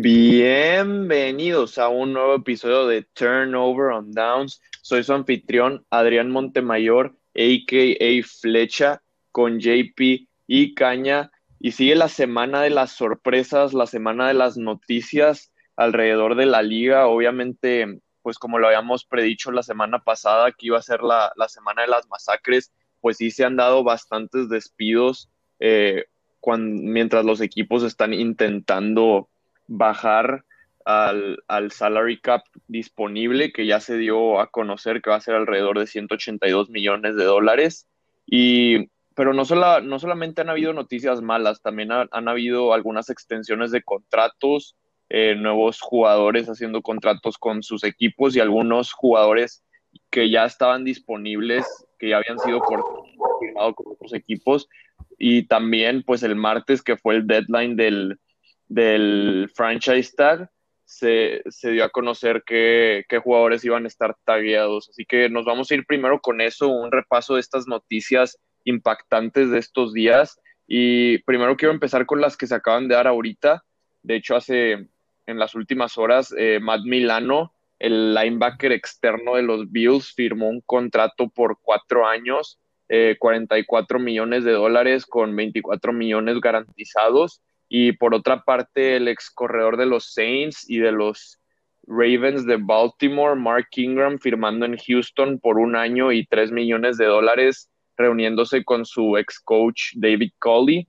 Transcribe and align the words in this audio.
Bienvenidos 0.00 1.76
a 1.76 1.88
un 1.88 2.12
nuevo 2.12 2.36
episodio 2.36 2.86
de 2.86 3.02
Turnover 3.02 3.90
on 3.90 4.12
Downs. 4.12 4.62
Soy 4.80 5.02
su 5.02 5.12
anfitrión 5.12 5.84
Adrián 5.90 6.30
Montemayor, 6.30 7.16
a.k.a. 7.34 8.22
Flecha, 8.24 9.02
con 9.32 9.58
JP 9.58 10.28
y 10.46 10.74
Caña. 10.76 11.32
Y 11.58 11.72
sigue 11.72 11.96
la 11.96 12.08
semana 12.08 12.62
de 12.62 12.70
las 12.70 12.92
sorpresas, 12.92 13.74
la 13.74 13.88
semana 13.88 14.28
de 14.28 14.34
las 14.34 14.56
noticias 14.56 15.52
alrededor 15.74 16.36
de 16.36 16.46
la 16.46 16.62
liga. 16.62 17.08
Obviamente, 17.08 17.98
pues 18.22 18.38
como 18.38 18.60
lo 18.60 18.68
habíamos 18.68 19.04
predicho 19.04 19.50
la 19.50 19.64
semana 19.64 20.04
pasada, 20.04 20.52
que 20.52 20.66
iba 20.66 20.78
a 20.78 20.82
ser 20.82 21.02
la, 21.02 21.32
semana 21.48 21.82
de 21.82 21.88
las 21.88 22.06
masacres, 22.06 22.72
pues 23.00 23.16
sí 23.16 23.32
se 23.32 23.44
han 23.44 23.56
dado 23.56 23.82
bastantes 23.82 24.48
despidos 24.48 25.28
eh, 25.58 26.04
mientras 26.56 27.24
los 27.24 27.40
equipos 27.40 27.82
están 27.82 28.14
intentando 28.14 29.28
bajar 29.68 30.44
al, 30.84 31.38
al, 31.46 31.70
salary 31.70 32.20
cap 32.20 32.42
disponible, 32.66 33.52
que 33.52 33.66
ya 33.66 33.78
se 33.78 33.96
dio 33.96 34.40
a 34.40 34.48
conocer 34.48 35.02
que 35.02 35.10
va 35.10 35.16
a 35.16 35.20
ser 35.20 35.34
alrededor 35.34 35.78
de 35.78 35.86
182 35.86 36.70
millones 36.70 37.14
de 37.14 37.24
dólares. 37.24 37.86
Y, 38.26 38.88
pero 39.14 39.34
no, 39.34 39.42
no 39.82 39.98
solamente 39.98 40.40
han 40.40 40.50
habido 40.50 40.72
noticias 40.72 41.20
malas, 41.20 41.60
también 41.60 41.90
han 41.92 42.28
habido 42.28 42.72
algunas 42.72 43.10
extensiones 43.10 43.70
de 43.70 43.82
contratos, 43.82 44.76
eh, 45.10 45.34
nuevos 45.34 45.80
jugadores 45.80 46.48
haciendo 46.48 46.82
contratos 46.82 47.38
con 47.38 47.62
sus 47.62 47.82
equipos 47.84 48.36
y 48.36 48.40
algunos 48.40 48.92
jugadores 48.92 49.64
que 50.10 50.30
ya 50.30 50.44
estaban 50.44 50.84
disponibles, 50.84 51.66
que 51.98 52.10
ya 52.10 52.18
habían 52.18 52.38
sido 52.38 52.60
firmados 52.62 53.74
con 53.74 53.92
otros 53.92 54.12
equipos. 54.14 54.68
Y 55.18 55.46
también, 55.46 56.02
pues 56.02 56.22
el 56.22 56.36
martes, 56.36 56.82
que 56.82 56.96
fue 56.96 57.16
el 57.16 57.26
deadline 57.26 57.76
del, 57.76 58.18
del 58.68 59.50
franchise 59.54 60.12
tag, 60.16 60.50
se, 60.84 61.42
dio 61.64 61.84
a 61.84 61.90
conocer 61.90 62.42
qué, 62.46 63.04
jugadores 63.22 63.64
iban 63.64 63.84
a 63.84 63.88
estar 63.88 64.16
tagueados. 64.24 64.88
Así 64.88 65.04
que 65.04 65.28
nos 65.28 65.44
vamos 65.44 65.70
a 65.70 65.74
ir 65.74 65.84
primero 65.86 66.20
con 66.20 66.40
eso, 66.40 66.68
un 66.68 66.90
repaso 66.90 67.34
de 67.34 67.40
estas 67.40 67.66
noticias 67.66 68.38
impactantes 68.64 69.50
de 69.50 69.58
estos 69.58 69.92
días. 69.92 70.40
Y 70.66 71.18
primero 71.24 71.56
quiero 71.56 71.72
empezar 71.72 72.06
con 72.06 72.20
las 72.20 72.36
que 72.36 72.46
se 72.46 72.54
acaban 72.54 72.88
de 72.88 72.94
dar 72.94 73.06
ahorita. 73.06 73.64
De 74.02 74.16
hecho, 74.16 74.36
hace 74.36 74.88
en 75.26 75.38
las 75.38 75.54
últimas 75.54 75.98
horas, 75.98 76.34
eh, 76.38 76.58
Matt 76.60 76.82
Milano, 76.84 77.52
el 77.78 78.14
linebacker 78.14 78.72
externo 78.72 79.36
de 79.36 79.42
los 79.42 79.70
Bills, 79.70 80.14
firmó 80.14 80.48
un 80.48 80.62
contrato 80.62 81.28
por 81.28 81.58
cuatro 81.60 82.06
años, 82.06 82.58
44 83.18 83.98
eh, 83.98 84.02
millones 84.02 84.44
de 84.44 84.52
dólares 84.52 85.04
con 85.04 85.36
24 85.36 85.92
millones 85.92 86.40
garantizados. 86.40 87.42
Y 87.68 87.92
por 87.92 88.14
otra 88.14 88.42
parte, 88.44 88.96
el 88.96 89.08
ex 89.08 89.30
corredor 89.30 89.76
de 89.76 89.86
los 89.86 90.12
Saints 90.12 90.68
y 90.68 90.78
de 90.78 90.92
los 90.92 91.38
Ravens 91.86 92.46
de 92.46 92.56
Baltimore, 92.56 93.34
Mark 93.34 93.68
Ingram, 93.76 94.18
firmando 94.18 94.66
en 94.66 94.76
Houston 94.76 95.38
por 95.38 95.58
un 95.58 95.76
año 95.76 96.12
y 96.12 96.26
tres 96.26 96.50
millones 96.50 96.98
de 96.98 97.06
dólares, 97.06 97.70
reuniéndose 97.96 98.64
con 98.64 98.84
su 98.84 99.16
ex 99.16 99.40
coach 99.40 99.92
David 99.94 100.32
Coley. 100.38 100.88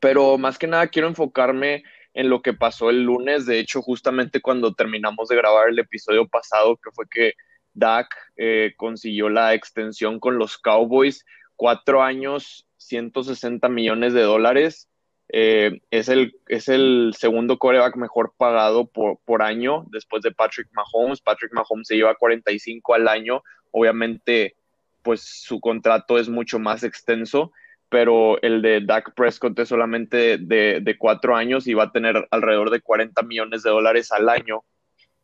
Pero 0.00 0.38
más 0.38 0.58
que 0.58 0.66
nada 0.66 0.86
quiero 0.88 1.08
enfocarme 1.08 1.82
en 2.14 2.30
lo 2.30 2.40
que 2.40 2.54
pasó 2.54 2.90
el 2.90 3.02
lunes. 3.02 3.46
De 3.46 3.58
hecho, 3.58 3.82
justamente 3.82 4.40
cuando 4.40 4.74
terminamos 4.74 5.28
de 5.28 5.36
grabar 5.36 5.68
el 5.68 5.78
episodio 5.78 6.26
pasado, 6.26 6.76
que 6.76 6.90
fue 6.92 7.04
que 7.10 7.34
Dak 7.74 8.08
eh, 8.36 8.72
consiguió 8.76 9.28
la 9.28 9.54
extensión 9.54 10.18
con 10.18 10.38
los 10.38 10.56
Cowboys, 10.56 11.24
cuatro 11.56 12.02
años, 12.02 12.66
160 12.78 13.68
millones 13.68 14.14
de 14.14 14.22
dólares. 14.22 14.88
Eh, 15.28 15.80
es, 15.90 16.08
el, 16.08 16.36
es 16.46 16.68
el 16.68 17.14
segundo 17.18 17.58
coreback 17.58 17.96
mejor 17.96 18.32
pagado 18.36 18.86
por, 18.86 19.18
por 19.24 19.42
año 19.42 19.84
después 19.90 20.22
de 20.22 20.32
Patrick 20.32 20.68
Mahomes. 20.72 21.20
Patrick 21.20 21.52
Mahomes 21.52 21.88
se 21.88 21.96
lleva 21.96 22.14
45 22.14 22.94
al 22.94 23.08
año. 23.08 23.42
Obviamente, 23.72 24.54
pues 25.02 25.22
su 25.22 25.60
contrato 25.60 26.18
es 26.18 26.28
mucho 26.28 26.58
más 26.58 26.82
extenso, 26.84 27.52
pero 27.88 28.40
el 28.42 28.62
de 28.62 28.80
Dak 28.80 29.14
Prescott 29.14 29.58
es 29.58 29.68
solamente 29.68 30.38
de, 30.38 30.96
cuatro 30.98 31.36
años 31.36 31.66
y 31.66 31.74
va 31.74 31.84
a 31.84 31.92
tener 31.92 32.26
alrededor 32.30 32.70
de 32.70 32.80
40 32.80 33.22
millones 33.22 33.62
de 33.62 33.70
dólares 33.70 34.12
al 34.12 34.28
año. 34.28 34.62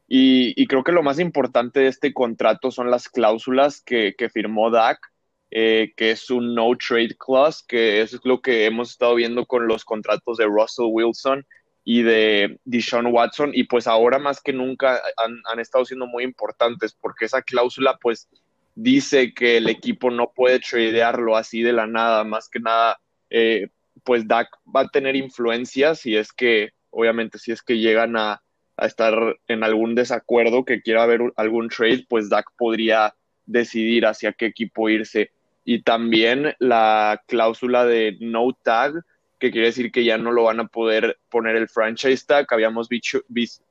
Y, 0.09 0.53
y 0.61 0.67
creo 0.67 0.85
que 0.85 0.93
lo 0.93 1.03
más 1.03 1.19
importante 1.19 1.81
de 1.81 1.87
este 1.87 2.13
contrato 2.13 2.71
son 2.71 2.91
las 2.91 3.09
cláusulas 3.09 3.81
que, 3.81 4.15
que 4.17 4.29
firmó 4.29 4.71
Dak 4.71 5.12
eh, 5.55 5.93
que 5.99 6.13
es 6.13 6.31
un 6.31 6.55
no 6.55 6.71
trade 6.79 7.15
clause, 7.19 7.63
que 7.69 8.01
eso 8.01 8.17
es 8.17 8.23
lo 8.25 8.41
que 8.41 8.65
hemos 8.65 8.93
estado 8.93 9.17
viendo 9.17 9.45
con 9.45 9.69
los 9.69 9.85
contratos 9.85 10.39
de 10.39 10.47
Russell 10.47 10.87
Wilson 10.89 11.47
y 11.85 12.01
de 12.01 12.59
Deshaun 12.65 13.09
Watson, 13.09 13.51
y 13.53 13.65
pues 13.65 13.87
ahora 13.87 14.19
más 14.19 14.41
que 14.41 14.55
nunca 14.55 15.03
han, 15.19 15.61
estado 15.61 15.85
siendo 15.85 16.07
muy 16.07 16.25
importantes, 16.25 16.97
porque 16.99 17.27
esa 17.27 17.43
cláusula 17.43 17.99
pues 18.01 18.31
dice 18.75 19.35
que 19.35 19.59
el 19.59 19.69
equipo 19.69 20.11
no 20.11 20.33
puede 20.35 20.59
tradearlo 20.59 21.37
así 21.37 21.63
de 21.63 21.75
la 21.75 21.87
nada, 21.87 22.25
más 22.25 22.49
que 22.49 22.59
nada, 22.59 22.99
eh, 23.29 23.69
pues 24.05 24.27
Dak 24.27 24.49
va 24.75 24.83
a 24.83 24.89
tener 24.89 25.17
influencia 25.17 25.95
si 25.95 26.17
es 26.17 26.33
que, 26.33 26.71
obviamente, 26.89 27.39
si 27.39 27.53
es 27.53 27.63
que 27.63 27.77
llegan 27.77 28.17
a, 28.17 28.43
a 28.79 28.87
estar 28.87 29.37
en 29.49 29.65
algún 29.65 29.95
desacuerdo 29.95 30.65
que 30.65 30.81
quiera 30.81 31.03
haber 31.03 31.21
algún 31.37 31.69
trade, 31.69 32.07
pues 32.09 32.31
Dak 32.31 32.47
podría 32.57 33.15
decidir 33.45 34.07
hacia 34.07 34.33
qué 34.33 34.47
equipo 34.47 34.89
irse 34.89 35.31
y 35.65 35.83
también 35.83 36.55
la 36.59 37.23
cláusula 37.27 37.85
de 37.85 38.17
no 38.21 38.53
tag, 38.63 39.05
que 39.39 39.51
quiere 39.51 39.69
decir 39.69 39.91
que 39.91 40.05
ya 40.05 40.19
no 40.19 40.33
lo 40.33 40.45
van 40.45 40.61
a 40.61 40.67
poder 40.67 41.19
poner 41.29 41.57
el 41.57 41.69
franchise 41.69 42.25
tag. 42.27 42.47
Habíamos, 42.51 42.89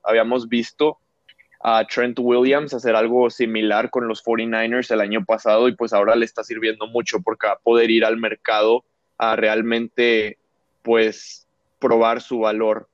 habíamos 0.02 0.48
visto 0.48 0.98
a 1.60 1.84
Trent 1.86 2.18
Williams 2.18 2.74
hacer 2.74 2.96
algo 2.96 3.30
similar 3.30 3.88
con 3.90 4.08
los 4.08 4.24
49ers 4.24 4.90
el 4.90 5.00
año 5.00 5.24
pasado 5.24 5.68
y 5.68 5.76
pues 5.76 5.92
ahora 5.92 6.16
le 6.16 6.24
está 6.24 6.42
sirviendo 6.42 6.86
mucho 6.88 7.20
porque 7.22 7.46
va 7.46 7.54
a 7.54 7.58
poder 7.58 7.90
ir 7.90 8.04
al 8.04 8.16
mercado 8.16 8.84
a 9.16 9.36
realmente 9.36 10.38
pues 10.82 11.46
probar 11.78 12.20
su 12.20 12.40
valor. 12.40 12.88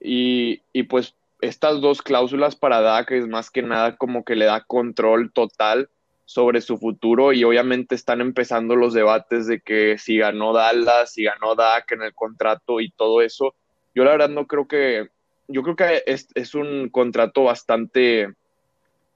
Y, 0.00 0.62
y 0.72 0.84
pues 0.84 1.14
estas 1.40 1.80
dos 1.80 2.02
cláusulas 2.02 2.56
para 2.56 2.80
Dak 2.80 3.10
es 3.12 3.26
más 3.26 3.50
que 3.50 3.62
nada 3.62 3.96
como 3.96 4.24
que 4.24 4.36
le 4.36 4.46
da 4.46 4.64
control 4.64 5.30
total 5.32 5.88
sobre 6.24 6.60
su 6.60 6.78
futuro 6.78 7.32
y 7.32 7.44
obviamente 7.44 7.94
están 7.94 8.20
empezando 8.20 8.76
los 8.76 8.94
debates 8.94 9.46
de 9.46 9.60
que 9.60 9.98
si 9.98 10.18
ganó 10.18 10.52
Dallas, 10.52 11.12
si 11.12 11.24
ganó 11.24 11.54
Dak 11.54 11.92
en 11.92 12.02
el 12.02 12.14
contrato 12.14 12.80
y 12.80 12.90
todo 12.90 13.20
eso. 13.20 13.54
Yo 13.94 14.04
la 14.04 14.12
verdad 14.12 14.30
no 14.30 14.46
creo 14.46 14.66
que, 14.66 15.08
yo 15.48 15.62
creo 15.62 15.76
que 15.76 16.02
es, 16.06 16.28
es 16.34 16.54
un 16.54 16.88
contrato 16.88 17.44
bastante, 17.44 18.32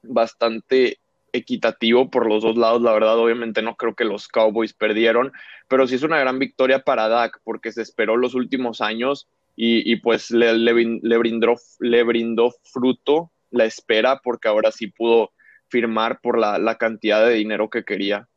bastante 0.03 0.99
equitativo 1.33 2.09
por 2.09 2.27
los 2.27 2.43
dos 2.43 2.57
lados, 2.57 2.81
la 2.81 2.93
verdad 2.93 3.17
obviamente 3.17 3.61
no 3.61 3.75
creo 3.75 3.95
que 3.95 4.03
los 4.03 4.27
Cowboys 4.27 4.73
perdieron, 4.73 5.31
pero 5.67 5.87
sí 5.87 5.95
es 5.95 6.03
una 6.03 6.19
gran 6.19 6.39
victoria 6.39 6.79
para 6.79 7.07
Dak 7.07 7.39
porque 7.43 7.71
se 7.71 7.81
esperó 7.81 8.17
los 8.17 8.35
últimos 8.35 8.81
años 8.81 9.27
y, 9.55 9.91
y 9.91 9.97
pues 9.97 10.31
le, 10.31 10.53
le, 10.53 10.71
brindó, 10.73 11.55
le 11.79 12.03
brindó 12.03 12.53
fruto 12.63 13.31
la 13.51 13.65
espera 13.65 14.21
porque 14.23 14.47
ahora 14.47 14.71
sí 14.71 14.87
pudo 14.87 15.31
firmar 15.69 16.19
por 16.21 16.37
la, 16.37 16.77
cantidad 16.77 17.25
de 17.25 17.33
dinero 17.33 17.69
que 17.69 17.83
quería. 17.83 18.27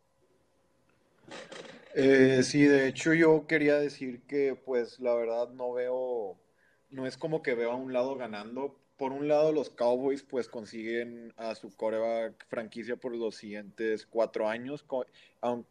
Eh, 1.95 2.43
sí, 2.43 2.65
de 2.65 2.89
hecho 2.89 3.13
yo 3.13 3.47
quería 3.47 3.77
decir 3.77 4.23
que 4.23 4.55
pues 4.55 5.01
la 5.01 5.15
verdad 5.15 5.51
no 5.51 5.73
veo, 5.73 6.39
no 6.91 7.07
es 7.07 7.17
como 7.17 7.43
que 7.43 7.55
veo 7.55 7.73
a 7.73 7.77
un 7.77 7.93
lado 7.93 8.15
ganando. 8.17 8.79
Por 8.97 9.13
un 9.13 9.27
lado 9.27 9.53
los 9.53 9.71
Cowboys 9.71 10.23
pues 10.23 10.49
consiguen 10.49 11.33
a 11.37 11.55
su 11.55 11.75
coreback 11.75 12.47
franquicia 12.49 12.97
por 12.97 13.17
los 13.17 13.35
siguientes 13.35 14.07
cuatro 14.07 14.49
años 14.49 14.85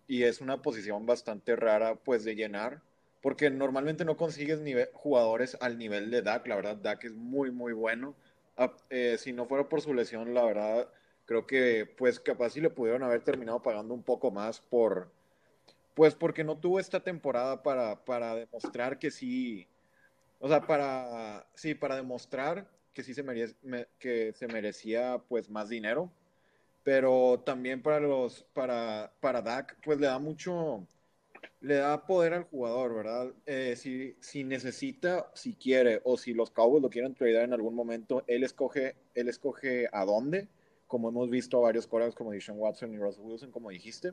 y 0.08 0.24
es 0.24 0.42
una 0.42 0.62
posición 0.62 1.06
bastante 1.06 1.56
rara 1.56 1.96
pues 1.96 2.26
de 2.26 2.36
llenar 2.36 2.82
porque 3.22 3.50
normalmente 3.50 4.04
no 4.04 4.18
consigues 4.18 4.60
jugadores 4.94 5.58
al 5.62 5.78
nivel 5.78 6.10
de 6.10 6.22
Dak, 6.22 6.48
la 6.48 6.56
verdad 6.56 6.78
Dak 6.78 7.04
es 7.06 7.14
muy 7.14 7.52
muy 7.52 7.74
bueno. 7.74 8.16
Eh, 8.90 9.18
si 9.18 9.34
no 9.34 9.46
fuera 9.46 9.70
por 9.70 9.82
su 9.82 9.94
lesión, 9.94 10.34
la 10.34 10.44
verdad 10.44 10.88
creo 11.32 11.48
que 11.48 11.86
pues 11.86 12.20
capaz 12.20 12.50
sí 12.50 12.60
le 12.60 12.70
pudieron 12.70 13.04
haber 13.04 13.22
terminado 13.24 13.62
pagando 13.62 13.94
un 13.94 14.04
poco 14.04 14.32
más 14.32 14.60
por, 14.60 15.10
pues 15.94 16.14
porque 16.14 16.44
no 16.44 16.58
tuvo 16.58 16.78
esta 16.78 17.00
temporada 17.00 17.64
para, 17.64 18.04
para 18.04 18.36
demostrar 18.36 19.00
que 19.00 19.12
sí, 19.12 19.66
o 20.40 20.50
sea, 20.50 20.68
para, 20.68 21.48
sí, 21.54 21.74
para 21.74 21.96
demostrar 21.96 22.70
que 22.94 23.02
sí 23.02 23.14
se, 23.14 23.24
que 23.98 24.34
se 24.34 24.48
merecía 24.48 25.22
pues 25.30 25.50
más 25.50 25.70
dinero, 25.70 26.12
pero 26.84 27.42
también 27.46 27.82
para 27.82 28.02
los, 28.02 28.44
para, 28.52 29.14
para 29.22 29.42
Dak, 29.42 29.78
pues 29.86 30.02
le 30.02 30.08
da 30.08 30.20
mucho, 30.20 30.86
le 31.62 31.76
da 31.76 32.06
poder 32.06 32.34
al 32.34 32.44
jugador, 32.44 32.94
¿verdad? 32.94 33.32
Eh, 33.46 33.78
si, 33.78 34.18
si 34.20 34.44
necesita, 34.44 35.32
si 35.34 35.54
quiere, 35.54 36.02
o 36.04 36.18
si 36.18 36.34
los 36.34 36.52
Cowboys 36.52 36.84
lo 36.84 36.90
quieren 36.90 37.16
tradear 37.16 37.46
en 37.46 37.54
algún 37.54 37.74
momento, 37.74 38.26
él 38.28 38.44
escoge, 38.44 38.98
él 39.16 39.30
escoge 39.30 39.88
a 39.94 40.04
dónde 40.04 40.50
como 40.92 41.08
hemos 41.08 41.30
visto 41.30 41.62
varios 41.62 41.88
corebacks 41.88 42.18
como 42.18 42.32
Deshaun 42.32 42.60
Watson 42.60 42.94
y 42.94 42.98
Russell 42.98 43.24
Wilson, 43.24 43.50
como 43.50 43.70
dijiste. 43.70 44.12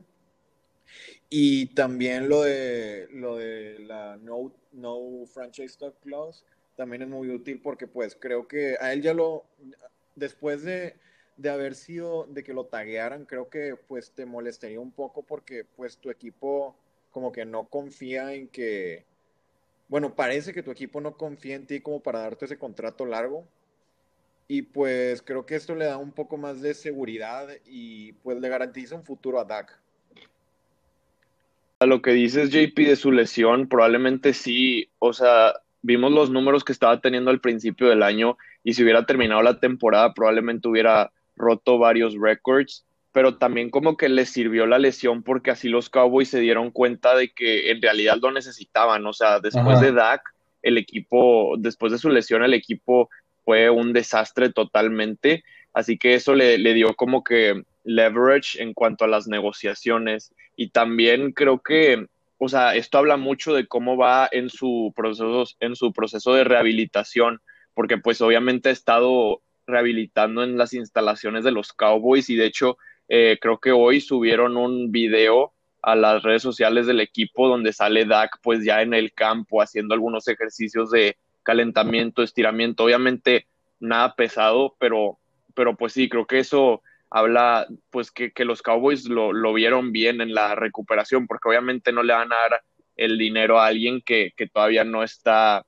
Y 1.29 1.73
también 1.75 2.29
lo 2.29 2.43
de, 2.43 3.09
lo 3.11 3.35
de 3.35 3.79
la 3.79 4.15
no, 4.15 4.53
no 4.71 5.25
franchise 5.25 5.73
stock 5.73 5.99
clause 5.99 6.45
también 6.77 7.01
es 7.01 7.09
muy 7.09 7.29
útil 7.31 7.59
porque 7.61 7.85
pues 7.85 8.15
creo 8.17 8.47
que 8.47 8.77
a 8.79 8.93
él 8.93 9.01
ya 9.01 9.13
lo, 9.13 9.43
después 10.15 10.63
de, 10.63 10.95
de 11.35 11.49
haber 11.49 11.75
sido, 11.75 12.25
de 12.29 12.45
que 12.45 12.53
lo 12.53 12.67
taguearan, 12.67 13.25
creo 13.25 13.49
que 13.49 13.75
pues 13.75 14.11
te 14.11 14.25
molestaría 14.25 14.79
un 14.79 14.93
poco 14.93 15.23
porque 15.23 15.65
pues 15.65 15.97
tu 15.97 16.09
equipo 16.09 16.77
como 17.11 17.33
que 17.33 17.43
no 17.43 17.67
confía 17.67 18.33
en 18.33 18.47
que, 18.47 19.05
bueno, 19.89 20.15
parece 20.15 20.53
que 20.53 20.63
tu 20.63 20.71
equipo 20.71 21.01
no 21.01 21.17
confía 21.17 21.57
en 21.57 21.67
ti 21.67 21.81
como 21.81 21.99
para 21.99 22.21
darte 22.21 22.45
ese 22.45 22.57
contrato 22.57 23.05
largo. 23.05 23.45
Y 24.51 24.63
pues 24.63 25.21
creo 25.21 25.45
que 25.45 25.53
esto 25.53 25.75
le 25.75 25.85
da 25.85 25.97
un 25.97 26.11
poco 26.11 26.35
más 26.35 26.59
de 26.59 26.73
seguridad 26.73 27.47
y 27.67 28.13
pues 28.13 28.41
le 28.41 28.49
garantiza 28.49 28.95
un 28.95 29.03
futuro 29.03 29.39
a 29.39 29.45
Dak. 29.45 29.79
A 31.77 31.85
lo 31.85 32.01
que 32.01 32.11
dices, 32.11 32.49
JP, 32.49 32.75
de 32.75 32.95
su 32.95 33.11
lesión, 33.11 33.69
probablemente 33.69 34.33
sí, 34.33 34.89
o 34.97 35.13
sea, 35.13 35.53
vimos 35.83 36.11
los 36.11 36.31
números 36.31 36.63
que 36.63 36.71
estaba 36.71 36.99
teniendo 36.99 37.29
al 37.29 37.39
principio 37.39 37.89
del 37.89 38.01
año 38.01 38.39
y 38.63 38.73
si 38.73 38.81
hubiera 38.81 39.05
terminado 39.05 39.43
la 39.43 39.59
temporada 39.59 40.15
probablemente 40.15 40.67
hubiera 40.67 41.11
roto 41.35 41.77
varios 41.77 42.15
récords, 42.19 42.87
pero 43.11 43.37
también 43.37 43.69
como 43.69 43.97
que 43.97 44.09
les 44.09 44.31
sirvió 44.31 44.65
la 44.65 44.79
lesión 44.79 45.21
porque 45.21 45.51
así 45.51 45.69
los 45.69 45.91
Cowboys 45.91 46.29
se 46.29 46.39
dieron 46.39 46.71
cuenta 46.71 47.15
de 47.15 47.29
que 47.29 47.69
en 47.69 47.83
realidad 47.83 48.17
lo 48.19 48.31
necesitaban, 48.31 49.05
o 49.05 49.13
sea, 49.13 49.39
después 49.39 49.79
de 49.79 49.91
Dak, 49.91 50.23
el 50.63 50.79
equipo, 50.79 51.53
después 51.59 51.91
de 51.91 51.99
su 51.99 52.09
lesión, 52.09 52.43
el 52.43 52.55
equipo 52.55 53.11
fue 53.49 53.71
un 53.71 53.93
desastre 53.93 54.51
totalmente, 54.51 55.43
así 55.73 55.97
que 55.97 56.13
eso 56.13 56.35
le, 56.35 56.59
dio 56.75 56.93
como 56.93 57.23
que 57.23 57.63
leverage 57.83 58.61
en 58.61 58.75
cuanto 58.75 59.05
a 59.05 59.07
las 59.07 59.27
negociaciones. 59.27 60.35
Y 60.55 60.69
también 60.69 61.31
creo 61.31 61.57
que 61.57 62.05
o 62.37 62.47
sea, 62.47 62.75
esto 62.75 62.99
habla 62.99 63.17
mucho 63.17 63.55
de 63.55 63.65
cómo 63.65 63.97
va 63.97 64.29
en 64.31 64.51
su 64.51 64.93
proceso, 64.95 65.45
en 65.61 65.75
su 65.75 65.91
proceso 65.93 66.35
de 66.35 66.43
rehabilitación, 66.43 67.41
porque 67.73 67.97
pues 67.97 68.21
obviamente 68.21 68.69
ha 68.69 68.71
estado 68.71 69.41
rehabilitando 69.65 70.43
en 70.43 70.55
las 70.55 70.73
instalaciones 70.73 71.43
de 71.43 71.51
los 71.51 71.73
Cowboys 71.73 72.29
y 72.29 72.35
de 72.35 72.45
hecho 72.45 72.77
eh, 73.07 73.39
creo 73.41 73.57
que 73.57 73.71
hoy 73.71 73.99
subieron 73.99 74.57
un 74.57 74.91
video 74.91 75.53
a 75.81 75.95
las 75.95 76.21
redes 76.21 76.43
sociales 76.43 76.85
del 76.85 77.01
equipo 77.01 77.47
donde 77.47 77.73
sale 77.73 78.05
Dak 78.05 78.37
pues 78.43 78.63
ya 78.63 78.83
en 78.83 78.93
el 78.93 79.11
campo 79.11 79.59
haciendo 79.59 79.95
algunos 79.95 80.27
ejercicios 80.27 80.91
de 80.91 81.17
calentamiento, 81.43 82.23
estiramiento, 82.23 82.83
obviamente 82.83 83.47
nada 83.79 84.15
pesado, 84.15 84.75
pero, 84.79 85.17
pero 85.53 85.75
pues 85.75 85.93
sí, 85.93 86.09
creo 86.09 86.25
que 86.25 86.39
eso 86.39 86.81
habla 87.09 87.67
pues 87.89 88.11
que, 88.11 88.31
los 88.45 88.61
Cowboys 88.61 89.07
lo, 89.07 89.33
lo, 89.33 89.53
vieron 89.53 89.91
bien 89.91 90.21
en 90.21 90.33
la 90.33 90.55
recuperación, 90.55 91.27
porque 91.27 91.49
obviamente 91.49 91.91
no 91.91 92.03
le 92.03 92.13
van 92.13 92.31
a 92.31 92.35
dar 92.35 92.63
el 92.95 93.17
dinero 93.17 93.59
a 93.59 93.67
alguien 93.67 94.01
que, 94.01 94.33
que 94.35 94.47
todavía 94.47 94.83
no 94.83 95.03
está, 95.03 95.65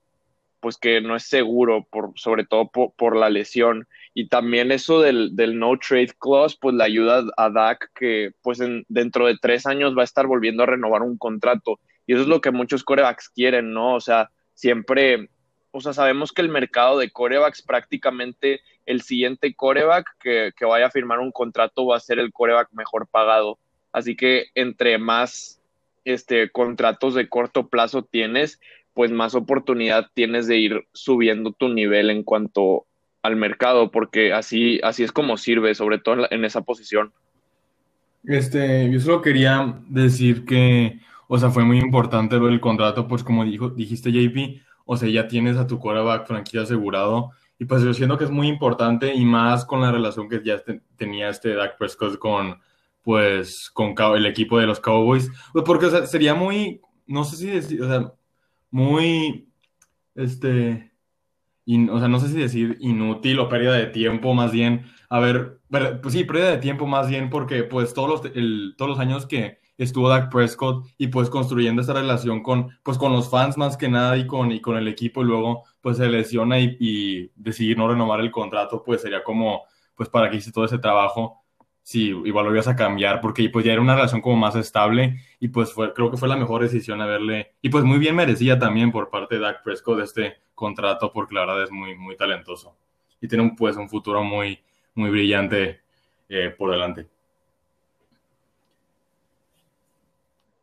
pues 0.60 0.78
que 0.78 1.02
no 1.02 1.16
es 1.16 1.24
seguro, 1.24 1.88
por, 1.90 2.12
sobre 2.16 2.46
todo 2.46 2.70
por, 2.70 3.16
la 3.16 3.30
lesión. 3.30 3.88
Y 4.14 4.28
también 4.28 4.72
eso 4.72 5.02
del, 5.02 5.36
del, 5.36 5.58
no 5.58 5.78
trade 5.80 6.12
clause, 6.20 6.58
pues 6.60 6.76
le 6.76 6.84
ayuda 6.84 7.24
a 7.38 7.50
Dak 7.50 7.90
que 7.96 8.32
pues 8.42 8.60
en, 8.60 8.86
dentro 8.90 9.26
de 9.28 9.38
tres 9.42 9.66
años 9.66 9.98
va 9.98 10.02
a 10.02 10.06
estar 10.06 10.28
volviendo 10.28 10.64
a 10.64 10.68
renovar 10.68 11.02
un 11.02 11.18
contrato. 11.18 11.80
Y 12.06 12.14
eso 12.14 12.24
es 12.24 12.28
lo 12.28 12.42
que 12.42 12.52
muchos 12.52 12.84
corebacks 12.84 13.30
quieren, 13.30 13.74
¿no? 13.74 13.96
O 13.96 14.02
sea, 14.02 14.30
siempre 14.54 15.30
o 15.72 15.82
sea, 15.82 15.94
sabemos 15.94 16.32
que 16.32 16.42
el 16.42 16.50
mercado 16.50 17.00
de 17.00 17.10
corebacks 17.10 17.62
prácticamente 17.62 18.62
el 18.86 19.02
siguiente 19.02 19.54
coreback 19.54 20.06
que, 20.20 20.66
vaya 20.66 20.88
a 20.88 20.92
firmar 20.92 21.20
un 21.20 21.32
contrato 21.32 21.86
va 21.86 21.98
a 21.98 22.02
ser 22.02 22.20
el 22.20 22.34
coreback 22.34 22.70
mejor 22.74 23.08
pagado. 23.08 23.58
Así 23.94 24.16
que 24.16 24.48
entre 24.56 24.98
más 24.98 25.62
este, 26.06 26.50
contratos 26.50 27.14
de 27.14 27.30
corto 27.30 27.68
plazo 27.68 28.04
tienes, 28.04 28.60
pues 28.94 29.12
más 29.12 29.36
oportunidad 29.36 30.08
tienes 30.14 30.48
de 30.48 30.58
ir 30.58 30.88
subiendo 30.94 31.52
tu 31.52 31.70
nivel 31.70 32.10
en 32.10 32.24
cuanto 32.24 32.86
al 33.22 33.36
mercado, 33.36 33.92
porque 33.92 34.34
así, 34.34 34.80
así 34.84 35.04
es 35.04 35.12
como 35.12 35.38
sirve, 35.38 35.76
sobre 35.76 36.00
todo 36.00 36.28
en, 36.30 36.44
esa 36.44 36.62
posición. 36.62 37.12
Este, 38.24 38.90
yo 38.92 39.00
solo 39.00 39.22
quería 39.22 39.80
decir 39.88 40.44
que, 40.44 41.00
o 41.28 41.38
sea, 41.38 41.50
fue 41.50 41.64
muy 41.64 41.78
importante 41.78 42.38
lo 42.38 42.48
del 42.48 42.60
contrato, 42.60 43.08
pues 43.08 43.24
como 43.24 43.46
dijo, 43.46 43.70
dijiste 43.70 44.12
JP, 44.12 44.62
o 44.86 44.98
sea, 44.98 45.10
ya 45.10 45.28
tienes 45.28 45.58
a 45.58 45.68
tu 45.68 45.80
quarterback 45.80 46.28
franquicia 46.28 46.62
asegurado. 46.62 47.32
Y 47.60 47.66
pues 47.66 47.84
yo 47.84 47.94
siento 47.94 48.18
que 48.18 48.24
es 48.24 48.32
muy 48.32 48.48
importante 48.48 49.14
y 49.14 49.24
más 49.24 49.66
con 49.66 49.82
la 49.82 49.92
relación 49.92 50.28
que 50.28 50.42
ya 50.44 50.62
tenía 50.96 51.30
este 51.30 51.54
Dak 51.54 51.78
Prescott 51.78 52.18
con, 52.18 52.60
pues, 53.04 53.70
con 53.70 53.94
el 54.16 54.26
equipo 54.26 54.58
de 54.60 54.66
los 54.66 54.80
Cowboys. 54.80 55.32
Pues 55.54 55.64
porque, 55.64 55.86
o 55.86 55.90
sea, 55.92 56.06
sería 56.08 56.34
muy, 56.34 56.82
no 57.06 57.24
sé 57.24 57.38
si 57.38 57.48
decir, 57.48 57.82
o 57.84 57.88
sea, 57.88 58.14
muy, 58.72 59.48
este, 60.16 60.92
o 61.90 62.00
sea, 62.00 62.08
no 62.08 62.20
sé 62.20 62.30
si 62.30 62.40
decir 62.40 62.78
inútil 62.80 63.40
o 63.40 63.48
pérdida 63.48 63.74
de 63.74 63.88
tiempo, 63.88 64.34
más 64.34 64.52
bien, 64.52 64.86
a 65.10 65.20
ver, 65.20 65.60
pues 66.02 66.14
sí, 66.14 66.24
pérdida 66.24 66.52
de 66.52 66.58
tiempo 66.58 66.88
más 66.88 67.10
bien 67.10 67.30
porque, 67.30 67.64
pues, 67.64 67.94
todos 67.94 68.10
los, 68.10 68.22
todos 68.76 68.90
los 68.90 69.00
años 69.00 69.28
que 69.28 69.61
estuvo 69.84 70.10
Dak 70.10 70.32
Prescott 70.32 70.86
y 70.98 71.08
pues 71.08 71.30
construyendo 71.30 71.82
esa 71.82 71.94
relación 71.94 72.44
con, 72.44 72.70
pues 72.84 72.98
con 72.98 73.12
los 73.12 73.30
fans 73.30 73.58
más 73.58 73.78
que 73.78 73.90
nada 73.90 74.16
y 74.18 74.28
con, 74.28 74.52
y 74.52 74.62
con 74.62 74.78
el 74.78 74.88
equipo 74.88 75.22
y 75.22 75.26
luego 75.26 75.64
pues 75.82 75.98
se 75.98 76.08
lesiona 76.08 76.60
y, 76.60 77.32
decidir 77.36 77.78
no 77.78 77.88
renovar 77.88 78.20
el 78.20 78.32
contrato, 78.32 78.84
pues 78.84 79.02
sería 79.02 79.24
como, 79.24 79.64
pues 79.96 80.10
para 80.10 80.30
que 80.30 80.38
hice 80.38 80.52
todo 80.52 80.66
ese 80.66 80.78
trabajo, 80.78 81.42
si 81.82 82.10
igual 82.10 82.46
lo 82.46 82.54
ibas 82.54 82.68
a 82.68 82.76
cambiar, 82.76 83.22
porque 83.22 83.50
pues 83.50 83.66
ya 83.66 83.74
era 83.74 83.82
una 83.82 83.96
relación 83.96 84.22
como 84.22 84.36
más 84.36 84.56
estable 84.56 85.20
y 85.40 85.48
pues 85.48 85.74
fue, 85.74 85.94
creo 85.94 86.12
que 86.12 86.18
fue 86.18 86.30
la 86.30 86.38
mejor 86.38 86.62
decisión 86.62 87.02
haberle, 87.02 87.54
y 87.62 87.70
pues 87.70 87.84
muy 87.84 87.98
bien 87.98 88.16
merecía 88.16 88.60
también 88.60 88.92
por 88.92 89.10
parte 89.10 89.36
de 89.36 89.42
Dak 89.42 89.64
Prescott 89.64 90.00
este 90.02 90.38
contrato, 90.54 91.12
porque 91.12 91.34
la 91.34 91.42
verdad 91.42 91.64
es 91.64 91.72
muy, 91.72 91.96
muy 91.96 92.16
talentoso 92.16 92.76
y 93.20 93.28
tiene 93.28 93.44
un, 93.44 93.56
pues 93.56 93.76
un 93.78 93.90
futuro 93.90 94.24
muy, 94.24 94.60
muy 94.94 95.10
brillante 95.10 95.82
eh, 96.30 96.54
por 96.56 96.72
delante. 96.72 97.08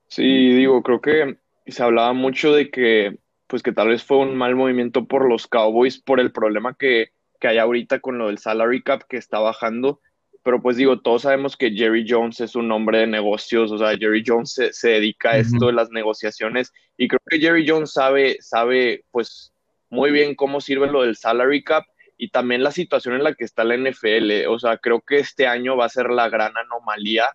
Sí, 0.09 0.23
digo, 0.55 0.83
creo 0.83 1.01
que 1.01 1.37
se 1.67 1.83
hablaba 1.83 2.13
mucho 2.13 2.53
de 2.53 2.71
que, 2.71 3.19
pues 3.47 3.63
que 3.63 3.73
tal 3.73 3.89
vez 3.89 4.03
fue 4.03 4.19
un 4.19 4.37
mal 4.37 4.57
movimiento 4.57 5.07
por 5.07 5.29
los 5.29 5.47
Cowboys 5.47 5.99
por 6.01 6.19
el 6.19 6.33
problema 6.33 6.75
que, 6.75 7.13
que 7.39 7.49
hay 7.49 7.59
ahorita 7.59 8.01
con 8.01 8.19
lo 8.19 8.27
del 8.27 8.39
salary 8.39 8.83
cap 8.83 9.03
que 9.09 9.19
está 9.19 9.39
bajando. 9.39 10.01
Pero 10.43 10.63
pues 10.63 10.77
digo, 10.77 11.01
todos 11.01 11.23
sabemos 11.23 11.57
que 11.57 11.73
Jerry 11.73 12.07
Jones 12.09 12.41
es 12.41 12.55
un 12.55 12.71
hombre 12.73 13.01
de 13.01 13.07
negocios, 13.07 13.71
o 13.71 13.79
sea, 13.79 13.97
Jerry 13.99 14.23
Jones 14.27 14.59
se, 14.71 14.89
dedica 14.89 15.33
a 15.33 15.39
esto 15.39 15.67
de 15.67 15.73
las 15.73 15.91
negociaciones 15.91 16.73
y 16.97 17.07
creo 17.09 17.21
que 17.29 17.39
Jerry 17.39 17.69
Jones 17.69 17.93
sabe, 17.93 18.39
sabe 18.41 19.05
pues 19.11 19.53
muy 19.91 20.11
bien 20.11 20.35
cómo 20.35 20.61
sirve 20.61 20.87
lo 20.87 21.03
del 21.03 21.17
salary 21.17 21.63
cap 21.63 21.85
y 22.17 22.31
también 22.31 22.63
la 22.63 22.73
situación 22.73 23.15
en 23.15 23.25
la 23.25 23.35
que 23.35 23.45
está 23.45 23.65
la 23.65 23.77
NFL. 23.77 24.47
O 24.49 24.59
sea, 24.59 24.79
creo 24.79 25.01
que 25.01 25.19
este 25.19 25.47
año 25.47 25.77
va 25.77 25.85
a 25.85 25.91
ser 25.91 26.09
la 26.09 26.29
gran 26.29 26.57
anomalía 26.57 27.27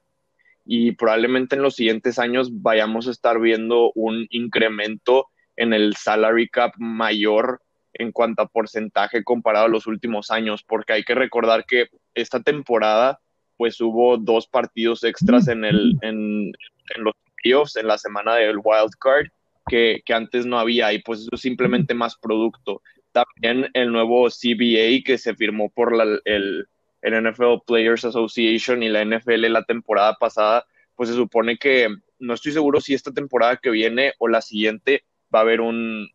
y 0.66 0.94
probablemente 0.94 1.56
en 1.56 1.62
los 1.62 1.76
siguientes 1.76 2.20
años 2.20 2.50
vayamos 2.62 3.08
a 3.08 3.12
estar 3.12 3.40
viendo 3.40 3.92
un 3.96 4.28
incremento 4.30 5.28
en 5.56 5.74
el 5.74 5.96
salary 5.96 6.50
cap 6.50 6.74
mayor 6.78 7.62
en 7.94 8.12
cuanto 8.12 8.42
a 8.42 8.48
porcentaje 8.48 9.24
comparado 9.24 9.66
a 9.66 9.70
los 9.70 9.88
últimos 9.88 10.32
años, 10.32 10.64
porque 10.64 10.94
hay 10.94 11.04
que 11.04 11.16
recordar 11.16 11.66
que 11.66 11.88
esta 12.16 12.42
temporada 12.42 13.20
pues 13.58 13.80
hubo 13.82 14.18
dos 14.18 14.48
partidos 14.48 15.04
extras 15.04 15.48
en, 15.48 15.64
el, 15.64 15.96
en, 16.02 16.52
los 16.98 17.14
playoffs, 17.42 17.76
en 17.76 17.88
la 17.88 17.98
semana 17.98 18.36
del 18.36 18.58
wild 18.58 18.92
card, 19.00 19.28
que, 19.68 20.02
que, 20.06 20.14
antes 20.14 20.46
no 20.46 20.58
había, 20.60 20.92
y 20.92 21.02
pues 21.04 21.20
eso 21.22 21.30
es 21.34 21.42
simplemente 21.42 21.94
más 21.94 22.18
producto. 22.18 22.82
También 23.12 23.70
el 23.74 23.92
nuevo 23.92 24.28
CBA 24.28 25.04
que 25.06 25.18
se 25.18 25.36
firmó 25.36 25.70
por 25.70 25.96
la, 25.96 26.20
el, 26.26 26.68
el 27.04 27.22
NFL 27.22 27.64
Players 27.68 28.06
Association 28.06 28.82
y 28.82 28.90
la 28.90 29.04
NFL 29.04 29.52
la 29.52 29.64
temporada 29.64 30.16
pasada, 30.16 30.66
pues 30.96 31.10
se 31.10 31.16
supone 31.16 31.58
que 31.58 31.90
no 32.18 32.34
estoy 32.34 32.54
seguro 32.54 32.80
si 32.80 32.94
esta 32.94 33.12
temporada 33.12 33.58
que 33.58 33.70
viene 33.70 34.14
o 34.18 34.30
la 34.30 34.42
siguiente 34.42 35.04
va 35.34 35.40
a 35.40 35.42
haber 35.42 35.62
un, 35.62 36.10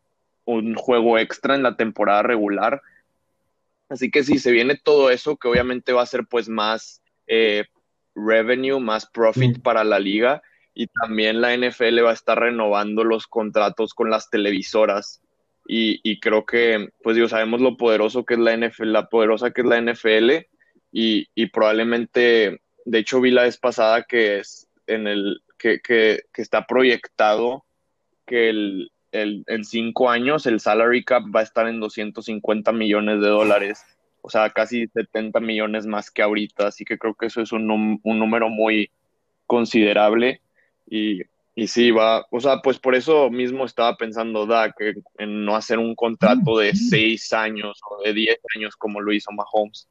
juego 0.77 1.19
extra 1.19 1.55
en 1.55 1.63
la 1.63 1.77
temporada 1.77 2.23
regular. 2.23 2.81
Así 3.91 4.11
que 4.11 4.25
si 4.25 4.39
se 4.39 4.51
viene 4.51 4.81
todo 4.83 5.11
eso, 5.11 5.37
que 5.37 5.49
obviamente 5.49 5.93
va 5.93 6.03
a 6.03 6.07
ser 6.07 6.25
pues 6.25 6.49
más 6.49 7.03
eh, 7.27 7.67
revenue, 8.15 8.81
más 8.81 9.05
profit 9.07 9.61
para 9.61 9.85
la 9.85 9.99
liga 9.99 10.43
y 10.73 10.87
también 10.87 11.43
la 11.43 11.55
NFL 11.55 12.03
va 12.03 12.11
a 12.11 12.15
estar 12.15 12.39
renovando 12.39 13.05
los 13.05 13.27
contratos 13.27 13.93
con 13.93 14.09
las 14.09 14.31
televisoras. 14.31 15.21
Y, 15.67 16.01
y, 16.03 16.19
creo 16.19 16.47
que, 16.47 16.89
pues 17.03 17.15
digo, 17.15 17.29
sabemos 17.29 17.61
lo 17.61 17.77
poderoso 17.77 18.25
que 18.25 18.35
es 18.35 18.41
la 18.41 18.57
NFL, 18.57 18.91
la 18.91 19.09
poderosa 19.11 19.51
que 19.51 19.61
es 19.61 19.67
la 19.67 19.83
NFL, 19.83 20.47
y, 20.91 21.47
probablemente, 21.49 22.61
de 22.85 22.99
hecho 22.99 23.21
vi 23.21 23.31
la 23.31 23.43
vez 23.43 23.59
pasada 23.59 24.05
que 24.05 24.39
es 24.39 24.69
en 24.87 25.07
el 25.07 25.41
que, 25.59 25.81
que, 25.81 26.23
está 26.35 26.67
proyectado 26.67 27.65
que 28.27 28.49
el, 28.49 28.91
el, 29.13 29.45
en 29.47 29.65
cinco 29.65 30.09
años 30.11 30.47
el 30.47 30.61
salary 30.61 31.05
cap 31.05 31.25
va 31.35 31.41
a 31.41 31.45
estar 31.45 31.69
en 31.69 31.81
250 31.81 32.73
millones 32.73 33.21
de 33.21 33.29
dólares, 33.29 33.85
o 34.23 34.31
sea, 34.31 34.51
casi 34.51 34.87
70 34.87 35.41
millones 35.41 35.87
más 35.87 36.11
que 36.11 36.23
ahorita, 36.23 36.69
así 36.69 36.85
que 36.85 36.99
creo 36.99 37.15
que 37.15 37.27
eso 37.27 37.41
es 37.41 37.53
un, 37.53 38.01
un 38.03 38.19
número 38.19 38.49
muy 38.49 38.91
considerable 39.47 40.41
y, 40.89 41.23
y 41.55 41.67
sí, 41.67 41.91
va, 41.91 42.25
o 42.31 42.39
sea, 42.41 42.61
pues 42.63 42.79
por 42.79 42.95
eso 42.95 43.31
mismo 43.31 43.65
estaba 43.65 43.97
pensando 43.97 44.47
Dak 44.47 44.77
en 45.19 45.45
no 45.45 45.57
hacer 45.57 45.81
un 45.81 45.97
contrato 45.97 46.59
de 46.59 46.73
seis 46.75 47.33
años 47.33 47.81
o 47.91 48.01
de 48.03 48.13
diez 48.13 48.39
años 48.55 48.77
como 48.77 49.01
lo 49.01 49.13
hizo 49.13 49.33
Mahomes. 49.33 49.89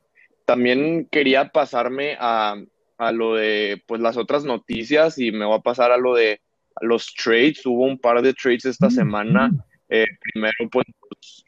También 0.47 1.09
quería 1.11 1.49
pasarme 1.49 2.15
a, 2.19 2.55
a 2.97 3.11
lo 3.11 3.35
de 3.35 3.83
pues 3.85 3.99
las 3.99 4.15
otras 4.15 4.45
noticias 4.45 5.19
y 5.19 5.33
me 5.33 5.43
voy 5.43 5.57
a 5.57 5.61
pasar 5.61 5.91
a 5.91 5.97
lo 5.97 6.15
de 6.15 6.39
los 6.79 7.13
trades. 7.13 7.65
Hubo 7.65 7.83
un 7.83 7.99
par 7.99 8.21
de 8.21 8.33
trades 8.33 8.63
esta 8.63 8.89
semana. 8.89 9.51
Eh, 9.89 10.05
primero, 10.33 10.53
pues 10.71 10.85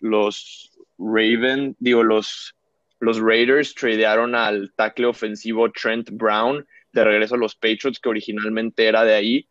los, 0.01 0.77
Raven, 0.99 1.77
digo, 1.79 2.03
los, 2.03 2.53
los 2.99 3.19
Raiders 3.21 3.73
tradearon 3.73 4.35
al 4.35 4.73
tackle 4.75 5.05
ofensivo 5.05 5.71
Trent 5.71 6.09
Brown 6.11 6.65
de 6.91 7.03
regreso 7.05 7.35
a 7.35 7.37
los 7.37 7.55
Patriots, 7.55 7.99
que 7.99 8.09
originalmente 8.09 8.85
era 8.85 9.05
de 9.05 9.13
ahí. 9.13 9.47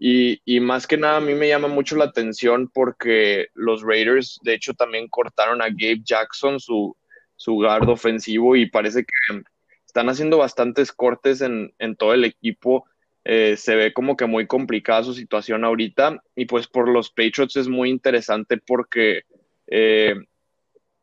Y, 0.00 0.40
y, 0.44 0.60
más 0.60 0.86
que 0.86 0.96
nada 0.96 1.18
a 1.18 1.20
mí 1.20 1.34
me 1.34 1.48
llama 1.48 1.66
mucho 1.68 1.96
la 1.96 2.04
atención 2.04 2.68
porque 2.72 3.48
los 3.54 3.82
Raiders 3.82 4.38
de 4.42 4.54
hecho 4.54 4.74
también 4.74 5.08
cortaron 5.08 5.60
a 5.60 5.68
Gabe 5.68 6.02
Jackson, 6.04 6.60
su, 6.60 6.96
su 7.38 7.54
guard 7.54 7.88
ofensivo, 7.88 8.54
y 8.54 8.68
parece 8.68 9.04
que 9.04 9.42
están 9.86 10.10
haciendo 10.10 10.36
bastantes 10.36 10.92
cortes 10.92 11.40
en, 11.40 11.72
en 11.78 11.96
todo 11.96 12.12
el 12.12 12.26
equipo. 12.26 12.84
Eh, 13.24 13.56
se 13.56 13.74
ve 13.74 13.92
como 13.92 14.16
que 14.16 14.26
muy 14.26 14.46
complicada 14.46 15.04
su 15.04 15.12
situación 15.12 15.62
ahorita 15.62 16.22
y 16.34 16.46
pues 16.46 16.66
por 16.66 16.88
los 16.88 17.10
Patriots 17.10 17.56
es 17.56 17.68
muy 17.68 17.90
interesante 17.90 18.56
porque 18.56 19.22
eh, 19.66 20.14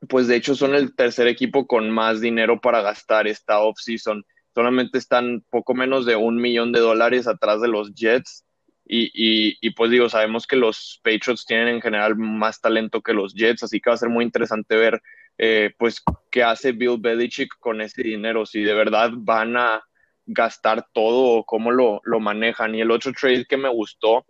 pues 0.10 0.28
de 0.28 0.36
hecho 0.36 0.56
son 0.56 0.74
el 0.74 0.96
tercer 0.96 1.28
equipo 1.28 1.68
con 1.68 1.92
más 1.92 2.22
dinero 2.22 2.60
para 2.60 2.82
gastar 2.82 3.28
esta 3.28 3.60
offseason. 3.60 4.26
Solamente 4.56 4.98
están 4.98 5.44
poco 5.52 5.76
menos 5.76 6.08
de 6.08 6.16
un 6.16 6.38
millón 6.38 6.72
de 6.72 6.80
dólares 6.80 7.28
atrás 7.28 7.62
de 7.62 7.68
los 7.68 7.94
Jets 7.94 8.44
y, 8.88 9.70
pues 9.72 9.92
digo, 9.92 10.10
sabemos 10.10 10.48
que 10.48 10.56
los 10.56 11.02
Patriots 11.04 11.46
tienen 11.46 11.68
en 11.70 11.82
general 11.82 12.16
más 12.16 12.62
talento 12.62 13.02
que 13.02 13.14
los 13.14 13.34
Jets, 13.34 13.64
así 13.64 13.80
que 13.80 13.90
va 13.90 13.96
a 13.96 14.00
ser 14.00 14.10
muy 14.10 14.24
interesante 14.24 14.76
ver 14.76 15.02
eh, 15.38 15.72
pues 15.78 16.02
qué 16.32 16.44
hace 16.44 16.72
Bill 16.72 16.98
Belichick 17.00 17.58
con 17.60 17.82
ese 17.82 18.04
dinero, 18.04 18.46
si 18.46 18.62
de 18.62 18.74
verdad 18.74 19.12
van 19.14 19.58
a 19.58 19.84
gastar 20.26 20.88
todo 20.94 21.38
o 21.38 21.46
cómo 21.46 21.72
lo, 21.72 22.02
lo 22.04 22.20
manejan. 22.20 22.76
Y 22.76 22.82
el 22.82 22.92
otro 22.92 23.12
trade 23.14 23.46
que 23.46 23.58
me 23.58 23.70
gustó 23.70 24.26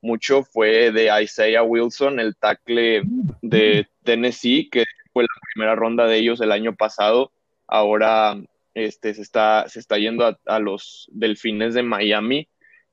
mucho 0.00 0.42
fue 0.44 0.92
de 0.92 1.10
Isaiah 1.22 1.62
Wilson, 1.62 2.20
el 2.20 2.36
tackle 2.36 3.02
de 3.42 3.86
Tennessee, 4.04 4.68
que 4.70 4.84
fue 5.12 5.24
la 5.24 5.28
primera 5.54 5.74
ronda 5.74 6.06
de 6.06 6.16
ellos 6.16 6.40
el 6.40 6.52
año 6.52 6.74
pasado. 6.74 7.32
Ahora 7.66 8.36
este, 8.74 9.14
se, 9.14 9.22
está, 9.22 9.68
se 9.68 9.80
está 9.80 9.98
yendo 9.98 10.26
a, 10.26 10.38
a 10.46 10.58
los 10.58 11.08
Delfines 11.12 11.74
de 11.74 11.82
Miami 11.82 12.48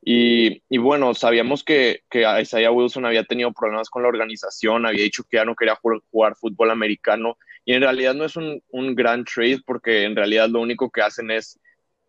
y, 0.07 0.62
y, 0.69 0.77
bueno, 0.77 1.15
sabíamos 1.15 1.63
que, 1.63 2.03
que, 2.12 2.25
Isaiah 2.39 2.69
Wilson 2.69 3.05
había 3.05 3.24
tenido 3.24 3.51
problemas 3.51 3.89
con 3.89 4.03
la 4.03 4.09
organización, 4.09 4.85
había 4.85 5.03
dicho 5.03 5.24
que 5.24 5.38
ya 5.38 5.45
no 5.45 5.55
quería 5.55 5.79
jugar, 6.12 6.35
fútbol 6.35 6.69
americano 6.69 7.39
y 7.65 7.74
en 7.74 7.81
realidad 7.81 8.13
no 8.13 8.24
es 8.24 8.35
un, 8.35 8.62
un, 8.69 8.93
gran 8.93 9.25
trade 9.25 9.62
porque 9.65 10.03
en 10.03 10.15
realidad 10.15 10.47
lo 10.47 10.62
único 10.62 10.91
que 10.91 11.01
hacen 11.01 11.31
es 11.31 11.59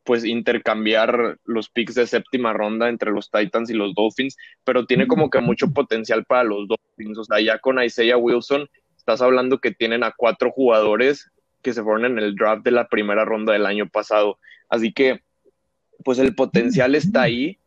pues 0.04 0.26
intercambiar 0.26 1.38
los 1.46 1.70
picks 1.70 1.94
de 1.94 2.06
séptima 2.06 2.52
ronda 2.52 2.90
entre 2.90 3.10
los 3.12 3.30
Titans 3.30 3.70
y 3.70 3.74
los 3.74 3.94
Dolphins, 3.94 4.36
pero 4.62 4.84
tiene 4.84 5.06
como 5.06 5.30
que 5.30 5.40
mucho 5.40 5.72
potencial 5.72 6.26
para 6.26 6.44
los 6.44 6.68
Dolphins. 6.68 7.16
O 7.16 7.24
sea, 7.24 7.40
ya 7.40 7.58
con 7.58 7.82
Isaiah 7.82 8.18
Wilson 8.18 8.68
estás 8.94 9.22
hablando 9.22 9.58
que 9.58 9.72
tienen 9.72 10.04
a 10.04 10.12
cuatro 10.14 10.50
jugadores 10.50 11.30
que 11.62 11.72
se 11.72 11.82
fueron 11.82 12.04
en 12.04 12.18
el 12.18 12.34
draft 12.34 12.62
de 12.62 12.72
la 12.72 12.88
primera 12.88 13.24
ronda 13.24 13.54
del 13.54 13.64
año 13.64 13.88
pasado. 13.88 14.38
Así 14.68 14.92
que 14.92 15.22
pues 16.04 16.18
el 16.18 16.34
potencial 16.34 16.94
está 16.94 17.22
ahí 17.22 17.58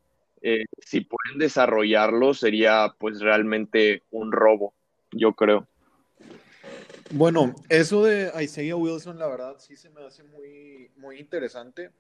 eh, 0.41 0.65
si 0.79 1.01
pueden 1.01 1.39
desarrollarlo, 1.39 2.33
sería 2.33 2.95
pues 2.97 3.19
realmente 3.19 4.03
un 4.11 4.31
robo, 4.31 4.73
yo 5.11 5.33
creo. 5.33 5.67
Bueno, 7.11 7.55
eso 7.69 8.03
de 8.03 8.31
Isaiah 8.41 8.75
Wilson, 8.75 9.17
la 9.17 9.27
verdad, 9.27 9.55
sí 9.57 9.75
se 9.75 9.89
me 9.89 10.05
hace 10.05 10.23
muy, 10.23 10.91
muy 10.95 11.19
interesante. 11.19 11.91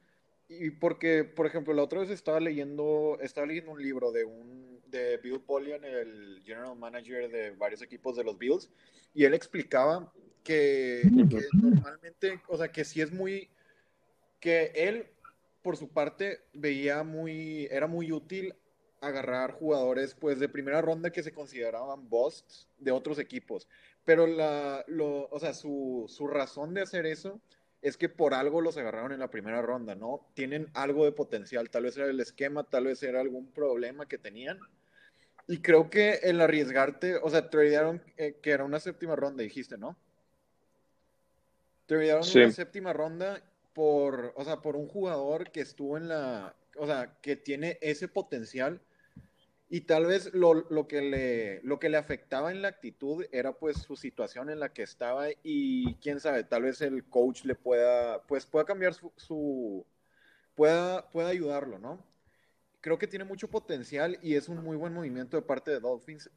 Y 0.47 0.71
porque, 0.71 1.23
por 1.23 1.45
ejemplo, 1.45 1.73
la 1.73 1.83
otra 1.83 1.99
vez 1.99 2.09
estaba 2.09 2.39
leyendo, 2.39 3.17
estaba 3.21 3.45
leyendo 3.45 3.71
un 3.71 3.81
libro 3.81 4.11
de 4.11 4.25
un 4.25 4.79
de 4.87 5.17
Bill 5.17 5.41
Polian, 5.41 5.83
el 5.83 6.41
general 6.43 6.75
manager 6.75 7.29
de 7.29 7.51
varios 7.51 7.83
equipos 7.83 8.15
de 8.15 8.23
los 8.23 8.37
Bills, 8.37 8.69
y 9.13 9.25
él 9.25 9.35
explicaba 9.35 10.11
que, 10.43 11.01
que 11.29 11.45
normalmente, 11.53 12.41
o 12.47 12.57
sea, 12.57 12.71
que 12.71 12.83
sí 12.83 13.01
es 13.01 13.11
muy, 13.11 13.49
que 14.39 14.71
él 14.73 15.05
por 15.61 15.77
su 15.77 15.89
parte, 15.89 16.41
veía 16.53 17.03
muy, 17.03 17.67
era 17.71 17.87
muy 17.87 18.11
útil 18.11 18.55
agarrar 19.01 19.53
jugadores 19.53 20.13
pues 20.13 20.39
de 20.39 20.49
primera 20.49 20.81
ronda 20.81 21.11
que 21.11 21.23
se 21.23 21.31
consideraban 21.31 22.09
busts 22.09 22.67
de 22.77 22.91
otros 22.91 23.19
equipos. 23.19 23.67
Pero 24.05 24.27
la, 24.27 24.83
lo, 24.87 25.27
o 25.29 25.39
sea, 25.39 25.53
su, 25.53 26.05
su 26.07 26.27
razón 26.27 26.73
de 26.73 26.81
hacer 26.81 27.05
eso 27.05 27.39
es 27.81 27.95
que 27.95 28.09
por 28.09 28.33
algo 28.33 28.61
los 28.61 28.77
agarraron 28.77 29.13
en 29.13 29.19
la 29.19 29.31
primera 29.31 29.61
ronda, 29.61 29.95
¿no? 29.95 30.27
Tienen 30.33 30.69
algo 30.73 31.05
de 31.05 31.11
potencial, 31.11 31.69
tal 31.69 31.83
vez 31.83 31.95
era 31.95 32.07
el 32.07 32.19
esquema, 32.19 32.63
tal 32.63 32.85
vez 32.85 33.01
era 33.03 33.21
algún 33.21 33.51
problema 33.51 34.07
que 34.07 34.17
tenían. 34.17 34.59
Y 35.47 35.61
creo 35.61 35.89
que 35.89 36.15
el 36.23 36.41
arriesgarte, 36.41 37.15
o 37.15 37.29
sea, 37.29 37.49
tradearon 37.49 38.03
eh, 38.17 38.37
que 38.41 38.51
era 38.51 38.65
una 38.65 38.79
séptima 38.79 39.15
ronda, 39.15 39.43
dijiste, 39.43 39.77
¿no? 39.77 39.97
Tradearon 41.85 42.23
una 42.35 42.51
séptima 42.51 42.93
ronda 42.93 43.41
por, 43.79 44.33
o 44.35 44.43
sea, 44.43 44.57
por 44.57 44.75
un 44.75 44.89
jugador 44.89 45.51
que 45.51 45.61
estuvo 45.61 45.95
en 45.95 46.09
la, 46.09 46.53
o 46.75 46.85
sea, 46.85 47.15
que 47.21 47.37
tiene 47.37 47.77
ese 47.79 48.09
potencial 48.09 48.81
y 49.69 49.81
tal 49.81 50.05
vez 50.05 50.33
lo, 50.33 50.53
lo, 50.53 50.85
que 50.85 51.01
le, 51.01 51.61
lo 51.63 51.79
que 51.79 51.87
le 51.87 51.95
afectaba 51.95 52.51
en 52.51 52.61
la 52.61 52.67
actitud 52.67 53.23
era 53.31 53.53
pues 53.53 53.77
su 53.77 53.95
situación 53.95 54.49
en 54.49 54.59
la 54.59 54.73
que 54.73 54.83
estaba 54.83 55.27
y 55.43 55.95
quién 56.01 56.19
sabe, 56.19 56.43
tal 56.43 56.63
vez 56.63 56.81
el 56.81 57.05
coach 57.05 57.45
le 57.45 57.55
pueda, 57.55 58.21
pues 58.23 58.45
pueda 58.45 58.65
cambiar 58.65 58.95
su, 58.95 59.13
su 59.15 59.85
pueda, 60.55 61.09
pueda 61.09 61.29
ayudarlo, 61.29 61.79
¿no? 61.79 62.05
Creo 62.81 62.97
que 62.97 63.07
tiene 63.07 63.23
mucho 63.23 63.49
potencial 63.49 64.19
y 64.21 64.35
es 64.35 64.49
un 64.49 64.61
muy 64.61 64.75
buen 64.75 64.93
movimiento 64.93 65.37
de 65.37 65.43
parte 65.43 65.71
de 65.71 65.79
Dolphins. 65.79 66.29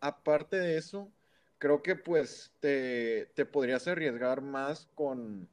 aparte 0.00 0.56
de 0.56 0.78
eso, 0.78 1.12
creo 1.58 1.82
que 1.82 1.94
pues 1.94 2.54
te, 2.58 3.26
te 3.34 3.44
podrías 3.44 3.86
arriesgar 3.86 4.40
más 4.40 4.88
con, 4.94 5.46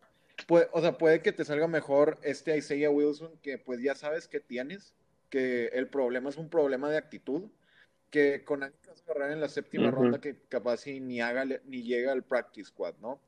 o 0.71 0.81
sea, 0.81 0.97
puede 0.97 1.21
que 1.21 1.31
te 1.31 1.45
salga 1.45 1.67
mejor 1.67 2.17
este 2.23 2.57
Isaiah 2.57 2.89
Wilson, 2.89 3.31
que 3.41 3.57
pues 3.57 3.81
ya 3.81 3.95
sabes 3.95 4.27
que 4.27 4.39
tienes, 4.39 4.93
que 5.29 5.67
el 5.67 5.87
problema 5.87 6.29
es 6.29 6.37
un 6.37 6.49
problema 6.49 6.89
de 6.89 6.97
actitud, 6.97 7.43
que 8.09 8.43
con 8.45 8.63
alguien 8.63 8.81
que 8.81 8.89
vas 8.89 9.01
a 9.01 9.11
agarrar 9.11 9.31
en 9.31 9.41
la 9.41 9.49
séptima 9.49 9.91
ronda 9.91 10.21
que 10.21 10.37
capaz 10.47 10.85
ni 10.87 11.21
haga 11.21 11.45
ni 11.65 11.83
llega 11.83 12.11
al 12.11 12.23
practice 12.23 12.69
squad, 12.69 12.95
¿no? 13.01 13.19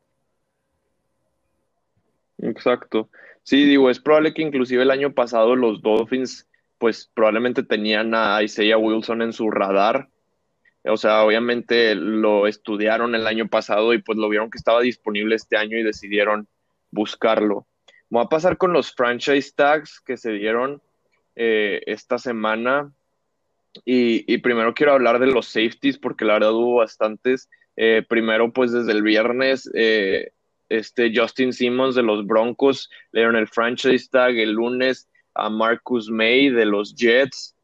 Exacto. 2.41 3.09
Sí, 3.43 3.65
digo, 3.65 3.89
es 3.89 3.99
probable 3.99 4.33
que 4.33 4.41
inclusive 4.41 4.83
el 4.83 4.91
año 4.91 5.13
pasado 5.13 5.55
los 5.55 5.81
Dolphins, 5.81 6.47
pues 6.77 7.11
probablemente 7.13 7.63
tenían 7.63 8.13
a 8.13 8.41
Isaiah 8.41 8.77
Wilson 8.77 9.21
en 9.21 9.33
su 9.33 9.51
radar. 9.51 10.09
O 10.85 10.95
sea, 10.95 11.23
obviamente 11.23 11.93
lo 11.95 12.47
estudiaron 12.47 13.13
el 13.15 13.27
año 13.27 13.49
pasado 13.49 13.93
y 13.93 14.01
pues 14.01 14.17
lo 14.17 14.29
vieron 14.29 14.49
que 14.49 14.57
estaba 14.57 14.79
disponible 14.79 15.35
este 15.35 15.57
año 15.57 15.77
y 15.77 15.83
decidieron 15.83 16.47
buscarlo. 16.91 17.67
Voy 18.09 18.23
a 18.23 18.29
pasar 18.29 18.57
con 18.57 18.73
los 18.73 18.93
franchise 18.93 19.53
tags 19.55 19.99
que 19.99 20.17
se 20.17 20.31
dieron 20.31 20.81
eh, 21.35 21.81
esta 21.85 22.17
semana. 22.17 22.91
Y, 23.85 24.37
primero 24.39 24.73
quiero 24.73 24.93
hablar 24.93 25.19
de 25.19 25.27
los 25.27 25.47
safeties 25.47 25.97
porque 25.97 26.25
la 26.25 26.33
verdad 26.33 26.53
hubo 26.53 26.75
bastantes. 26.77 27.49
Eh, 27.77 28.03
primero, 28.07 28.51
pues 28.51 28.71
desde 28.71 28.91
el 28.91 29.03
viernes, 29.03 29.69
eh, 29.75 30.31
este 30.69 31.11
Justin 31.15 31.53
Simmons 31.53 31.95
de 31.95 32.03
los 32.03 32.25
Broncos 32.25 32.89
le 33.11 33.21
dieron 33.21 33.35
el 33.35 33.47
franchise 33.47 34.09
tag. 34.09 34.37
El 34.37 34.53
lunes 34.53 35.07
a 35.35 35.49
Marcus 35.49 36.09
May 36.09 36.49
de 36.49 36.65
los 36.65 36.95
Jets. 36.95 37.55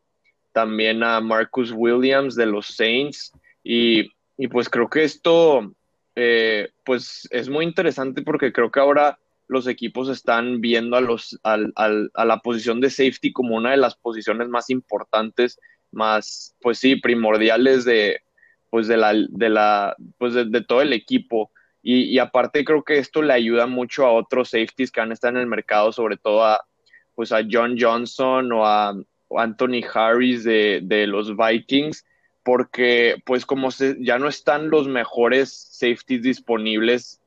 También 0.53 1.03
a 1.03 1.19
Marcus 1.19 1.71
Williams 1.75 2.35
de 2.35 2.45
los 2.45 2.67
Saints. 2.67 3.31
Y, 3.63 4.11
y 4.37 4.47
pues 4.47 4.69
creo 4.69 4.89
que 4.89 5.03
esto 5.03 5.73
eh, 6.15 6.69
pues 6.83 7.27
es 7.31 7.49
muy 7.49 7.65
interesante 7.65 8.21
porque 8.21 8.53
creo 8.53 8.71
que 8.71 8.79
ahora 8.79 9.19
los 9.47 9.67
equipos 9.67 10.09
están 10.09 10.61
viendo 10.61 10.97
a, 10.97 11.01
los, 11.01 11.39
al, 11.43 11.71
a 11.75 12.25
la 12.25 12.39
posición 12.39 12.81
de 12.81 12.89
safety 12.89 13.31
como 13.31 13.55
una 13.55 13.71
de 13.71 13.77
las 13.77 13.95
posiciones 13.95 14.47
más 14.47 14.69
importantes, 14.69 15.59
más, 15.91 16.55
pues 16.61 16.79
sí, 16.79 16.95
primordiales 16.95 17.85
de, 17.85 18.21
pues 18.69 18.87
de 18.87 18.97
la, 18.97 19.13
de 19.13 19.49
la, 19.49 19.95
pues 20.17 20.33
de, 20.33 20.61
todo 20.61 20.81
el 20.81 20.93
equipo. 20.93 21.51
Y, 21.81 22.17
aparte 22.17 22.65
creo 22.65 22.83
que 22.83 22.97
esto 22.97 23.21
le 23.21 23.33
ayuda 23.33 23.67
mucho 23.67 24.05
a 24.05 24.11
otros 24.11 24.49
safeties 24.49 24.91
que 24.91 25.01
han 25.01 25.11
estado 25.11 25.35
en 25.35 25.41
el 25.41 25.47
mercado, 25.47 25.91
sobre 25.91 26.17
todo 26.17 26.43
a, 26.43 26.65
pues 27.13 27.31
a 27.31 27.41
John 27.49 27.77
Johnson 27.79 28.51
o 28.51 28.65
a, 28.65 28.93
Anthony 29.37 29.81
Harris 29.93 30.43
de, 30.43 30.81
de 30.83 31.07
los 31.07 31.35
Vikings, 31.35 32.05
porque 32.45 33.15
pues 33.25 33.43
como 33.43 33.71
se, 33.71 33.97
ya 33.99 34.19
no 34.19 34.27
están 34.27 34.69
los 34.69 34.87
mejores 34.87 35.51
safeties 35.71 36.21
disponibles, 36.21 37.19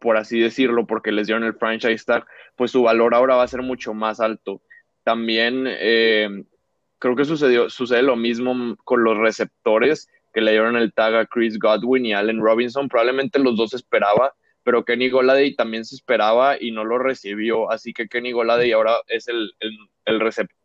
por 0.00 0.16
así 0.16 0.40
decirlo, 0.40 0.84
porque 0.84 1.12
les 1.12 1.28
dieron 1.28 1.44
el 1.44 1.54
franchise 1.54 2.04
tag, 2.04 2.26
pues 2.56 2.72
su 2.72 2.82
valor 2.82 3.14
ahora 3.14 3.36
va 3.36 3.44
a 3.44 3.48
ser 3.48 3.62
mucho 3.62 3.94
más 3.94 4.18
alto. 4.18 4.60
También 5.04 5.66
eh, 5.68 6.28
creo 6.98 7.14
que 7.14 7.24
sucedió, 7.24 7.70
sucede 7.70 8.02
lo 8.02 8.16
mismo 8.16 8.76
con 8.82 9.04
los 9.04 9.16
receptores 9.16 10.08
que 10.32 10.40
le 10.40 10.50
dieron 10.50 10.76
el 10.76 10.92
tag 10.92 11.14
a 11.14 11.26
Chris 11.26 11.56
Godwin 11.60 12.06
y 12.06 12.12
Allen 12.12 12.40
Robinson. 12.40 12.88
Probablemente 12.88 13.38
los 13.38 13.56
dos 13.56 13.74
esperaba, 13.74 14.34
pero 14.64 14.84
Kenny 14.84 15.08
Goladay 15.08 15.54
también 15.54 15.84
se 15.84 15.94
esperaba 15.94 16.60
y 16.60 16.72
no 16.72 16.82
lo 16.82 16.98
recibió. 16.98 17.70
Así 17.70 17.92
que 17.92 18.08
Kenny 18.08 18.32
Goladay 18.32 18.72
ahora 18.72 18.96
es 19.06 19.28
el, 19.28 19.52
el, 19.60 19.78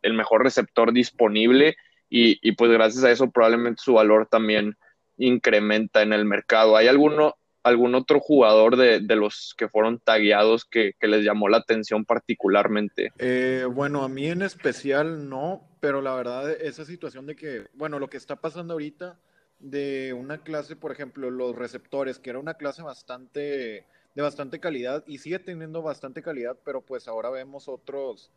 el, 0.02 0.14
mejor 0.14 0.42
receptor 0.42 0.92
disponible 0.92 1.76
y, 2.10 2.38
y, 2.46 2.52
pues 2.52 2.70
gracias 2.70 3.04
a 3.04 3.10
eso 3.10 3.30
probablemente 3.30 3.82
su 3.82 3.94
valor 3.94 4.26
también 4.26 4.76
incrementa 5.16 6.02
en 6.02 6.12
el 6.12 6.24
mercado. 6.24 6.76
¿Hay 6.76 6.88
alguno, 6.88 7.36
algún 7.62 7.94
otro 7.94 8.20
jugador 8.20 8.76
de, 8.76 9.00
los 9.14 9.54
que 9.56 9.68
fueron 9.68 10.00
tagueados 10.00 10.64
que, 10.64 10.94
que, 10.98 11.06
les 11.06 11.24
llamó 11.24 11.48
la 11.48 11.58
atención 11.58 12.04
particularmente? 12.04 13.12
Eh, 13.18 13.66
bueno, 13.70 14.02
a 14.02 14.08
mí 14.08 14.26
en 14.26 14.42
especial 14.42 15.28
no, 15.28 15.62
pero 15.80 16.02
la 16.02 16.14
verdad 16.14 16.50
esa 16.50 16.84
situación 16.84 17.26
de 17.26 17.36
que, 17.36 17.66
bueno, 17.74 17.98
lo 17.98 18.08
que 18.08 18.16
está 18.16 18.36
pasando 18.36 18.72
ahorita 18.74 19.18
de 19.60 20.14
una 20.14 20.38
clase, 20.42 20.74
por 20.74 20.90
ejemplo, 20.90 21.30
los 21.30 21.54
receptores, 21.54 22.18
que 22.18 22.30
era 22.30 22.38
una 22.38 22.54
clase 22.54 22.82
bastante 22.82 23.86
de 24.14 24.22
bastante 24.22 24.58
calidad 24.58 25.04
y 25.06 25.18
sigue 25.18 25.38
teniendo 25.38 25.82
bastante 25.82 26.22
calidad, 26.22 26.58
pero 26.64 26.80
pues 26.80 27.06
ahora 27.06 27.30
vemos 27.30 27.68
otros, 27.68 28.32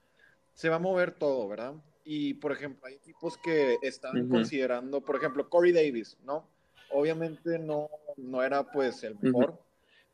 se 0.53 0.69
va 0.69 0.75
a 0.75 0.79
mover 0.79 1.11
todo, 1.11 1.47
¿verdad? 1.47 1.73
Y 2.03 2.35
por 2.35 2.51
ejemplo, 2.51 2.87
hay 2.87 2.95
equipos 2.95 3.37
que 3.37 3.77
están 3.81 4.17
uh 4.17 4.23
-huh. 4.25 4.29
considerando, 4.29 5.01
por 5.01 5.15
ejemplo, 5.15 5.49
Corey 5.49 5.71
Davis, 5.71 6.17
¿no? 6.23 6.47
Obviamente 6.89 7.57
no, 7.59 7.89
no 8.17 8.43
era 8.43 8.71
pues 8.71 9.03
el 9.03 9.17
mejor, 9.19 9.49
uh 9.49 9.53
-huh. 9.53 9.59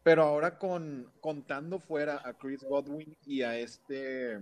pero 0.04 0.24
ahora 0.24 0.58
con 0.58 1.12
contando 1.20 1.80
fuera 1.80 2.22
a 2.24 2.34
Chris 2.34 2.64
Godwin 2.64 3.16
y 3.26 3.42
a 3.42 3.58
este 3.58 4.40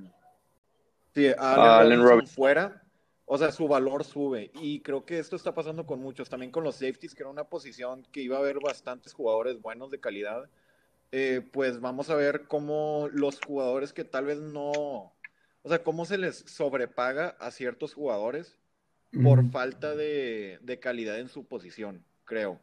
sí, 1.16 1.28
a 1.38 1.80
Allen, 1.80 2.02
uh, 2.02 2.04
Robinson 2.04 2.36
fuera, 2.36 2.84
o 3.30 3.38
sea, 3.38 3.52
su 3.52 3.68
valor 3.68 4.06
sube. 4.06 4.52
Y 4.62 4.80
creo 4.80 5.06
que 5.06 5.20
esto 5.20 5.36
está 5.36 5.54
pasando 5.54 5.86
con 5.86 6.00
muchos. 6.00 6.30
También 6.30 6.50
con 6.50 6.64
los 6.64 6.76
safeties, 6.76 7.14
que 7.14 7.24
era 7.24 7.30
una 7.30 7.44
posición 7.44 8.04
que 8.14 8.22
iba 8.22 8.38
a 8.38 8.40
haber 8.40 8.60
bastantes 8.64 9.14
jugadores 9.14 9.62
buenos 9.62 9.92
de 9.92 10.00
calidad. 10.00 10.50
Eh, 11.12 11.42
pues 11.52 11.82
vamos 11.82 12.10
a 12.10 12.16
ver 12.16 12.48
cómo 12.48 13.10
los 13.12 13.42
jugadores 13.46 13.92
que 13.92 14.06
tal 14.06 14.26
vez 14.26 14.40
no. 14.40 15.14
O 15.68 15.70
sea, 15.70 15.84
cómo 15.84 16.06
se 16.06 16.18
les 16.18 16.38
sobrepaga 16.38 17.36
a 17.42 17.52
ciertos 17.52 17.94
jugadores 17.94 18.58
por 19.22 19.44
mm. 19.44 19.52
falta 19.52 19.96
de, 19.96 20.60
de 20.62 20.80
calidad 20.80 21.20
en 21.20 21.28
su 21.28 21.46
posición, 21.46 22.06
creo. 22.24 22.58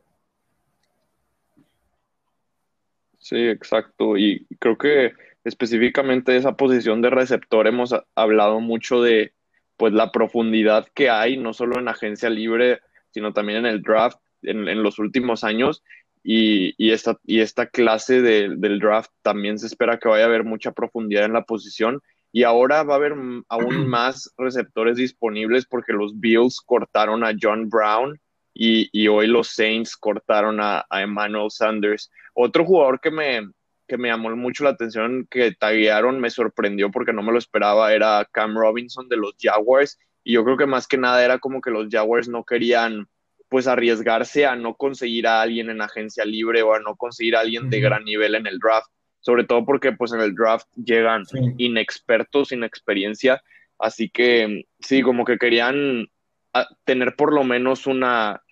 Sí, 3.19 3.37
exacto. 3.37 4.17
Y 4.17 4.47
creo 4.59 4.79
que 4.79 5.13
específicamente 5.45 6.33
de 6.33 6.39
esa 6.39 6.57
posición 6.57 7.03
de 7.03 7.11
receptor 7.11 7.67
hemos 7.67 7.95
hablado 8.15 8.61
mucho 8.61 9.03
de 9.03 9.35
pues 9.77 9.93
la 9.93 10.11
profundidad 10.11 10.89
que 10.95 11.11
hay, 11.11 11.37
no 11.37 11.53
solo 11.53 11.79
en 11.79 11.89
agencia 11.89 12.31
libre, 12.31 12.81
sino 13.11 13.35
también 13.35 13.59
en 13.59 13.67
el 13.67 13.83
draft 13.83 14.19
en, 14.41 14.67
en 14.67 14.83
los 14.83 14.99
últimos 14.99 15.45
años. 15.45 15.83
Y, 16.23 16.75
y, 16.83 16.93
esta, 16.93 17.19
y 17.27 17.41
esta 17.41 17.67
clase 17.67 18.23
de, 18.23 18.57
del 18.57 18.79
draft 18.79 19.11
también 19.21 19.59
se 19.59 19.67
espera 19.67 19.99
que 19.99 20.09
vaya 20.09 20.25
a 20.25 20.29
haber 20.29 20.45
mucha 20.45 20.73
profundidad 20.73 21.27
en 21.27 21.35
la 21.35 21.45
posición. 21.45 22.01
Y 22.35 22.43
ahora 22.43 22.83
va 22.83 22.95
a 22.95 22.97
haber 22.97 23.15
aún 23.49 23.87
más 23.89 24.29
receptores 24.37 24.97
disponibles 24.97 25.67
porque 25.67 25.93
los 25.93 26.19
Bills 26.19 26.61
cortaron 26.61 27.23
a 27.23 27.33
John 27.41 27.71
Brown 27.71 28.21
y, 28.53 28.89
y 28.91 29.07
hoy 29.07 29.29
los 29.29 29.51
Saints 29.51 29.97
cortaron 29.97 30.59
a, 30.61 30.85
a, 30.91 31.03
Emmanuel 31.03 31.49
Sanders. 31.53 32.11
Otro 32.33 32.65
jugador 32.65 32.99
que 33.01 33.13
me, 33.13 33.49
que 33.87 33.97
me 33.97 34.09
llamó 34.09 34.35
mucho 34.35 34.65
la 34.65 34.71
atención, 34.71 35.29
que 35.31 35.53
taguearon, 35.53 36.21
me 36.21 36.29
sorprendió 36.29 36.91
porque 36.91 37.13
no 37.13 37.23
me 37.23 37.31
lo 37.31 37.39
esperaba, 37.39 37.93
era 37.93 38.29
Cam 38.33 38.57
Robinson 38.57 39.09
de 39.09 39.17
los 39.17 39.37
Jaguars. 39.41 39.97
Y 40.25 40.33
yo 40.33 40.45
creo 40.45 40.57
que 40.57 40.67
más 40.67 40.89
que 40.89 40.99
nada 40.99 41.25
era 41.25 41.39
como 41.39 41.61
que 41.61 41.71
los 41.71 41.87
Jaguars 41.89 42.29
no 42.29 42.43
querían 42.43 43.07
pues 43.49 43.69
arriesgarse 43.69 44.45
a 44.45 44.57
no 44.57 44.75
conseguir 44.75 45.29
a 45.29 45.41
alguien 45.41 45.71
en 45.71 45.81
agencia 45.81 46.25
libre 46.25 46.63
o 46.63 46.75
a 46.75 46.81
no 46.81 46.97
conseguir 46.97 47.37
a 47.37 47.41
alguien 47.41 47.71
de 47.71 47.79
gran 47.79 48.03
nivel 48.03 48.35
en 48.35 48.49
el 48.49 48.59
draft, 48.59 48.89
sobre 49.25 49.45
todo 49.45 49.65
porque 49.65 49.93
pues 49.93 50.13
en 50.13 50.21
el 50.21 50.35
draft 50.35 50.69
llegan 50.77 51.25
sí. 51.25 51.39
inexpertos, 51.57 52.49
sin 52.49 52.63
experiencia, 52.63 53.43
así 53.79 54.11
que 54.11 54.67
sí, 54.81 55.01
como 55.01 55.25
que 55.25 55.39
querían 55.39 56.07
ah, 56.53 56.69
tener 56.85 57.17
por 57.17 57.33
lo 57.33 57.43
menos 57.43 57.87
una 57.87 58.43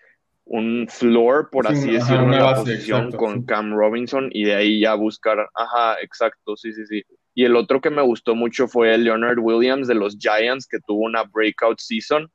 un 0.45 0.87
floor, 0.89 1.51
por 1.51 1.67
sí, 1.69 1.75
así 1.75 1.91
decirlo, 1.93 2.27
base, 2.27 2.63
posición 2.63 3.05
exacto, 3.05 3.17
con 3.19 3.41
sí. 3.41 3.47
Cam 3.47 3.75
Robinson 3.75 4.31
y 4.33 4.45
de 4.45 4.55
ahí 4.55 4.81
ya 4.81 4.95
buscar, 4.95 5.47
ajá, 5.55 5.97
exacto, 6.01 6.57
sí, 6.57 6.73
sí, 6.73 6.87
sí. 6.87 7.03
Y 7.35 7.45
el 7.45 7.55
otro 7.55 7.81
que 7.81 7.91
me 7.91 8.03
gustó 8.03 8.35
mucho 8.35 8.67
fue 8.67 8.97
Leonard 8.97 9.39
Williams 9.39 9.89
de 9.89 9.95
los 9.95 10.17
Giants, 10.19 10.67
que 10.67 10.81
tuvo 10.81 11.05
una 11.05 11.25
breakout 11.25 11.79
season. 11.81 12.31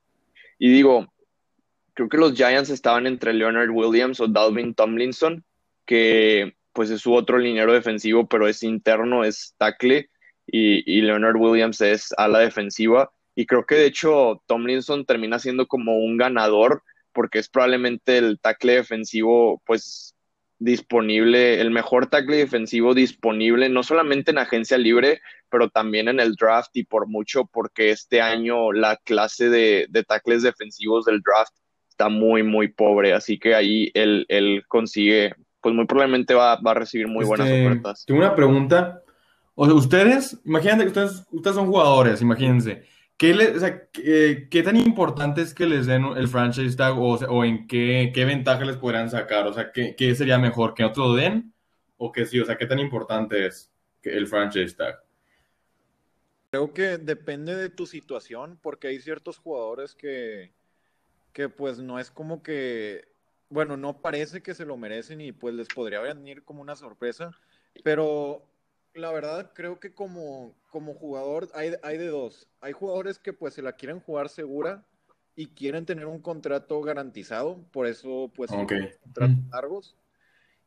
Y 0.57 0.71
digo, 0.71 1.07
creo 1.93 2.09
que 2.09 2.17
los 2.17 2.33
Giants 2.33 2.69
estaban 2.69 3.07
entre 3.07 3.33
Leonard 3.33 3.71
Williams 3.71 4.19
o 4.19 4.27
Dalvin 4.27 4.73
Tomlinson, 4.73 5.43
que 5.85 6.56
pues 6.77 6.91
es 6.91 7.01
su 7.01 7.15
otro 7.15 7.39
liniero 7.39 7.73
defensivo, 7.73 8.27
pero 8.27 8.47
es 8.47 8.61
interno, 8.61 9.23
es 9.23 9.55
tackle, 9.57 10.11
y, 10.45 11.01
Leonard 11.01 11.35
Williams 11.35 11.81
es 11.81 12.13
ala 12.17 12.37
defensiva. 12.37 13.11
Y 13.33 13.47
creo 13.47 13.65
que 13.65 13.73
de 13.73 13.87
hecho 13.87 14.43
Tomlinson 14.45 15.03
termina 15.03 15.39
siendo 15.39 15.67
como 15.67 15.97
un 15.97 16.17
ganador, 16.17 16.83
porque 17.13 17.39
es 17.39 17.49
probablemente 17.49 18.19
el 18.19 18.39
tackle 18.39 18.73
defensivo, 18.75 19.59
pues 19.65 20.13
disponible, 20.59 21.59
el 21.61 21.71
mejor 21.71 22.11
tackle 22.11 22.37
defensivo 22.37 22.93
disponible, 22.93 23.69
no 23.69 23.81
solamente 23.81 24.29
en 24.29 24.37
agencia 24.37 24.77
libre, 24.77 25.19
pero 25.49 25.69
también 25.69 26.07
en 26.09 26.19
el 26.19 26.35
draft 26.35 26.69
y 26.77 26.83
por 26.83 27.07
mucho, 27.07 27.45
porque 27.51 27.89
este 27.89 28.21
año 28.21 28.71
la 28.71 28.97
clase 28.97 29.49
de, 29.49 29.87
de 29.89 30.03
tackles 30.03 30.43
defensivos 30.43 31.05
del 31.05 31.21
draft 31.21 31.55
está 31.89 32.09
muy, 32.09 32.43
muy 32.43 32.67
pobre, 32.67 33.13
así 33.13 33.39
que 33.39 33.55
ahí 33.55 33.89
él, 33.95 34.27
él 34.29 34.63
consigue, 34.67 35.33
pues 35.61 35.73
muy 35.73 35.85
probablemente 35.85 36.33
va, 36.33 36.55
va 36.61 36.71
a 36.71 36.75
recibir 36.75 37.07
muy 37.07 37.25
buenas 37.25 37.47
este, 37.47 37.67
ofertas. 37.67 38.05
Tengo 38.05 38.19
una 38.21 38.35
pregunta. 38.35 39.03
O 39.55 39.65
sea, 39.65 39.73
ustedes, 39.73 40.39
imagínate 40.45 40.83
que 40.83 40.89
ustedes, 40.89 41.25
ustedes 41.31 41.55
son 41.55 41.67
jugadores, 41.67 42.21
imagínense. 42.21 42.83
¿Qué, 43.17 43.33
le, 43.33 43.49
o 43.49 43.59
sea, 43.59 43.87
qué, 43.87 44.47
¿Qué, 44.51 44.61
tan 44.61 44.75
importante 44.75 45.41
es 45.41 45.55
que 45.55 45.65
les 45.65 45.87
den 45.87 46.05
el 46.15 46.27
franchise 46.27 46.77
tag 46.77 46.95
o, 46.99 47.15
o 47.15 47.43
en 47.43 47.65
qué, 47.65 48.11
qué, 48.13 48.25
ventaja 48.25 48.63
les 48.63 48.77
podrían 48.77 49.09
sacar? 49.09 49.47
O 49.47 49.53
sea, 49.53 49.71
¿qué, 49.71 49.95
¿qué, 49.95 50.13
sería 50.13 50.37
mejor? 50.37 50.75
¿Que 50.75 50.83
otro 50.83 51.15
den? 51.15 51.53
¿O 51.97 52.11
que 52.11 52.27
sí? 52.27 52.39
O 52.39 52.45
sea, 52.45 52.57
¿qué 52.57 52.67
tan 52.67 52.77
importante 52.77 53.47
es 53.47 53.71
el 54.03 54.27
franchise 54.27 54.75
tag? 54.75 55.01
Creo 56.51 56.71
que 56.73 56.99
depende 56.99 57.55
de 57.55 57.69
tu 57.69 57.87
situación, 57.87 58.59
porque 58.61 58.89
hay 58.89 58.99
ciertos 58.99 59.39
jugadores 59.39 59.95
que, 59.95 60.53
que 61.33 61.49
pues 61.49 61.79
no 61.79 61.99
es 61.99 62.11
como 62.11 62.43
que, 62.43 63.07
bueno, 63.49 63.77
no 63.77 64.01
parece 64.01 64.41
que 64.41 64.53
se 64.53 64.65
lo 64.65 64.77
merecen 64.77 65.21
y 65.21 65.31
pues 65.31 65.53
les 65.53 65.67
podría 65.67 66.01
venir 66.01 66.43
como 66.43 66.61
una 66.61 66.75
sorpresa, 66.75 67.31
pero 67.83 68.43
la 68.93 69.11
verdad 69.11 69.51
creo 69.53 69.79
que 69.79 69.93
como, 69.93 70.55
como 70.69 70.93
jugador 70.93 71.49
hay, 71.53 71.73
hay 71.83 71.97
de 71.97 72.07
dos. 72.07 72.47
Hay 72.61 72.73
jugadores 72.73 73.19
que 73.19 73.33
pues 73.33 73.53
se 73.53 73.61
la 73.61 73.73
quieren 73.73 73.99
jugar 73.99 74.29
segura 74.29 74.85
y 75.35 75.47
quieren 75.47 75.85
tener 75.85 76.07
un 76.07 76.21
contrato 76.21 76.81
garantizado, 76.81 77.63
por 77.71 77.85
eso 77.87 78.31
pues 78.35 78.51
okay. 78.51 78.91
contratos 79.03 79.45
largos. 79.51 79.95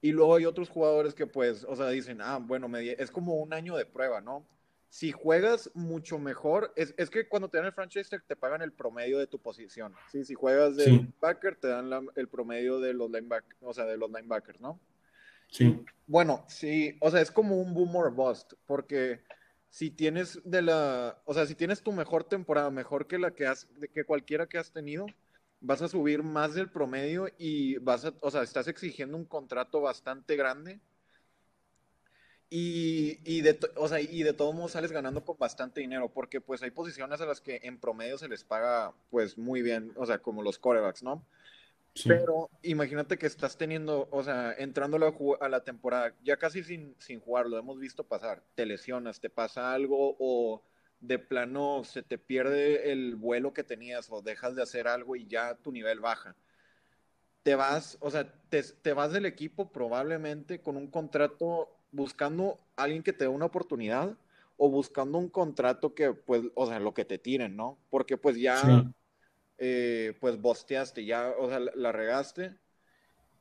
Y 0.00 0.12
luego 0.12 0.36
hay 0.36 0.46
otros 0.46 0.70
jugadores 0.70 1.14
que 1.14 1.26
pues, 1.26 1.64
o 1.68 1.76
sea, 1.76 1.88
dicen, 1.88 2.20
ah, 2.22 2.38
bueno, 2.40 2.68
me, 2.68 2.92
es 2.92 3.10
como 3.10 3.34
un 3.34 3.52
año 3.52 3.76
de 3.76 3.84
prueba, 3.84 4.22
¿no? 4.22 4.46
Si 4.90 5.12
juegas 5.12 5.70
mucho 5.72 6.18
mejor, 6.18 6.72
es, 6.74 6.94
es, 6.98 7.10
que 7.10 7.28
cuando 7.28 7.48
te 7.48 7.58
dan 7.58 7.66
el 7.66 7.72
franchise 7.72 8.10
te 8.26 8.36
pagan 8.36 8.60
el 8.60 8.72
promedio 8.72 9.20
de 9.20 9.28
tu 9.28 9.38
posición. 9.38 9.94
¿sí? 10.10 10.24
Si 10.24 10.34
juegas 10.34 10.76
de 10.76 10.84
sí. 10.84 10.90
linebacker, 10.90 11.54
te 11.56 11.68
dan 11.68 11.88
la, 11.88 12.02
el 12.16 12.28
promedio 12.28 12.80
de 12.80 12.92
los 12.92 13.08
linebackers, 13.08 13.56
o 13.62 13.72
sea, 13.72 13.84
de 13.84 13.96
los 13.96 14.10
linebackers, 14.10 14.60
¿no? 14.60 14.80
Sí. 15.48 15.84
Bueno, 16.08 16.44
sí, 16.48 16.98
o 17.00 17.10
sea, 17.10 17.20
es 17.20 17.30
como 17.30 17.60
un 17.60 17.72
boom 17.72 17.94
or 17.94 18.12
bust, 18.12 18.54
porque 18.66 19.22
si 19.68 19.90
tienes 19.90 20.40
de 20.44 20.62
la, 20.62 21.22
o 21.24 21.34
sea, 21.34 21.46
si 21.46 21.54
tienes 21.54 21.82
tu 21.82 21.92
mejor 21.92 22.24
temporada, 22.24 22.70
mejor 22.70 23.06
que 23.06 23.18
la 23.18 23.30
que 23.30 23.46
has, 23.46 23.68
que 23.94 24.04
cualquiera 24.04 24.48
que 24.48 24.58
has 24.58 24.72
tenido, 24.72 25.06
vas 25.60 25.82
a 25.82 25.88
subir 25.88 26.24
más 26.24 26.54
del 26.54 26.68
promedio 26.68 27.28
y 27.38 27.78
vas 27.78 28.06
a, 28.06 28.14
o 28.22 28.30
sea, 28.32 28.42
estás 28.42 28.66
exigiendo 28.66 29.16
un 29.16 29.24
contrato 29.24 29.80
bastante 29.80 30.34
grande 30.34 30.80
y, 32.52 33.20
y, 33.24 33.42
de, 33.42 33.58
o 33.76 33.86
sea, 33.86 34.00
y 34.00 34.24
de 34.24 34.32
todos 34.32 34.52
modos 34.56 34.72
sales 34.72 34.90
ganando 34.90 35.24
con 35.24 35.38
bastante 35.38 35.80
dinero, 35.80 36.12
porque 36.12 36.40
pues 36.40 36.60
hay 36.64 36.72
posiciones 36.72 37.20
a 37.20 37.26
las 37.26 37.40
que 37.40 37.60
en 37.62 37.78
promedio 37.78 38.18
se 38.18 38.28
les 38.28 38.42
paga 38.42 38.92
pues 39.08 39.38
muy 39.38 39.62
bien, 39.62 39.92
o 39.94 40.04
sea, 40.04 40.18
como 40.18 40.42
los 40.42 40.58
corebacks, 40.58 41.04
¿no? 41.04 41.24
Sí. 41.94 42.08
Pero 42.08 42.50
imagínate 42.62 43.18
que 43.18 43.26
estás 43.26 43.56
teniendo, 43.56 44.08
o 44.10 44.24
sea, 44.24 44.52
entrando 44.58 44.96
a 44.96 45.00
la, 45.00 45.14
a 45.40 45.48
la, 45.48 45.62
temporada, 45.62 46.12
ya 46.24 46.36
casi 46.38 46.64
sin, 46.64 46.96
sin 46.98 47.20
jugar, 47.20 47.46
lo 47.46 47.56
hemos 47.56 47.78
visto 47.78 48.02
pasar, 48.02 48.42
te 48.56 48.66
lesionas, 48.66 49.20
te 49.20 49.30
pasa 49.30 49.72
algo 49.72 50.16
o 50.18 50.62
de 51.00 51.18
plano 51.18 51.82
se 51.84 52.02
te 52.02 52.18
pierde 52.18 52.90
el 52.92 53.14
vuelo 53.16 53.54
que 53.54 53.64
tenías 53.64 54.08
o 54.10 54.22
dejas 54.22 54.56
de 54.56 54.62
hacer 54.62 54.88
algo 54.88 55.14
y 55.14 55.26
ya 55.26 55.54
tu 55.54 55.70
nivel 55.70 56.00
baja. 56.00 56.34
Te 57.44 57.54
vas, 57.54 57.96
o 58.00 58.10
sea, 58.10 58.30
te, 58.48 58.62
te 58.62 58.92
vas 58.92 59.12
del 59.12 59.24
equipo 59.24 59.70
probablemente 59.72 60.60
con 60.60 60.76
un 60.76 60.88
contrato 60.88 61.79
buscando 61.92 62.58
a 62.76 62.84
alguien 62.84 63.02
que 63.02 63.12
te 63.12 63.24
dé 63.24 63.28
una 63.28 63.46
oportunidad 63.46 64.16
o 64.56 64.68
buscando 64.68 65.18
un 65.18 65.28
contrato 65.28 65.94
que, 65.94 66.12
pues, 66.12 66.42
o 66.54 66.66
sea, 66.66 66.80
lo 66.80 66.92
que 66.92 67.04
te 67.04 67.18
tiren, 67.18 67.56
¿no? 67.56 67.78
Porque 67.88 68.16
pues 68.16 68.36
ya, 68.36 68.64
sí. 68.64 68.88
eh, 69.58 70.16
pues 70.20 70.40
bosteaste, 70.40 71.04
ya, 71.04 71.32
o 71.38 71.48
sea, 71.48 71.60
la 71.60 71.92
regaste. 71.92 72.54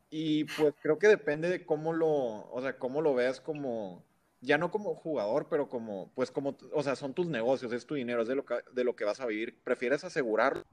Y 0.10 0.46
pues 0.46 0.74
creo 0.82 0.98
que 0.98 1.08
depende 1.08 1.50
de 1.50 1.66
cómo 1.66 1.94
lo, 1.94 2.08
o 2.10 2.62
sea, 2.62 2.80
cómo 2.80 3.02
lo 3.02 3.14
veas 3.14 3.42
como, 3.42 4.04
ya 4.42 4.58
no 4.58 4.72
como 4.72 4.96
jugador, 4.96 5.48
pero 5.50 5.70
como, 5.70 6.12
pues 6.16 6.32
como, 6.32 6.58
o 6.74 6.84
sea, 6.84 6.96
son 6.96 7.14
tus 7.14 7.28
negocios, 7.28 7.74
es 7.74 7.86
tu 7.86 7.96
dinero, 7.96 8.22
es 8.22 8.28
de 8.28 8.36
lo 8.36 8.46
que, 8.46 8.56
de 8.72 8.84
lo 8.84 8.96
que 8.96 9.06
vas 9.06 9.20
a 9.20 9.26
vivir. 9.26 9.62
¿Prefieres 9.64 10.04
asegurarlo 10.04 10.64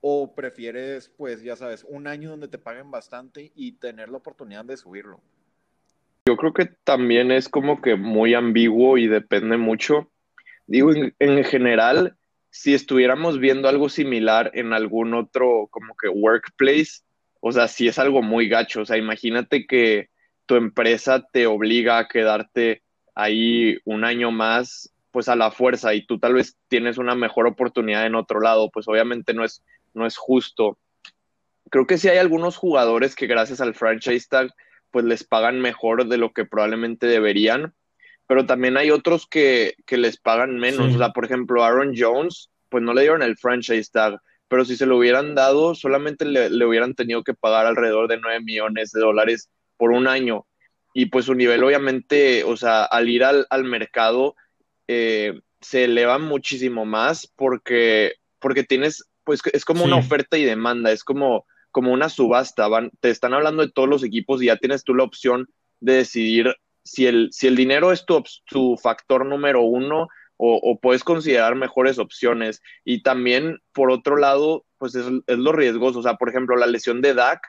o 0.00 0.34
prefieres, 0.34 1.10
pues 1.10 1.42
ya 1.42 1.56
sabes, 1.56 1.84
un 1.84 2.06
año 2.06 2.30
donde 2.30 2.48
te 2.48 2.58
paguen 2.58 2.90
bastante 2.90 3.52
y 3.54 3.72
tener 3.72 4.08
la 4.08 4.18
oportunidad 4.18 4.64
de 4.64 4.76
subirlo? 4.76 5.20
Yo 6.30 6.36
creo 6.36 6.52
que 6.52 6.66
también 6.84 7.32
es 7.32 7.48
como 7.48 7.82
que 7.82 7.96
muy 7.96 8.34
ambiguo 8.34 8.98
y 8.98 9.08
depende 9.08 9.56
mucho. 9.56 10.12
Digo, 10.68 10.92
en, 10.94 11.42
general, 11.42 12.14
si 12.50 12.72
estuviéramos 12.72 13.40
viendo 13.40 13.68
algo 13.68 13.88
similar 13.88 14.52
en 14.54 14.72
algún 14.72 15.12
otro 15.14 15.66
como 15.72 15.96
que 15.96 16.08
workplace, 16.08 17.02
o 17.40 17.50
sea, 17.50 17.66
si 17.66 17.88
es 17.88 17.98
algo 17.98 18.22
muy 18.22 18.48
gacho, 18.48 18.82
o 18.82 18.86
sea, 18.86 18.96
imagínate 18.96 19.66
que 19.66 20.08
tu 20.46 20.54
empresa 20.54 21.26
te 21.32 21.48
obliga 21.48 21.98
a 21.98 22.06
quedarte 22.06 22.84
ahí 23.16 23.78
un 23.84 24.04
año 24.04 24.30
más, 24.30 24.94
pues 25.10 25.28
a 25.28 25.34
la 25.34 25.50
fuerza 25.50 25.94
y 25.94 26.06
tú 26.06 26.20
tal 26.20 26.34
vez 26.34 26.56
tienes 26.68 26.96
una 26.96 27.16
mejor 27.16 27.48
oportunidad 27.48 28.06
en 28.06 28.14
otro 28.14 28.38
lado, 28.38 28.70
pues 28.70 28.86
obviamente 28.86 29.34
no 29.34 29.44
es, 29.44 29.64
no 29.94 30.06
es 30.06 30.16
justo. 30.16 30.78
Creo 31.70 31.88
que 31.88 31.98
sí 31.98 32.06
hay 32.08 32.18
algunos 32.18 32.56
jugadores 32.56 33.16
que 33.16 33.26
gracias 33.26 33.60
al 33.60 33.74
franchise 33.74 34.28
tag 34.28 34.54
pues 34.90 35.04
les 35.04 35.24
pagan 35.24 35.60
mejor 35.60 36.06
de 36.06 36.18
lo 36.18 36.32
que 36.32 36.44
probablemente 36.44 37.06
deberían, 37.06 37.74
pero 38.26 38.46
también 38.46 38.76
hay 38.76 38.90
otros 38.90 39.26
que, 39.26 39.74
les 39.88 40.16
pagan 40.18 40.58
menos. 40.58 40.94
O 40.94 40.98
sea, 40.98 41.10
por 41.10 41.24
ejemplo, 41.24 41.64
Aaron 41.64 41.94
Jones, 41.96 42.50
pues 42.68 42.82
no 42.82 42.94
le 42.94 43.02
dieron 43.02 43.22
el 43.22 43.36
franchise 43.36 43.90
tag, 43.90 44.20
pero 44.48 44.64
si 44.64 44.76
se 44.76 44.86
lo 44.86 44.98
hubieran 44.98 45.34
dado, 45.34 45.74
solamente 45.74 46.24
le, 46.24 46.64
hubieran 46.64 46.94
tenido 46.94 47.24
que 47.24 47.34
pagar 47.34 47.66
alrededor 47.66 48.08
de 48.08 48.18
9 48.18 48.40
millones 48.42 48.92
de 48.92 49.00
dólares 49.00 49.50
por 49.76 49.90
un 49.90 50.06
año. 50.06 50.46
Y 50.92 51.06
pues 51.06 51.24
su 51.24 51.34
nivel, 51.34 51.62
obviamente, 51.62 52.44
o 52.44 52.56
sea, 52.56 52.84
al 52.84 53.08
ir 53.08 53.24
al, 53.24 53.64
mercado, 53.64 54.34
eh, 54.88 55.40
se 55.60 55.84
eleva 55.84 56.18
muchísimo 56.18 56.84
más 56.84 57.32
porque, 57.36 58.14
porque 58.38 58.64
tienes, 58.64 59.04
pues 59.24 59.40
es 59.52 59.64
como 59.64 59.84
una 59.84 59.96
oferta 59.96 60.36
y 60.36 60.44
demanda, 60.44 60.90
es 60.90 61.04
como 61.04 61.46
como 61.70 61.92
una 61.92 62.08
subasta, 62.08 62.68
te 63.00 63.10
están 63.10 63.34
hablando 63.34 63.64
de 63.64 63.72
todos 63.72 63.88
los 63.88 64.04
equipos 64.04 64.42
y 64.42 64.46
ya 64.46 64.56
tienes 64.56 64.84
tú 64.84 64.94
la 64.94 65.04
opción 65.04 65.48
de 65.80 65.94
decidir 65.94 66.54
si 66.84 67.06
el, 67.06 67.28
si 67.32 67.46
el 67.46 67.56
dinero 67.56 67.92
es 67.92 68.04
tu, 68.04 68.22
tu 68.46 68.76
factor 68.76 69.24
número 69.26 69.62
uno 69.62 70.08
o, 70.42 70.78
puedes 70.80 71.04
considerar 71.04 71.54
mejores 71.54 71.98
opciones. 71.98 72.62
Y 72.82 73.02
también, 73.02 73.58
por 73.72 73.90
otro 73.90 74.16
lado, 74.16 74.64
pues 74.78 74.94
es, 74.94 75.04
es, 75.26 75.38
lo 75.38 75.52
riesgoso. 75.52 75.98
O 75.98 76.02
sea, 76.02 76.14
por 76.14 76.30
ejemplo, 76.30 76.56
la 76.56 76.66
lesión 76.66 77.02
de 77.02 77.12
Dak, 77.12 77.42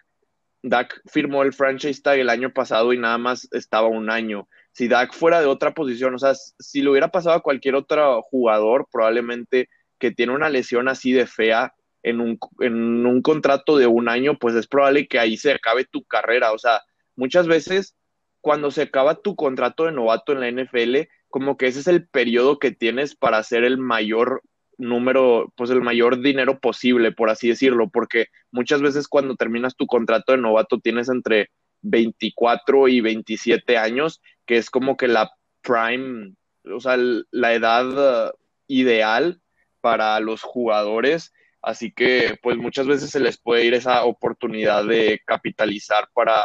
Dak 0.62 1.02
firmó 1.06 1.44
el 1.44 1.54
franchise 1.54 2.02
tag 2.02 2.20
el 2.20 2.30
año 2.30 2.52
pasado 2.52 2.92
y 2.92 2.98
nada 2.98 3.18
más 3.18 3.48
estaba 3.52 3.88
un 3.88 4.10
año. 4.10 4.50
Si 4.74 4.90
Dak 4.90 5.14
fuera 5.14 5.40
de 5.40 5.48
otra 5.48 5.74
posición, 5.74 6.16
o 6.16 6.20
sea, 6.20 6.34
si 6.36 6.82
le 6.82 6.90
hubiera 6.90 7.08
pasado 7.08 7.38
a 7.38 7.42
cualquier 7.42 7.76
otro 7.76 8.22
jugador, 8.24 8.86
probablemente 8.92 9.70
que 9.98 10.12
tiene 10.12 10.34
una 10.34 10.50
lesión 10.50 10.90
así 10.90 11.14
de 11.14 11.28
fea, 11.28 11.74
en 12.04 12.20
un, 12.22 12.40
en 12.60 13.06
un 13.06 13.22
contrato 13.22 13.78
de 13.78 13.88
un 13.88 14.10
año, 14.10 14.38
pues 14.40 14.56
es 14.56 14.68
probable 14.68 15.08
que 15.08 15.20
ahí 15.20 15.38
se 15.38 15.54
acabe 15.54 15.86
tu 15.86 16.04
carrera. 16.04 16.52
O 16.52 16.58
sea, 16.58 16.82
muchas 17.16 17.48
veces 17.48 17.96
cuando 18.42 18.72
se 18.72 18.84
acaba 18.84 19.22
tu 19.22 19.36
contrato 19.36 19.86
de 19.86 19.92
novato 19.92 20.32
en 20.32 20.40
la 20.40 20.64
NFL, 20.64 21.08
como 21.30 21.58
que 21.58 21.68
ese 21.68 21.80
es 21.80 21.88
el 21.88 22.08
periodo 22.08 22.60
que 22.60 22.72
tienes 22.72 23.16
para 23.16 23.38
hacer 23.38 23.64
el 23.64 23.78
mayor 23.78 24.42
número, 24.78 25.54
pues 25.56 25.70
el 25.70 25.82
mayor 25.82 26.22
dinero 26.22 26.60
posible, 26.60 27.12
por 27.12 27.30
así 27.30 27.50
decirlo, 27.50 27.90
porque 27.90 28.28
muchas 28.52 28.82
veces 28.82 29.08
cuando 29.08 29.36
terminas 29.36 29.76
tu 29.76 29.86
contrato 29.86 30.32
de 30.32 30.40
novato 30.40 30.80
tienes 30.80 31.08
entre 31.08 31.50
24 31.84 32.88
y 32.88 33.02
27 33.02 33.78
años, 33.78 34.22
que 34.46 34.58
es 34.58 34.70
como 34.70 34.98
que 34.98 35.08
la 35.08 35.32
prime, 35.62 36.34
o 36.66 36.80
sea, 36.80 36.98
la 36.98 37.54
edad 37.54 38.30
uh, 38.30 38.32
ideal 38.68 39.40
para 39.82 40.20
los 40.20 40.42
jugadores 40.42 41.32
Así 41.62 41.92
que, 41.92 42.40
pues 42.42 42.58
muchas 42.58 42.88
veces 42.88 43.12
se 43.12 43.20
les 43.20 43.38
puede 43.38 43.66
ir 43.66 43.74
esa 43.74 44.04
oportunidad 44.06 44.86
de 44.86 45.22
capitalizar 45.26 46.10
para, 46.14 46.44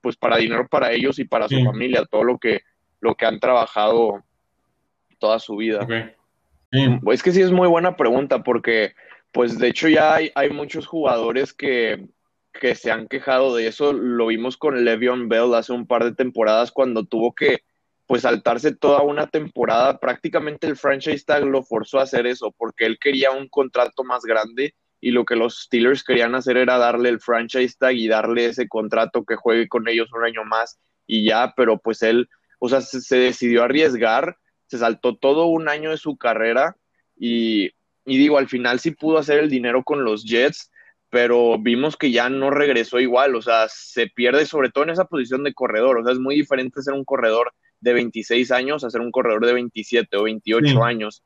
pues 0.00 0.16
para 0.16 0.36
dinero 0.36 0.68
para 0.68 0.92
ellos 0.92 1.18
y 1.18 1.24
para 1.24 1.48
su 1.48 1.62
familia, 1.64 2.04
todo 2.04 2.24
lo 2.24 2.38
que, 2.38 2.60
lo 3.00 3.14
que 3.14 3.24
han 3.24 3.40
trabajado 3.40 4.22
toda 5.18 5.38
su 5.38 5.56
vida. 5.56 5.86
Es 7.10 7.22
que 7.22 7.32
sí 7.32 7.40
es 7.40 7.50
muy 7.50 7.66
buena 7.66 7.96
pregunta 7.96 8.42
porque, 8.42 8.92
pues 9.32 9.58
de 9.58 9.68
hecho 9.68 9.88
ya 9.88 10.14
hay, 10.14 10.30
hay 10.34 10.50
muchos 10.50 10.86
jugadores 10.86 11.54
que, 11.54 12.06
que 12.52 12.74
se 12.74 12.90
han 12.90 13.08
quejado 13.08 13.56
de 13.56 13.68
eso. 13.68 13.94
Lo 13.94 14.26
vimos 14.26 14.58
con 14.58 14.84
Le'Veon 14.84 15.30
Bell 15.30 15.54
hace 15.54 15.72
un 15.72 15.86
par 15.86 16.04
de 16.04 16.14
temporadas 16.14 16.72
cuando 16.72 17.04
tuvo 17.04 17.34
que 17.34 17.62
pues 18.08 18.22
saltarse 18.22 18.74
toda 18.74 19.02
una 19.02 19.26
temporada, 19.26 20.00
prácticamente 20.00 20.66
el 20.66 20.78
franchise 20.78 21.26
tag 21.26 21.44
lo 21.44 21.62
forzó 21.62 22.00
a 22.00 22.04
hacer 22.04 22.26
eso, 22.26 22.54
porque 22.56 22.86
él 22.86 22.98
quería 22.98 23.32
un 23.32 23.48
contrato 23.48 24.02
más 24.02 24.22
grande 24.22 24.74
y 24.98 25.10
lo 25.10 25.26
que 25.26 25.36
los 25.36 25.64
Steelers 25.64 26.02
querían 26.02 26.34
hacer 26.34 26.56
era 26.56 26.78
darle 26.78 27.10
el 27.10 27.20
franchise 27.20 27.76
tag 27.78 27.94
y 27.96 28.08
darle 28.08 28.46
ese 28.46 28.66
contrato 28.66 29.26
que 29.26 29.36
juegue 29.36 29.68
con 29.68 29.88
ellos 29.88 30.08
un 30.14 30.24
año 30.24 30.42
más 30.44 30.78
y 31.06 31.26
ya, 31.26 31.52
pero 31.54 31.76
pues 31.76 32.02
él, 32.02 32.30
o 32.58 32.70
sea, 32.70 32.80
se, 32.80 33.16
decidió 33.16 33.62
arriesgar, 33.62 34.38
se 34.68 34.78
saltó 34.78 35.18
todo 35.18 35.44
un 35.44 35.68
año 35.68 35.90
de 35.90 35.98
su 35.98 36.16
carrera 36.16 36.78
y, 37.14 37.72
y 38.06 38.16
digo, 38.16 38.38
al 38.38 38.48
final 38.48 38.80
sí 38.80 38.92
pudo 38.92 39.18
hacer 39.18 39.38
el 39.38 39.50
dinero 39.50 39.84
con 39.84 40.02
los 40.02 40.24
Jets, 40.24 40.70
pero 41.10 41.58
vimos 41.58 41.98
que 41.98 42.10
ya 42.10 42.30
no 42.30 42.50
regresó 42.50 43.00
igual, 43.00 43.36
o 43.36 43.42
sea, 43.42 43.66
se 43.68 44.06
pierde 44.06 44.46
sobre 44.46 44.70
todo 44.70 44.84
en 44.84 44.90
esa 44.90 45.04
posición 45.04 45.44
de 45.44 45.52
corredor, 45.52 45.98
o 45.98 46.04
sea, 46.04 46.14
es 46.14 46.18
muy 46.18 46.36
diferente 46.36 46.80
ser 46.80 46.94
un 46.94 47.04
corredor 47.04 47.52
de 47.80 47.92
26 47.92 48.50
años 48.50 48.84
a 48.84 48.90
ser 48.90 49.00
un 49.00 49.10
corredor 49.10 49.46
de 49.46 49.54
27 49.54 50.16
o 50.16 50.24
28 50.24 50.84
años, 50.84 51.22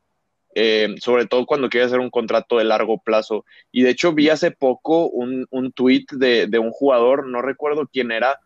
eh, 0.55 0.95
sobre 1.01 1.27
todo 1.27 1.47
cuando 1.47 1.71
quiere 1.71 1.87
hacer 1.87 2.01
un 2.01 2.11
contrato 2.11 2.59
de 2.59 2.65
largo 2.65 3.01
plazo. 3.03 3.45
Y 3.71 3.83
de 3.83 3.91
hecho 3.91 4.12
vi 4.12 4.29
hace 4.29 4.51
poco 4.51 5.09
un, 5.09 5.47
un 5.51 5.73
tweet 5.73 6.07
de, 6.12 6.47
de, 6.47 6.59
un 6.59 6.71
jugador, 6.71 7.27
no 7.27 7.43
recuerdo 7.43 7.88
quién 7.91 8.12
era, 8.12 8.38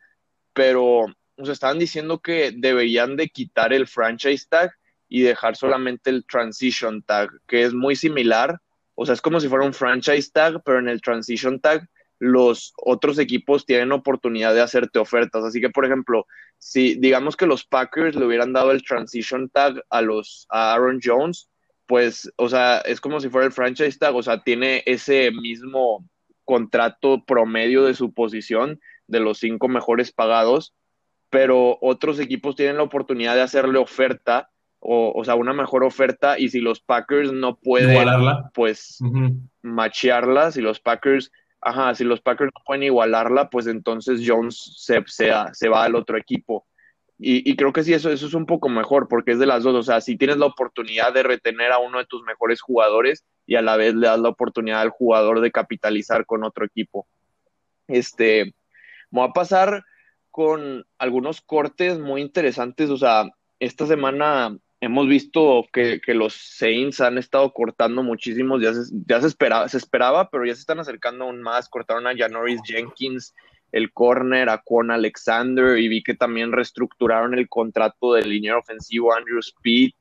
pero 0.53 1.07
nos 1.37 1.49
estaban 1.49 1.79
diciendo 1.79 2.21
que 2.21 2.53
deberían 2.57 3.17
de 3.17 3.29
quitar 3.29 3.73
el 3.73 3.87
franchise 3.87 4.47
tag 4.49 4.73
y 5.09 5.23
dejar 5.23 5.57
solamente 5.57 6.11
el 6.11 6.25
transition 6.27 7.03
tag, 7.03 7.31
que 7.47 7.63
es 7.63 7.75
muy 7.75 7.97
similar. 7.97 8.61
O 8.95 9.05
sea, 9.05 9.15
es 9.15 9.21
como 9.21 9.41
si 9.41 9.49
fuera 9.49 9.65
un 9.65 9.75
franchise 9.75 10.31
tag, 10.33 10.63
pero 10.65 10.79
en 10.79 10.89
el 10.89 11.01
transition 11.01 11.61
tag 11.61 11.89
los 12.19 12.73
otros 12.83 13.19
equipos 13.19 13.67
tienen 13.67 13.93
oportunidad 13.93 14.55
de 14.55 14.63
hacerte 14.63 14.99
ofertas. 14.99 15.45
Así 15.45 15.61
que, 15.61 15.71
por 15.71 15.85
ejemplo, 15.85 16.27
si 16.59 16.95
digamos 16.95 17.37
que 17.37 17.47
los 17.47 17.65
Packers 17.65 18.17
le 18.17 18.25
hubieran 18.25 18.53
dado 18.53 18.71
el 18.71 18.83
transition 18.83 19.49
tag 19.51 19.83
a 19.91 20.01
los 20.01 20.47
a 20.51 20.75
Aaron 20.75 21.01
Jones, 21.03 21.49
pues, 21.87 22.33
o 22.37 22.49
sea, 22.49 22.79
es 22.79 23.01
como 23.01 23.21
si 23.21 23.29
fuera 23.29 23.47
el 23.47 23.53
franchise 23.53 23.99
tag, 23.99 24.15
o 24.15 24.23
sea, 24.23 24.43
tiene 24.43 24.83
ese 24.87 25.31
mismo 25.31 26.05
contrato 26.45 27.25
promedio 27.25 27.85
de 27.85 27.95
su 27.95 28.13
posición 28.13 28.81
de 29.07 29.21
los 29.21 29.39
cinco 29.39 29.69
mejores 29.69 30.13
pagados, 30.13 30.75
pero 31.31 31.79
otros 31.81 32.19
equipos 32.19 32.57
tienen 32.57 32.77
la 32.77 32.83
oportunidad 32.83 33.35
de 33.35 33.43
hacerle 33.43 33.79
oferta, 33.79 34.51
o, 34.81 35.13
o 35.15 35.25
sea, 35.25 35.35
una 35.35 35.53
mejor 35.53 35.85
oferta, 35.85 36.39
y 36.39 36.49
si 36.49 36.61
los 36.61 36.81
Packers 36.81 37.33
no 37.33 37.57
pueden, 37.57 38.09
pues, 38.55 38.99
machearla, 39.63 40.51
si 40.53 40.61
los 40.61 40.81
Packers 40.81 41.31
ajá, 41.61 41.95
si 41.95 42.05
los 42.05 42.21
Packers 42.21 42.53
no 42.55 42.63
pueden 42.65 42.85
igualarla, 42.85 43.51
pues 43.51 43.67
entonces 43.67 44.23
Jones 44.25 44.75
se, 44.77 45.03
se, 45.07 45.69
va 45.69 45.85
al 45.85 45.95
otro 45.95 46.17
equipo. 46.17 46.67
Y, 47.19 47.57
creo 47.57 47.73
que 47.73 47.83
sí, 47.83 47.95
eso, 47.95 48.11
eso 48.11 48.27
es 48.27 48.35
un 48.35 48.45
poco 48.45 48.69
mejor, 48.69 49.09
porque 49.09 49.33
es 49.33 49.39
de 49.39 49.47
las 49.47 49.63
dos. 49.63 49.75
O 49.75 49.83
sea, 49.83 50.03
si 50.03 50.19
tienes 50.19 50.37
la 50.37 50.47
oportunidad 50.47 51.15
de 51.15 51.23
retener 51.23 51.73
a 51.73 51.79
uno 51.79 51.99
de 51.99 52.05
tus 52.05 52.23
mejores 52.25 52.61
jugadores 52.61 53.25
y 53.47 53.55
a 53.55 53.63
la 53.63 53.77
vez 53.79 53.95
le 53.95 54.07
das 54.07 54.21
la 54.21 54.29
oportunidad 54.29 54.83
al 54.83 54.91
jugador 54.91 55.41
de 55.41 55.51
capitalizar 55.51 56.27
con 56.27 56.45
otro 56.45 56.67
equipo. 56.67 57.07
Este, 57.89 58.55
voy 59.11 59.29
a 59.29 59.33
pasar 59.33 59.83
con 60.31 60.85
algunos 60.99 61.41
cortes 61.41 61.99
muy 61.99 62.21
interesantes. 62.21 62.91
O 62.91 62.99
sea, 62.99 63.25
esta 63.61 63.87
semana 63.87 64.55
hemos 64.81 65.09
visto 65.09 65.67
que, 65.73 66.01
los 66.09 66.35
Saints 66.35 67.01
han 67.01 67.19
estado 67.19 67.53
cortando 67.53 68.03
muchísimos, 68.03 68.63
ya 68.63 68.75
se, 68.75 68.93
ya 69.07 69.21
se 69.21 69.27
esperaba, 69.27 69.69
se 69.69 69.79
esperaba, 69.79 70.31
pero 70.31 70.45
ya 70.45 70.55
se 70.55 70.61
están 70.61 70.81
acercando 70.81 71.25
aún 71.25 71.43
más, 71.43 71.69
cortaron 71.69 72.07
a 72.07 72.17
Janoris 72.17 72.61
Jenkins, 72.65 73.35
el 73.73 73.93
corner, 73.93 74.49
a 74.49 74.63
Quan 74.63 74.91
Alexander, 74.91 75.79
y 75.79 75.89
vi 75.89 76.03
que 76.03 76.15
también 76.15 76.53
reestructuraron 76.53 77.35
el 77.35 77.49
contrato 77.49 78.15
del 78.15 78.31
liniero 78.31 78.59
ofensivo 78.61 79.15
Andrew 79.15 79.41
Speed, 79.41 79.93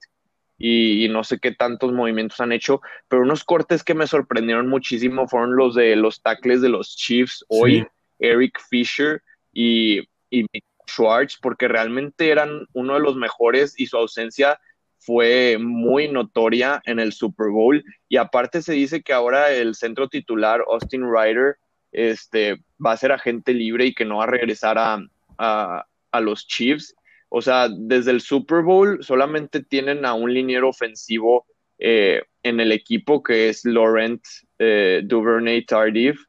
y, 0.58 1.10
no 1.10 1.24
sé 1.24 1.40
qué 1.40 1.52
tantos 1.52 1.92
movimientos 1.92 2.40
han 2.40 2.54
hecho, 2.54 2.82
pero 3.10 3.24
unos 3.24 3.44
cortes 3.44 3.84
que 3.84 3.94
me 3.94 4.08
sorprendieron 4.08 4.70
muchísimo 4.70 5.28
fueron 5.28 5.56
los 5.58 5.76
de 5.76 5.96
los 5.98 6.22
tackles 6.22 6.62
de 6.62 6.70
los 6.70 6.96
Chiefs 6.96 7.44
hoy, 7.50 7.86
Eric 8.20 8.58
Fisher 8.70 9.22
y, 9.52 10.00
y 10.30 10.46
Schwartz, 10.88 11.38
porque 11.42 11.68
realmente 11.68 12.30
eran 12.30 12.68
uno 12.74 12.96
de 12.96 13.00
los 13.00 13.16
mejores 13.16 13.80
y 13.80 13.88
su 13.88 13.98
ausencia 13.98 14.60
fue 15.06 15.58
muy 15.60 16.08
notoria 16.08 16.82
en 16.86 17.00
el 17.00 17.14
Super 17.14 17.50
Bowl 17.50 17.84
y 18.10 18.18
aparte 18.18 18.62
se 18.62 18.74
dice 18.74 19.04
que 19.04 19.14
ahora 19.14 19.52
el 19.52 19.76
centro 19.76 20.10
titular, 20.10 20.64
Austin 20.68 21.04
Ryder, 21.04 21.58
este, 21.92 22.58
va 22.84 22.94
a 22.94 22.98
ser 22.98 23.12
agente 23.12 23.54
libre 23.54 23.86
y 23.86 23.94
que 23.94 24.04
no 24.04 24.18
va 24.18 24.24
a 24.24 24.28
regresar 24.28 24.78
a, 24.78 25.00
a, 25.38 26.22
los 26.22 26.48
Chiefs. 26.48 26.96
O 27.30 27.42
sea, 27.42 27.70
desde 27.70 28.12
el 28.12 28.22
Super 28.22 28.64
Bowl 28.64 29.04
solamente 29.04 29.64
tienen 29.64 30.06
a 30.06 30.14
un 30.14 30.34
liniero 30.34 30.70
ofensivo 30.70 31.46
eh, 31.78 32.24
en 32.44 32.60
el 32.60 32.72
equipo 32.72 33.22
que 33.22 33.50
es 33.50 33.64
Laurent 33.66 34.24
eh, 34.60 35.02
Duvernay 35.04 35.66
Tardif 35.66 36.22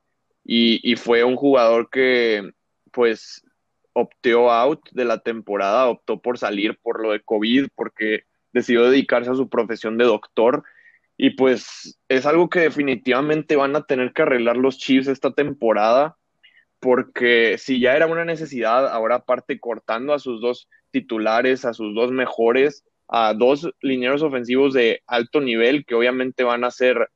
y, 0.44 0.80
y, 0.82 0.96
fue 0.96 1.22
un 1.22 1.36
jugador 1.36 1.88
que 1.88 2.50
pues 2.92 3.42
optó 3.96 4.52
out 4.52 4.80
de 4.92 5.06
la 5.06 5.20
temporada, 5.20 5.88
optó 5.88 6.20
por 6.20 6.36
salir 6.36 6.78
por 6.82 7.00
lo 7.02 7.12
de 7.12 7.22
COVID 7.22 7.68
porque 7.74 8.24
decidió 8.52 8.84
dedicarse 8.84 9.30
a 9.30 9.34
su 9.34 9.48
profesión 9.48 9.96
de 9.96 10.04
doctor 10.04 10.64
y 11.16 11.30
pues 11.30 11.98
es 12.08 12.26
algo 12.26 12.50
que 12.50 12.60
definitivamente 12.60 13.56
van 13.56 13.74
a 13.74 13.86
tener 13.86 14.12
que 14.12 14.20
arreglar 14.20 14.58
los 14.58 14.76
Chiefs 14.76 15.08
esta 15.08 15.32
temporada, 15.32 16.18
porque 16.78 17.56
si 17.56 17.80
ya 17.80 17.96
era 17.96 18.06
una 18.06 18.26
necesidad, 18.26 18.86
ahora 18.86 19.16
aparte 19.16 19.58
cortando 19.58 20.12
a 20.12 20.18
sus 20.18 20.42
dos 20.42 20.68
titulares, 20.90 21.64
a 21.64 21.72
sus 21.72 21.94
dos 21.94 22.12
mejores, 22.12 22.84
a 23.08 23.32
dos 23.32 23.70
linieros 23.80 24.22
ofensivos 24.22 24.74
de 24.74 25.02
alto 25.06 25.40
nivel 25.40 25.86
que 25.86 25.94
obviamente 25.94 26.44
van 26.44 26.64
a 26.64 26.70
ser 26.70 27.08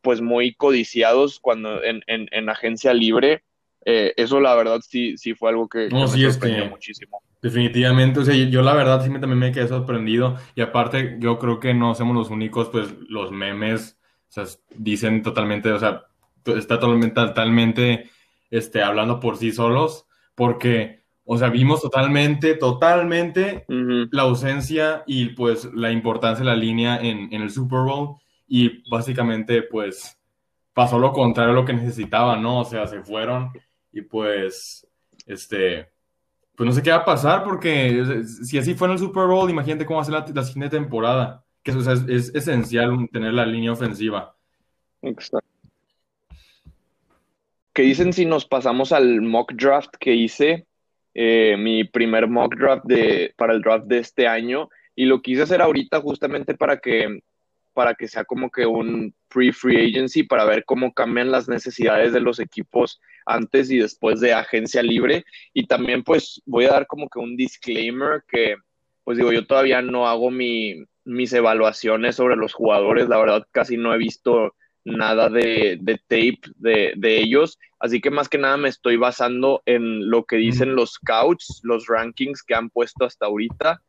pues 0.00 0.20
muy 0.20 0.54
codiciados 0.56 1.38
cuando 1.38 1.84
en, 1.84 2.02
en, 2.08 2.48
agencia 2.48 2.92
libre. 2.94 3.44
Eh, 3.88 4.12
eso 4.16 4.40
la 4.40 4.52
verdad 4.56 4.80
sí, 4.80 5.16
sí 5.16 5.34
fue 5.34 5.50
algo 5.50 5.68
que, 5.68 5.88
me 5.88 6.08
sorprendió 6.08 6.66
muchísimo. 6.68 7.22
Definitivamente, 7.40 8.18
o 8.18 8.24
sea, 8.24 8.34
yo 8.34 8.60
la 8.62 8.74
verdad 8.74 9.00
sí 9.04 9.10
también 9.12 9.38
me 9.38 9.52
quedé 9.52 9.68
sorprendido 9.68 10.36
y 10.56 10.60
aparte 10.60 11.18
yo 11.20 11.38
creo 11.38 11.60
que 11.60 11.72
no 11.72 11.94
somos 11.94 12.16
los 12.16 12.30
únicos, 12.30 12.68
pues 12.70 12.92
los 13.08 13.30
memes, 13.30 13.96
o 14.28 14.32
sea, 14.32 14.44
dicen 14.74 15.22
totalmente, 15.22 15.70
o 15.70 15.78
sea, 15.78 16.02
está 16.46 16.80
totalmente, 16.80 17.14
totalmente, 17.14 18.10
este, 18.50 18.82
hablando 18.82 19.20
por 19.20 19.36
sí 19.36 19.52
solos, 19.52 20.06
porque, 20.34 21.04
o 21.24 21.38
sea, 21.38 21.48
vimos 21.50 21.80
totalmente, 21.80 22.54
totalmente 22.56 23.66
la 23.68 24.22
ausencia 24.22 25.04
y 25.06 25.26
pues 25.26 25.70
la 25.74 25.92
importancia 25.92 26.44
de 26.44 26.50
la 26.50 26.56
línea 26.56 26.96
en, 26.96 27.32
en 27.32 27.40
el 27.40 27.50
Super 27.50 27.82
Bowl 27.82 28.16
y 28.48 28.82
básicamente 28.90 29.62
pues 29.62 30.18
pasó 30.74 30.98
lo 30.98 31.12
contrario 31.12 31.52
a 31.52 31.54
lo 31.54 31.64
que 31.64 31.72
necesitaban, 31.72 32.42
¿no? 32.42 32.60
O 32.60 32.64
sea, 32.64 32.88
se 32.88 33.00
fueron 33.02 33.52
y 33.96 34.02
pues, 34.02 34.86
este 35.26 35.88
pues 36.54 36.66
no 36.66 36.72
sé 36.72 36.82
qué 36.82 36.90
va 36.90 36.96
a 36.96 37.04
pasar 37.04 37.44
porque 37.44 38.24
si 38.24 38.56
así 38.56 38.74
fue 38.74 38.88
en 38.88 38.92
el 38.92 38.98
Super 38.98 39.26
Bowl, 39.26 39.50
imagínate 39.50 39.84
cómo 39.84 39.98
va 39.98 40.02
a 40.02 40.06
ser 40.06 40.34
la, 40.34 40.42
siguiente 40.42 40.76
temporada. 40.76 41.44
Que 41.62 41.72
es, 41.72 41.86
es, 42.08 42.34
esencial 42.34 43.08
tener 43.12 43.34
la 43.34 43.44
línea 43.44 43.72
ofensiva. 43.72 44.34
Exacto. 45.02 45.46
¿Qué 47.74 47.82
dicen 47.82 48.14
si 48.14 48.24
nos 48.24 48.46
pasamos 48.46 48.92
al 48.92 49.20
mock 49.20 49.52
draft 49.52 49.96
que 50.00 50.14
hice? 50.14 50.66
Eh, 51.12 51.56
mi 51.58 51.84
primer 51.84 52.26
mock 52.26 52.56
draft 52.56 52.84
de, 52.86 53.34
para 53.36 53.52
el 53.52 53.60
draft 53.60 53.84
de 53.86 53.98
este 53.98 54.26
año. 54.26 54.70
Y 54.94 55.04
lo 55.04 55.20
quise 55.20 55.42
hacer 55.42 55.60
ahorita 55.60 56.00
justamente 56.00 56.54
para 56.54 56.78
que 56.78 57.20
para 57.74 57.94
que 57.94 58.08
sea 58.08 58.24
como 58.24 58.50
que 58.50 58.64
un 58.64 59.14
pre-free 59.28 59.90
agency 59.90 60.22
para 60.22 60.46
ver 60.46 60.64
cómo 60.64 60.94
cambian 60.94 61.30
las 61.30 61.46
necesidades 61.46 62.14
de 62.14 62.20
los 62.20 62.40
equipos 62.40 63.02
antes 63.26 63.70
y 63.70 63.78
después 63.78 64.20
de 64.20 64.32
agencia 64.32 64.82
libre. 64.82 65.24
Y 65.52 65.66
también 65.66 66.02
pues 66.02 66.40
voy 66.46 66.64
a 66.64 66.70
dar 66.70 66.86
como 66.86 67.08
que 67.08 67.18
un 67.18 67.36
disclaimer 67.36 68.22
que 68.28 68.56
pues 69.04 69.18
digo, 69.18 69.32
yo 69.32 69.46
todavía 69.46 69.82
no 69.82 70.08
hago 70.08 70.32
mi, 70.32 70.84
mis 71.04 71.32
evaluaciones 71.32 72.16
sobre 72.16 72.34
los 72.34 72.52
jugadores, 72.52 73.08
la 73.08 73.18
verdad 73.18 73.46
casi 73.52 73.76
no 73.76 73.94
he 73.94 73.98
visto 73.98 74.54
nada 74.84 75.28
de, 75.28 75.78
de 75.80 75.98
tape 76.08 76.40
de, 76.56 76.92
de, 76.96 77.18
ellos, 77.18 77.58
así 77.78 78.00
que 78.00 78.10
más 78.10 78.28
que 78.28 78.38
nada 78.38 78.56
me 78.56 78.68
estoy 78.68 78.96
basando 78.96 79.62
en 79.64 80.10
lo 80.10 80.24
que 80.24 80.36
dicen 80.36 80.74
los 80.74 80.94
scouts, 80.94 81.60
los 81.62 81.86
rankings 81.86 82.42
que 82.42 82.54
han 82.56 82.68
puesto 82.68 83.04
hasta 83.04 83.26
ahorita. 83.26 83.80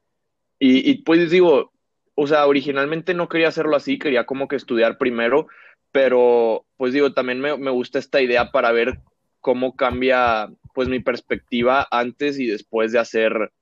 Y, 0.60 0.88
y 0.90 1.02
pues 1.02 1.32
digo, 1.32 1.72
o 2.14 2.28
sea, 2.28 2.48
originalmente 2.48 3.14
no 3.14 3.30
quería 3.30 3.48
hacerlo 3.48 3.76
así, 3.76 4.00
quería 4.00 4.26
como 4.26 4.48
que 4.48 4.56
estudiar 4.56 4.98
primero, 4.98 5.48
pero 5.92 6.66
pues 6.76 6.94
digo, 6.94 7.14
también 7.14 7.40
me, 7.42 7.72
gusta 7.72 8.00
esta 8.00 8.22
idea 8.22 8.52
para 8.52 8.72
ver 8.72 9.00
cómo 9.48 9.78
cambia 9.78 10.50
pues 10.74 10.90
mi 10.90 11.00
perspectiva 11.00 11.88
antes 11.90 12.38
y 12.38 12.48
después 12.48 12.92
de 12.92 13.00
hacer 13.00 13.54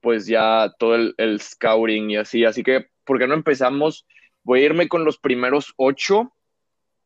pues 0.00 0.28
ya 0.28 0.72
todo 0.78 0.94
el, 0.94 1.40
scouting 1.40 2.12
y 2.12 2.16
así. 2.16 2.44
Así 2.44 2.62
que, 2.62 2.86
¿por 3.02 3.18
qué 3.18 3.26
no 3.26 3.34
empezamos? 3.34 4.06
Voy 4.44 4.60
a 4.60 4.66
irme 4.66 4.86
con 4.86 5.04
los 5.04 5.18
primeros 5.18 5.74
ocho 5.78 6.32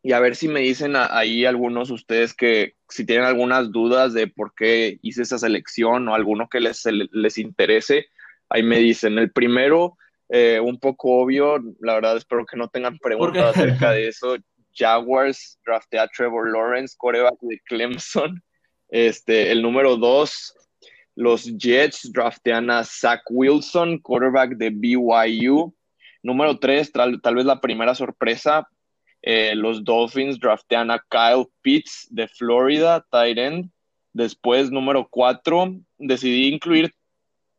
y 0.02 0.12
a 0.12 0.20
ver 0.20 0.36
si 0.36 0.48
me 0.48 0.60
dicen 0.60 0.96
ahí 0.96 1.46
algunos 1.46 1.90
ustedes 1.90 2.34
que 2.34 2.74
si 2.90 3.06
tienen 3.06 3.24
algunas 3.24 3.72
dudas 3.72 4.12
de 4.12 4.26
por 4.26 4.52
qué 4.54 4.98
hice 5.00 5.22
esa 5.22 5.38
selección 5.38 6.06
o 6.06 6.14
alguno 6.14 6.50
que 6.50 6.60
les, 6.60 6.84
les 6.84 7.38
interese, 7.38 8.08
ahí 8.50 8.62
me 8.62 8.80
dicen. 8.80 9.16
El 9.16 9.32
primero 9.32 9.96
eh, 10.28 10.60
un 10.60 10.78
poco 10.78 11.22
obvio, 11.22 11.56
la 11.80 11.94
verdad 11.94 12.18
espero 12.18 12.44
que 12.44 12.58
no 12.58 12.68
tengan 12.68 12.98
preguntas 12.98 13.56
acerca 13.56 13.92
de 13.92 14.08
eso. 14.08 14.36
Jaguars 14.76 15.58
draftea 15.64 16.02
a 16.02 16.08
Trevor 16.08 16.52
Lawrence, 16.52 16.94
coreback 16.98 17.38
de 17.40 17.60
Clemson. 17.66 18.42
Este, 18.88 19.50
el 19.50 19.62
número 19.62 19.96
dos, 19.96 20.54
los 21.16 21.44
Jets 21.56 22.12
draftean 22.12 22.70
a 22.70 22.84
Zach 22.84 23.22
Wilson, 23.30 23.98
quarterback 23.98 24.56
de 24.56 24.70
BYU. 24.70 25.74
Número 26.22 26.58
tres, 26.58 26.92
tal, 26.92 27.18
vez 27.34 27.44
la 27.44 27.60
primera 27.60 27.94
sorpresa, 27.94 28.68
eh, 29.22 29.54
los 29.54 29.84
Dolphins 29.84 30.38
draftean 30.38 30.90
a 30.90 31.02
Kyle 31.08 31.46
Pitts 31.62 32.06
de 32.10 32.28
Florida, 32.28 33.04
tight 33.10 33.38
end. 33.38 33.70
Después, 34.12 34.70
número 34.70 35.08
cuatro, 35.08 35.76
decidí 35.98 36.48
incluir 36.48 36.92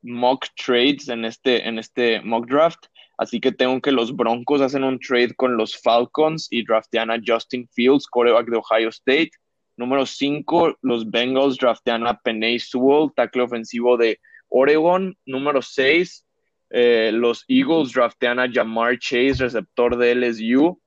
mock 0.02 0.46
trades 0.56 1.08
en 1.10 1.26
este, 1.26 1.68
en 1.68 1.80
este 1.80 2.22
mock 2.22 2.48
draft. 2.48 2.86
Así 3.18 3.40
que 3.40 3.52
tengo 3.52 3.82
que 3.82 3.92
los 3.92 4.16
Broncos 4.16 4.62
hacen 4.62 4.84
un 4.84 5.00
trade 5.00 5.34
con 5.36 5.58
los 5.58 5.76
Falcons 5.76 6.48
y 6.52 6.64
draftean 6.64 7.10
a 7.10 7.20
Justin 7.26 7.68
Fields, 7.74 8.08
quarterback 8.08 8.48
de 8.48 8.58
Ohio 8.58 8.90
State. 8.90 9.32
Número 9.76 10.06
5, 10.06 10.78
los 10.82 11.10
Bengals 11.10 11.58
draftean 11.58 12.06
a 12.08 12.20
Penay 12.20 12.60
Sewell, 12.60 13.12
tackle 13.16 13.44
ofensivo 13.44 13.98
de 13.98 14.20
Oregon. 14.50 15.16
Número 15.26 15.62
6, 15.62 16.26
eh, 16.70 17.12
los 17.14 17.44
Eagles 17.48 17.94
draftean 17.94 18.40
a 18.40 18.52
Jamar 18.52 19.00
Chase, 19.00 19.44
receptor 19.44 19.98
de 19.98 20.16
LSU. 20.16 20.80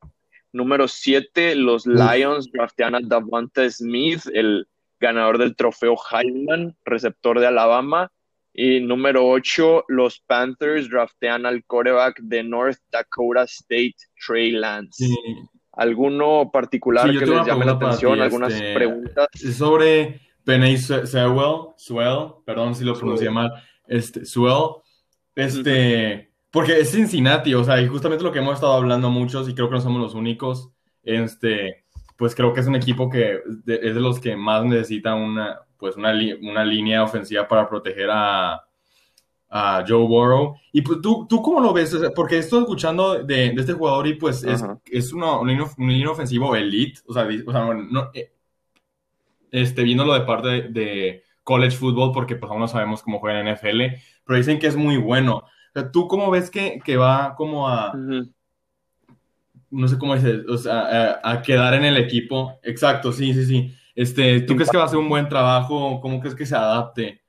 Número 0.52 0.88
7, 0.88 1.54
los 1.54 1.86
Lions 1.86 2.50
draftean 2.52 2.96
a 2.96 3.00
Davante 3.00 3.70
Smith, 3.70 4.22
el 4.32 4.66
ganador 4.98 5.38
del 5.38 5.56
trofeo 5.56 5.96
Heisman, 6.10 6.76
receptor 6.84 7.40
de 7.40 7.46
Alabama. 7.46 8.10
Y 8.52 8.80
número 8.80 9.26
8, 9.28 9.84
los 9.88 10.20
Panthers 10.20 10.90
draftean 10.90 11.46
al 11.46 11.64
coreback 11.64 12.20
de 12.20 12.42
North 12.42 12.78
Dakota 12.90 13.44
State, 13.44 13.96
Trey 14.26 14.52
Lance. 14.52 15.06
¿Alguno 15.72 16.50
particular 16.52 17.06
que 17.06 17.26
les 17.26 17.46
llame 17.46 17.64
la 17.64 17.72
atención? 17.72 18.20
¿Algunas 18.20 18.52
este, 18.52 18.74
preguntas? 18.74 19.28
Sobre 19.56 20.20
Penny 20.44 20.76
Sewell, 20.76 21.74
Swell, 21.76 22.34
perdón 22.44 22.74
si 22.74 22.84
lo 22.84 22.94
pronuncié 22.94 23.30
mal, 23.30 23.52
este, 23.86 24.24
Swell, 24.24 24.82
este, 25.34 26.32
porque 26.50 26.80
es 26.80 26.90
Cincinnati, 26.90 27.54
o 27.54 27.62
sea, 27.62 27.80
y 27.80 27.86
justamente 27.86 28.24
lo 28.24 28.32
que 28.32 28.40
hemos 28.40 28.54
estado 28.54 28.72
hablando 28.72 29.10
muchos, 29.10 29.48
y 29.48 29.54
creo 29.54 29.68
que 29.68 29.76
no 29.76 29.80
somos 29.80 30.02
los 30.02 30.14
únicos, 30.14 30.70
este, 31.02 31.84
pues 32.20 32.34
creo 32.34 32.52
que 32.52 32.60
es 32.60 32.66
un 32.66 32.74
equipo 32.74 33.08
que 33.08 33.40
es 33.66 33.94
de 33.94 34.00
los 34.00 34.20
que 34.20 34.36
más 34.36 34.62
necesita 34.62 35.14
una, 35.14 35.58
pues 35.78 35.96
una, 35.96 36.12
una 36.42 36.66
línea 36.66 37.02
ofensiva 37.02 37.48
para 37.48 37.66
proteger 37.66 38.10
a, 38.12 38.62
a 39.48 39.84
Joe 39.88 40.06
Burrow. 40.06 40.54
Y 40.70 40.82
pues, 40.82 41.00
¿tú, 41.00 41.26
tú 41.26 41.40
cómo 41.40 41.60
lo 41.60 41.72
ves? 41.72 41.96
porque 42.14 42.36
estoy 42.36 42.60
escuchando 42.60 43.24
de, 43.24 43.52
de, 43.52 43.54
este 43.56 43.72
jugador 43.72 44.06
y 44.06 44.16
pues 44.16 44.44
es, 44.44 44.62
es 44.84 45.14
una, 45.14 45.38
un 45.38 45.48
línea 45.48 46.10
ofensivo 46.10 46.54
elite. 46.54 47.00
O 47.06 47.14
sea, 47.14 47.26
o 47.46 47.52
sea 47.52 47.72
no, 47.72 48.10
eh, 48.12 48.34
este, 49.50 49.82
viéndolo 49.82 50.12
de 50.12 50.20
parte 50.20 50.48
de, 50.68 51.24
college 51.42 51.78
football, 51.78 52.12
porque 52.12 52.36
pues 52.36 52.52
aún 52.52 52.60
no 52.60 52.68
sabemos 52.68 53.02
cómo 53.02 53.18
juega 53.18 53.40
en 53.40 53.54
NFL, 53.54 53.96
pero 54.26 54.36
dicen 54.36 54.58
que 54.58 54.66
es 54.66 54.76
muy 54.76 54.98
bueno. 54.98 55.36
O 55.36 55.72
sea, 55.72 55.90
¿Tú 55.90 56.06
cómo 56.06 56.30
ves 56.30 56.50
que, 56.50 56.80
que 56.84 56.98
va 56.98 57.34
como 57.34 57.66
a... 57.66 57.94
No 59.70 59.86
sé 59.88 59.98
cómo 59.98 60.14
dices, 60.14 60.44
o 60.48 60.58
sea, 60.58 61.18
a, 61.22 61.32
a, 61.32 61.42
quedar 61.42 61.74
en 61.74 61.84
el 61.84 61.96
equipo. 61.96 62.58
Exacto, 62.62 63.12
sí, 63.12 63.32
sí, 63.34 63.44
sí. 63.44 63.74
Este, 63.94 64.40
¿Tú 64.40 64.54
crees 64.54 64.70
que 64.70 64.78
va 64.78 64.84
a 64.84 64.88
ser 64.88 64.98
un 64.98 65.08
buen 65.08 65.28
trabajo? 65.28 66.00
¿Cómo 66.00 66.20
crees 66.20 66.34
que 66.34 66.46
se 66.46 66.56
adapte? 66.56 67.22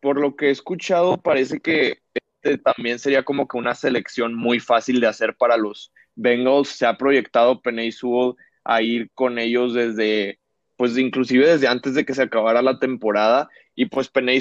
Por 0.00 0.20
lo 0.20 0.36
que 0.36 0.46
he 0.46 0.50
escuchado, 0.50 1.16
parece 1.16 1.60
que 1.60 1.98
este 2.42 2.58
también 2.58 2.98
sería 2.98 3.24
como 3.24 3.48
que 3.48 3.56
una 3.56 3.74
selección 3.74 4.34
muy 4.34 4.60
fácil 4.60 5.00
de 5.00 5.08
hacer 5.08 5.36
para 5.36 5.56
los 5.56 5.92
Bengals. 6.14 6.68
Se 6.68 6.86
ha 6.86 6.96
proyectado 6.96 7.60
Penny 7.60 7.90
Sewell 7.90 8.34
a 8.64 8.82
ir 8.82 9.10
con 9.14 9.38
ellos 9.38 9.74
desde 9.74 10.38
pues 10.76 10.96
inclusive 10.96 11.44
desde 11.44 11.66
antes 11.66 11.94
de 11.94 12.04
que 12.04 12.14
se 12.14 12.22
acabara 12.22 12.62
la 12.62 12.78
temporada. 12.78 13.48
Y 13.74 13.86
pues 13.86 14.08
Penny 14.08 14.38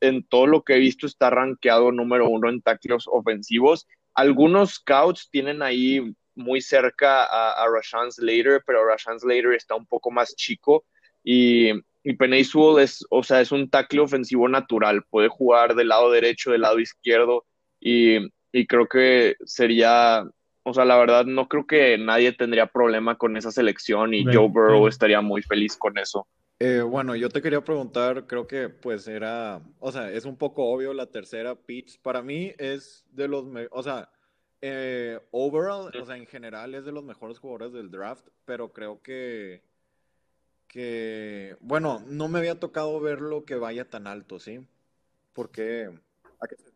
en 0.00 0.24
todo 0.24 0.46
lo 0.46 0.62
que 0.62 0.74
he 0.74 0.78
visto, 0.78 1.06
está 1.06 1.30
rankeado 1.30 1.92
número 1.92 2.28
uno 2.28 2.48
en 2.48 2.60
tackles 2.60 3.04
ofensivos. 3.06 3.86
Algunos 4.18 4.74
scouts 4.74 5.30
tienen 5.30 5.62
ahí 5.62 6.14
muy 6.34 6.60
cerca 6.60 7.24
a, 7.24 7.52
a 7.52 7.66
Rashan 7.68 8.10
Slater, 8.10 8.62
pero 8.66 8.84
Rashan 8.84 9.20
Slater 9.20 9.52
está 9.54 9.74
un 9.74 9.86
poco 9.86 10.10
más 10.10 10.34
chico. 10.34 10.84
Y, 11.22 11.70
y 12.02 12.12
Penny 12.14 12.40
es, 12.40 13.06
o 13.10 13.22
sea, 13.22 13.40
es 13.40 13.52
un 13.52 13.70
tackle 13.70 14.00
ofensivo 14.00 14.48
natural. 14.48 15.04
Puede 15.08 15.28
jugar 15.28 15.74
del 15.74 15.88
lado 15.88 16.10
derecho, 16.10 16.50
del 16.50 16.62
lado 16.62 16.80
izquierdo. 16.80 17.44
Y, 17.80 18.18
y 18.52 18.66
creo 18.66 18.88
que 18.88 19.36
sería 19.44 20.24
o 20.68 20.74
sea, 20.74 20.84
la 20.84 20.98
verdad, 20.98 21.24
no 21.24 21.48
creo 21.48 21.66
que 21.66 21.96
nadie 21.96 22.32
tendría 22.32 22.66
problema 22.66 23.16
con 23.16 23.36
esa 23.38 23.50
selección 23.50 24.12
y 24.12 24.24
Joe 24.24 24.48
Burrow 24.48 24.86
estaría 24.86 25.22
muy 25.22 25.42
feliz 25.42 25.78
con 25.78 25.96
eso. 25.96 26.28
Eh, 26.60 26.80
bueno, 26.80 27.14
yo 27.14 27.28
te 27.28 27.40
quería 27.40 27.60
preguntar, 27.62 28.26
creo 28.26 28.48
que 28.48 28.68
pues 28.68 29.06
era, 29.06 29.62
o 29.78 29.92
sea, 29.92 30.10
es 30.10 30.24
un 30.24 30.36
poco 30.36 30.64
obvio 30.64 30.92
la 30.92 31.06
tercera 31.06 31.54
pitch. 31.54 32.00
Para 32.00 32.20
mí 32.22 32.52
es 32.58 33.06
de 33.12 33.28
los, 33.28 33.44
o 33.70 33.82
sea, 33.82 34.10
eh, 34.60 35.20
overall, 35.30 35.92
o 35.96 36.04
sea, 36.04 36.16
en 36.16 36.26
general 36.26 36.74
es 36.74 36.84
de 36.84 36.90
los 36.90 37.04
mejores 37.04 37.38
jugadores 37.38 37.72
del 37.72 37.90
draft, 37.92 38.26
pero 38.44 38.72
creo 38.72 39.00
que, 39.02 39.62
que, 40.66 41.56
bueno, 41.60 42.02
no 42.08 42.28
me 42.28 42.40
había 42.40 42.58
tocado 42.58 42.98
verlo 43.00 43.44
que 43.44 43.54
vaya 43.54 43.88
tan 43.88 44.08
alto, 44.08 44.40
¿sí? 44.40 44.60
Porque, 45.32 45.90
¿a 46.40 46.48
qué 46.48 46.56
se 46.56 46.72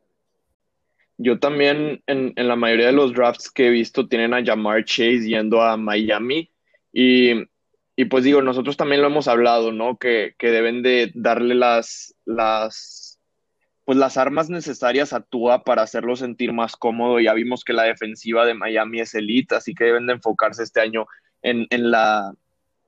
yo 1.18 1.38
también 1.38 2.02
en, 2.06 2.32
la 2.36 2.56
mayoría 2.56 2.86
de 2.86 2.92
los 2.92 3.12
drafts 3.12 3.50
que 3.50 3.68
he 3.68 3.70
visto 3.70 4.08
tienen 4.08 4.34
a 4.34 4.44
Jamar 4.44 4.84
Chase 4.84 5.28
yendo 5.28 5.62
a 5.62 5.76
Miami 5.76 6.50
y, 6.92 7.44
pues 8.08 8.24
digo, 8.24 8.42
nosotros 8.42 8.76
también 8.76 9.02
lo 9.02 9.08
hemos 9.08 9.28
hablado, 9.28 9.72
¿no? 9.72 9.98
Que, 9.98 10.34
deben 10.40 10.82
de 10.82 11.12
darle 11.14 11.54
las, 11.54 12.14
las, 12.24 13.20
pues 13.84 13.98
las 13.98 14.16
armas 14.16 14.48
necesarias 14.48 15.12
a 15.12 15.20
Tua 15.20 15.62
para 15.62 15.82
hacerlo 15.82 16.16
sentir 16.16 16.52
más 16.52 16.76
cómodo. 16.76 17.20
Ya 17.20 17.34
vimos 17.34 17.64
que 17.64 17.74
la 17.74 17.84
defensiva 17.84 18.46
de 18.46 18.54
Miami 18.54 19.00
es 19.00 19.14
elite, 19.14 19.56
así 19.56 19.74
que 19.74 19.84
deben 19.84 20.06
de 20.06 20.14
enfocarse 20.14 20.62
este 20.62 20.80
año 20.80 21.06
en, 21.42 21.66
la, 21.90 22.32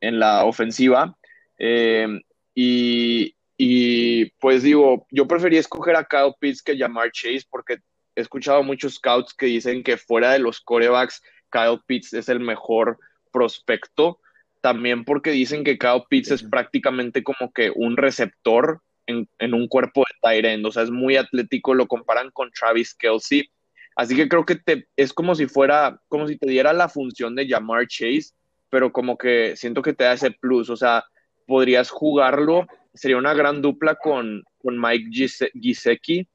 en 0.01 0.19
la 0.19 0.45
ofensiva. 0.45 1.17
Eh, 1.59 2.09
y, 2.55 3.35
y 3.57 4.31
pues 4.41 4.63
digo, 4.63 5.07
yo 5.11 5.29
prefería 5.29 5.61
escoger 5.61 5.97
a 5.97 6.05
Kyle 6.05 6.35
Pitts 6.41 6.63
que 6.63 6.79
Jamar 6.79 7.11
Chase 7.13 7.47
porque 7.51 7.79
he 8.17 8.21
escuchado 8.21 8.63
muchos 8.63 8.95
scouts 8.95 9.35
que 9.35 9.47
dicen 9.47 9.83
que 9.83 9.97
fuera 9.97 10.33
de 10.33 10.39
los 10.39 10.61
corebacks, 10.61 11.23
Kyle 11.51 11.81
Pitts 11.87 12.15
es 12.15 12.29
el 12.29 12.41
mejor 12.41 12.99
prospecto. 13.33 14.21
También 14.65 15.05
porque 15.05 15.31
dicen 15.31 15.63
que 15.63 15.77
Kyle 15.77 16.05
Pitts 16.09 16.31
es 16.31 16.43
prácticamente 16.43 17.23
como 17.23 17.53
que 17.53 17.71
un 17.77 17.99
receptor 17.99 18.81
en, 19.07 19.29
un 19.53 19.69
cuerpo 19.69 20.01
de 20.09 20.17
tight 20.23 20.45
end. 20.47 20.65
O 20.65 20.73
sea, 20.73 20.85
es 20.85 20.91
muy 20.91 21.19
atlético, 21.19 21.75
lo 21.75 21.87
comparan 21.87 22.31
con 22.31 22.51
Travis 22.51 22.95
Kelsey. 22.95 23.51
Así 23.95 24.17
que 24.17 24.27
creo 24.27 24.47
que 24.47 24.55
te, 24.55 24.89
es 24.97 25.13
como 25.13 25.35
si 25.35 25.49
fuera, 25.49 26.01
como 26.09 26.27
si 26.27 26.39
te 26.39 26.49
diera 26.49 26.73
la 26.73 26.89
función 26.89 27.35
de 27.35 27.47
llamar 27.47 27.87
Chase, 27.89 28.33
pero 28.71 28.91
como 28.91 29.19
que 29.19 29.55
siento 29.55 29.83
que 29.83 29.93
te 29.93 30.05
da 30.05 30.15
ese 30.15 30.31
plus. 30.31 30.71
O 30.71 30.77
sea, 30.77 31.05
podrías 31.47 31.91
jugarlo, 31.91 32.67
sería 32.95 33.19
una 33.19 33.35
gran 33.35 33.61
dupla 33.61 33.97
con, 33.97 34.45
con 34.63 34.81
Mike 34.81 35.11
Gisecki 35.61 36.27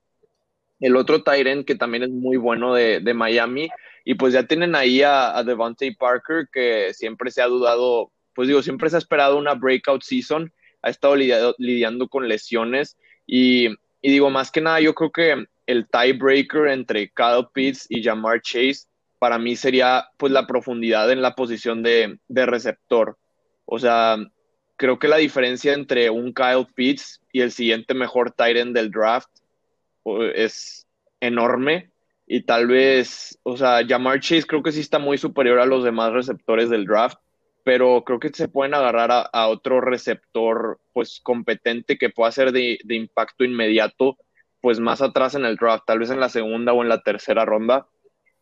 el 0.80 0.96
otro 0.96 1.24
Tyrant 1.24 1.66
que 1.66 1.74
también 1.74 2.04
es 2.04 2.12
muy 2.12 2.38
bueno 2.38 2.76
de, 2.76 3.14
Miami. 3.16 3.70
Y 4.06 4.14
pues 4.14 4.34
ya 4.34 4.44
tienen 4.44 4.76
ahí 4.76 5.02
a, 5.02 5.36
a 5.36 5.44
Devontae 5.44 5.96
Parker, 5.96 6.48
que 6.54 6.94
siempre 6.94 7.32
se 7.32 7.42
ha 7.42 7.48
dudado, 7.48 8.12
pues 8.40 8.48
digo, 8.48 8.62
siempre 8.62 8.90
se 8.90 8.96
ha 8.96 9.00
esperado 9.00 9.36
una 9.36 9.54
breakout 9.54 10.02
season, 10.02 10.50
ha 10.82 10.90
estado 10.90 11.18
lidiando, 11.18 12.08
con 12.08 12.26
lesiones. 12.26 12.98
Y, 13.28 13.68
digo, 14.02 14.30
más 14.30 14.50
que 14.50 14.62
nada, 14.62 14.80
yo 14.80 14.96
creo 14.96 15.12
que 15.12 15.46
el 15.66 15.90
tiebreaker 15.90 16.70
entre 16.70 17.10
Kyle 17.10 17.50
Pitts 17.54 17.88
y 17.90 18.02
Jamar 18.02 18.42
Chase, 18.42 18.88
para 19.20 19.38
mí 19.38 19.58
sería 19.58 20.08
pues 20.16 20.32
la 20.32 20.48
profundidad 20.48 21.12
en 21.12 21.22
la 21.22 21.36
posición 21.36 21.84
de, 21.84 22.18
de 22.30 22.46
receptor. 22.46 23.18
O 23.66 23.78
sea, 23.78 24.16
creo 24.78 25.00
que 25.00 25.10
la 25.10 25.18
diferencia 25.18 25.74
entre 25.74 26.10
un 26.10 26.34
Kyle 26.34 26.66
Pitts 26.74 27.20
y 27.34 27.42
el 27.42 27.52
siguiente 27.52 27.94
mejor 27.94 28.32
Tyrant 28.32 28.74
del 28.74 28.90
draft 28.90 29.28
es 30.34 30.88
enorme 31.20 31.92
y 32.26 32.44
tal 32.44 32.68
vez, 32.68 33.38
o 33.44 33.58
sea, 33.58 33.86
Jamar 33.86 34.22
Chase 34.22 34.48
creo 34.48 34.64
que 34.64 34.72
sí 34.72 34.80
está 34.80 34.98
muy 34.98 35.18
superior 35.18 35.60
a 35.60 35.66
los 35.66 35.84
demás 35.84 36.14
receptores 36.14 36.70
del 36.70 36.86
draft, 36.86 37.20
pero 37.64 38.04
creo 38.04 38.20
que 38.20 38.30
se 38.30 38.48
pueden 38.48 38.74
agarrar 38.74 39.30
a, 39.32 39.48
otro 39.48 39.82
receptor 39.82 40.80
pues 40.94 41.20
competente 41.22 41.98
que 41.98 42.10
pueda 42.10 42.32
ser 42.32 42.52
de, 42.52 42.80
impacto 42.90 43.44
inmediato 43.44 44.18
pues 44.62 44.80
más 44.80 45.02
atrás 45.02 45.36
en 45.36 45.46
el 45.46 45.56
draft, 45.56 45.84
tal 45.86 46.00
vez 46.00 46.10
en 46.10 46.20
la 46.20 46.30
segunda 46.30 46.74
o 46.74 46.84
en 46.84 46.90
la 46.90 47.02
tercera 47.02 47.46
ronda. 47.46 47.88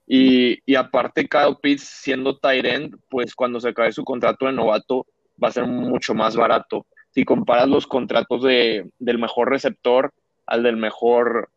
Y, 0.08 0.60
y 0.66 0.76
aparte 0.76 1.28
Kyle 1.28 1.58
Pitts 1.62 1.84
siendo 1.84 2.38
tight 2.38 2.66
end, 2.66 2.96
pues 3.10 3.36
cuando 3.36 3.60
se 3.60 3.70
acabe 3.70 3.92
su 3.92 4.04
contrato 4.04 4.46
de 4.46 4.54
novato 4.54 5.06
va 5.42 5.50
a 5.50 5.52
ser 5.52 5.68
mucho 5.68 6.16
más 6.16 6.36
barato. 6.36 6.88
Si 7.12 7.24
comparas 7.24 7.68
los 7.68 7.86
contratos 7.86 8.44
de, 8.44 8.90
del 9.00 9.20
mejor 9.20 9.50
receptor 9.50 10.14
al 10.46 10.64
del 10.64 10.78
mejor 10.78 11.50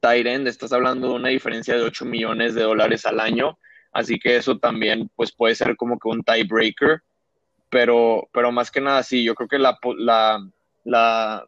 tight 0.00 0.26
end, 0.26 0.48
estás 0.48 0.72
hablando 0.72 1.08
de 1.08 1.14
una 1.14 1.28
diferencia 1.28 1.74
de 1.76 1.82
8 1.82 2.04
millones 2.04 2.54
de 2.54 2.62
dólares 2.62 3.06
al 3.06 3.20
año, 3.20 3.58
así 3.92 4.18
que 4.18 4.36
eso 4.36 4.58
también 4.58 5.10
pues 5.14 5.32
puede 5.32 5.54
ser 5.54 5.76
como 5.76 5.98
que 5.98 6.08
un 6.08 6.22
tiebreaker, 6.22 7.02
pero, 7.70 8.28
pero 8.32 8.52
más 8.52 8.70
que 8.70 8.80
nada 8.80 9.02
sí, 9.02 9.24
yo 9.24 9.34
creo 9.34 9.48
que 9.48 9.58
la, 9.58 9.78
la, 9.98 10.46
la 10.84 11.46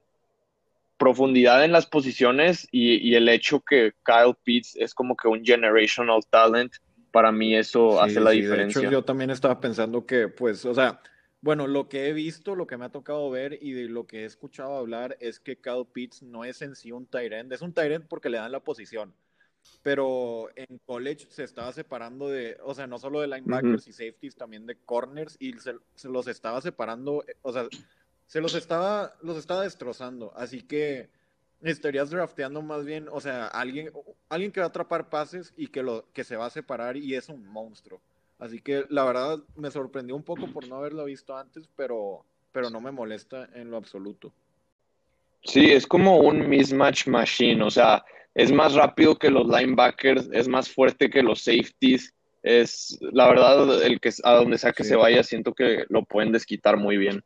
profundidad 0.97 1.65
en 1.65 1.73
las 1.73 1.87
posiciones 1.87 2.69
y, 2.71 3.15
el 3.15 3.29
hecho 3.29 3.61
que 3.61 3.93
Kyle 4.05 4.35
Pitts 4.43 4.77
es 4.77 4.95
como 4.95 5.17
que 5.17 5.29
un 5.29 5.45
generational 5.45 6.21
talent, 6.31 6.73
para 7.11 7.31
mí 7.31 7.55
eso 7.55 8.01
hace 8.01 8.21
la 8.21 8.31
diferencia. 8.31 8.81
De 8.81 8.87
hecho, 8.87 8.93
yo 8.93 9.05
también 9.05 9.31
estaba 9.31 9.61
pensando 9.61 10.07
que, 10.07 10.29
pues, 10.29 10.65
o 10.65 10.75
sea, 10.75 11.01
bueno, 11.45 11.67
lo 11.67 11.91
que 11.91 12.09
he 12.09 12.15
visto, 12.15 12.55
lo 12.55 12.67
que 12.67 12.79
me 12.79 12.87
ha 12.87 12.89
tocado 12.89 13.29
ver 13.31 13.59
y 13.61 13.73
de 13.73 13.91
lo 13.91 14.07
que 14.07 14.23
he 14.23 14.25
escuchado 14.25 14.79
hablar 14.79 15.19
es 15.21 15.41
que 15.41 15.57
Kyle 15.57 15.85
Pitts 15.93 16.23
no 16.23 16.43
es 16.43 16.63
en 16.63 16.75
sí 16.75 16.91
un 16.91 17.07
Tyrant. 17.07 17.53
Es 17.53 17.61
un 17.61 17.75
Tyrant 17.75 18.07
porque 18.09 18.31
le 18.31 18.39
dan 18.39 18.51
la 18.51 18.61
posición. 18.61 19.13
Pero 19.83 20.48
en 20.57 20.79
college 20.87 21.27
se 21.31 21.44
estaba 21.44 21.72
separando 21.72 22.29
de, 22.29 22.57
o 22.64 22.74
sea, 22.74 22.87
no 22.87 22.98
solo 22.98 23.20
de 23.20 23.29
linebackers 23.29 23.87
y 23.88 23.92
safeties, 23.92 24.37
también 24.37 24.66
de 24.66 24.77
corners 24.77 25.37
y 25.38 25.55
se, 25.55 26.09
los 26.09 26.27
estaba 26.27 26.61
separando, 26.61 27.24
o 27.42 27.53
sea, 27.53 27.68
se 28.27 28.40
los 28.40 28.55
estaba, 28.55 29.14
los 29.22 29.37
estaba 29.37 29.62
destrozando. 29.62 30.33
Así 30.37 30.62
que 30.62 31.11
estarías 31.61 32.11
drafteando 32.11 32.62
más 32.62 32.85
bien, 32.85 33.09
o 33.11 33.20
sea, 33.20 33.46
alguien, 33.46 33.90
alguien 34.29 34.53
que 34.53 34.61
va 34.61 34.66
a 34.66 34.68
atrapar 34.68 35.09
pases 35.09 35.53
y 35.57 35.68
que, 35.68 35.83
lo, 35.83 36.11
que 36.12 36.24
se 36.24 36.37
va 36.37 36.46
a 36.46 36.50
separar 36.50 36.96
y 36.96 37.14
es 37.14 37.29
un 37.29 37.46
monstruo. 37.46 38.00
Así 38.38 38.61
que 38.61 38.85
la 38.90 39.05
verdad 39.05 39.38
me 39.57 39.70
sorprendió 39.70 40.16
un 40.16 40.24
poco 40.24 40.50
por 40.53 40.68
no 40.68 40.77
haberlo 40.77 41.05
visto 41.05 41.37
antes, 41.37 41.68
pero, 41.77 42.24
pero 42.53 42.70
no 42.70 42.81
me 42.81 42.90
molesta 42.90 43.48
en 43.55 43.70
lo 43.70 43.77
absoluto. 43.77 44.33
Sí, 45.45 45.71
es 45.71 45.87
como 45.87 46.19
un 46.19 46.49
mismatch 46.49 47.07
machine, 47.07 47.63
o 47.63 47.71
sea, 47.71 48.03
es 48.35 48.51
más 48.51 48.75
rápido 48.75 49.17
que 49.17 49.31
los 49.31 49.47
linebackers, 49.47 50.29
es 50.33 50.49
más 50.49 50.69
fuerte 50.69 51.11
que 51.11 51.23
los 51.23 51.43
safeties. 51.43 52.13
Es 52.43 52.99
la 53.01 53.29
verdad, 53.29 53.83
el 53.85 54.01
que 54.01 54.11
a 54.23 54.35
donde 54.35 54.59
sea 54.59 54.73
que 54.73 54.85
se 54.85 54.97
vaya, 54.97 55.23
siento 55.23 55.55
que 55.55 55.85
lo 55.89 56.05
pueden 56.05 56.33
desquitar 56.33 56.77
muy 56.77 56.97
bien. 56.97 57.25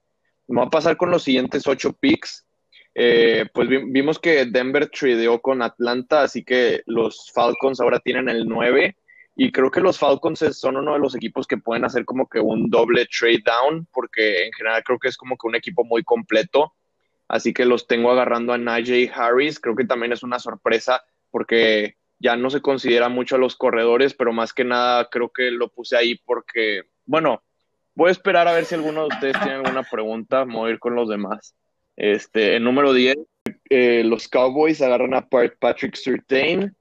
Va 0.49 0.65
a 0.65 0.71
pasar 0.71 0.97
con 0.97 1.11
los 1.11 1.25
siguientes 1.25 1.67
ocho 1.67 1.93
picks. 1.93 2.47
Eh, 2.95 3.47
pues 3.53 3.69
vimos 3.69 4.19
que 4.19 4.47
Denver 4.47 4.89
tradeó 4.89 5.41
con 5.41 5.63
Atlanta, 5.63 6.23
así 6.23 6.45
que 6.45 6.83
los 6.87 7.31
Falcons 7.33 7.81
ahora 7.81 8.01
tienen 8.01 8.29
el 8.29 8.47
9 8.47 8.97
y 9.37 9.53
creo 9.53 9.71
que 9.71 9.81
los 9.81 9.99
Falcons 9.99 10.41
son 10.53 10.77
uno 10.77 10.95
de 10.95 10.99
los 10.99 11.15
equipos 11.15 11.47
que 11.47 11.59
pueden 11.59 11.85
hacer 11.85 12.05
como 12.05 12.29
que 12.29 12.41
un 12.41 12.69
doble 12.71 13.07
trade 13.07 13.45
down, 13.45 13.87
porque 13.93 14.45
en 14.45 14.53
general 14.53 14.83
creo 14.85 14.99
que 14.99 15.09
es 15.09 15.17
como 15.17 15.37
que 15.37 15.47
un 15.47 15.55
equipo 15.55 15.85
muy 15.85 16.03
completo. 16.03 16.75
Así 17.29 17.53
que 17.53 17.67
los 17.67 17.87
tengo 17.87 18.11
agarrando 18.11 18.53
a 18.53 18.59
Najee 18.59 19.11
Harris. 19.15 19.61
Creo 19.61 19.77
que 19.77 19.85
también 19.85 20.13
es 20.13 20.23
una 20.23 20.39
sorpresa 20.39 21.03
porque 21.31 21.97
ya 22.19 22.37
no 22.37 22.51
se 22.51 22.61
considera 22.61 23.09
mucho 23.09 23.37
a 23.37 23.39
los 23.39 23.55
corredores, 23.55 24.15
pero 24.15 24.33
más 24.33 24.53
que 24.53 24.65
nada 24.65 25.09
creo 25.11 25.31
que 25.31 25.51
lo 25.51 25.69
puse 25.69 25.97
ahí 25.97 26.19
porque, 26.25 26.83
bueno, 27.05 27.43
voy 27.95 28.09
a 28.09 28.13
esperar 28.13 28.49
a 28.49 28.53
ver 28.53 28.65
si 28.65 28.75
alguno 28.75 29.03
de 29.03 29.09
ustedes 29.09 29.39
tiene 29.41 29.57
alguna 29.57 29.83
pregunta. 29.83 30.45
Voy 30.45 30.71
a 30.71 30.73
ir 30.73 30.79
con 30.79 30.95
los 30.95 31.09
demás. 31.09 31.55
Este, 31.97 32.59
número 32.61 32.93
10, 32.93 33.19
eh, 33.71 34.03
los 34.05 34.29
Cowboys 34.29 34.81
agarran 34.81 35.15
a 35.15 35.29
Patrick 35.29 35.95
Surtain. 35.95 36.75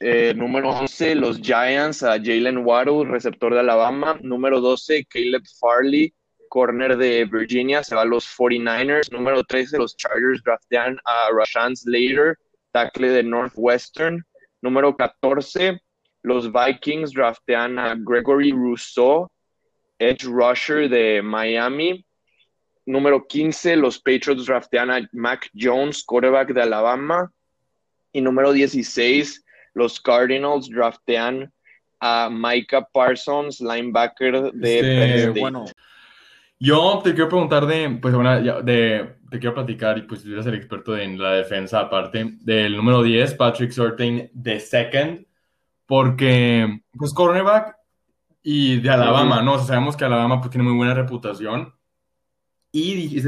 Eh, 0.00 0.34
número 0.34 0.70
11, 0.70 1.14
los 1.14 1.40
Giants 1.40 2.02
a 2.02 2.18
Jalen 2.18 2.58
Waddle, 2.58 3.08
receptor 3.08 3.54
de 3.54 3.60
Alabama. 3.60 4.18
Número 4.20 4.60
12, 4.60 5.06
Caleb 5.06 5.44
Farley, 5.60 6.12
corner 6.52 6.98
de 6.98 7.24
Virginia, 7.24 7.82
se 7.82 7.94
va 7.94 8.02
a 8.02 8.04
los 8.04 8.26
49ers. 8.26 9.10
Número 9.10 9.42
13, 9.42 9.78
los 9.78 9.96
Chargers 9.96 10.42
draftean 10.44 10.98
a 11.06 11.30
Rashan 11.32 11.74
Slater, 11.74 12.36
tackle 12.72 13.08
de 13.08 13.22
Northwestern. 13.22 14.22
Número 14.60 14.94
14, 14.94 15.80
los 16.22 16.52
Vikings 16.52 17.12
draftean 17.14 17.78
a 17.78 17.94
Gregory 17.94 18.52
Rousseau, 18.52 19.30
edge 19.98 20.24
rusher 20.24 20.90
de 20.90 21.22
Miami. 21.22 22.04
número 22.84 23.26
15, 23.26 23.76
los 23.76 23.98
Patriots 23.98 24.44
draftean 24.44 24.90
a 24.90 25.08
Mac 25.12 25.48
Jones, 25.54 26.04
quarterback 26.04 26.52
de 26.52 26.60
Alabama. 26.60 27.32
Y 28.12 28.20
número 28.20 28.52
16, 28.52 29.42
los 29.72 29.98
Cardinals 29.98 30.68
draftean 30.68 31.50
a 31.98 32.28
Micah 32.30 32.86
Parsons, 32.92 33.58
linebacker 33.62 34.52
de 34.52 35.28
este, 35.30 35.40
Bueno, 35.40 35.64
yo 36.62 37.00
te 37.02 37.12
quiero 37.12 37.28
preguntar 37.28 37.66
de, 37.66 37.98
pues 38.00 38.14
bueno, 38.14 38.40
de, 38.62 39.16
te 39.28 39.38
quiero 39.40 39.52
platicar 39.52 39.98
y 39.98 40.02
pues 40.02 40.22
tú 40.22 40.32
eres 40.32 40.46
el 40.46 40.54
experto 40.54 40.96
en 40.96 41.20
la 41.20 41.32
defensa 41.32 41.80
aparte 41.80 42.36
del 42.38 42.76
número 42.76 43.02
10, 43.02 43.34
Patrick 43.34 43.72
Surtain, 43.72 44.30
de 44.32 44.60
second, 44.60 45.26
porque 45.86 46.82
pues 46.92 47.12
cornerback 47.12 47.74
y 48.44 48.78
de 48.78 48.90
Alabama, 48.90 49.42
¿no? 49.42 49.58
sabemos 49.58 49.96
que 49.96 50.04
Alabama 50.04 50.40
pues 50.40 50.50
tiene 50.52 50.62
muy 50.62 50.76
buena 50.76 50.94
reputación. 50.94 51.74
Y, 52.70 53.20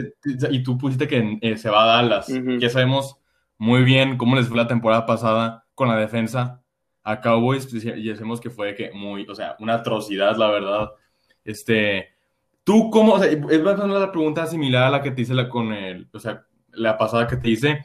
y, 0.51 0.63
tú 0.63 0.79
pusiste 0.79 1.09
que 1.09 1.39
eh, 1.43 1.57
se 1.57 1.69
va 1.69 1.83
a 1.83 1.87
Dallas, 1.97 2.29
ya 2.29 2.71
sabemos 2.71 3.19
muy 3.59 3.83
bien 3.83 4.17
cómo 4.17 4.37
les 4.37 4.47
fue 4.47 4.57
la 4.57 4.69
temporada 4.69 5.07
pasada 5.07 5.67
con 5.75 5.89
la 5.89 5.97
defensa 5.97 6.63
a 7.03 7.21
Cowboys. 7.21 7.67
Pues, 7.67 7.85
y 7.85 8.09
decimos 8.09 8.41
que 8.41 8.49
fue 8.49 8.77
que 8.77 8.93
muy, 8.93 9.27
o 9.29 9.35
sea, 9.35 9.57
una 9.59 9.75
atrocidad, 9.75 10.37
la 10.37 10.51
verdad. 10.51 10.91
Este, 11.45 12.14
tú 12.65 12.91
cómo, 12.91 13.15
o 13.15 13.19
sea, 13.19 13.31
es 13.31 13.39
una 13.61 14.11
pregunta 14.11 14.47
similar 14.47 14.85
a 14.85 14.91
la 14.91 15.03
que 15.03 15.11
te 15.11 15.23
hice 15.23 15.35
la, 15.35 15.49
con 15.49 15.73
el, 15.73 16.09
o 16.13 16.19
sea, 16.19 16.47
la 16.73 16.99
pasada 16.99 17.27
que 17.27 17.37
te 17.37 17.51
hice. 17.51 17.85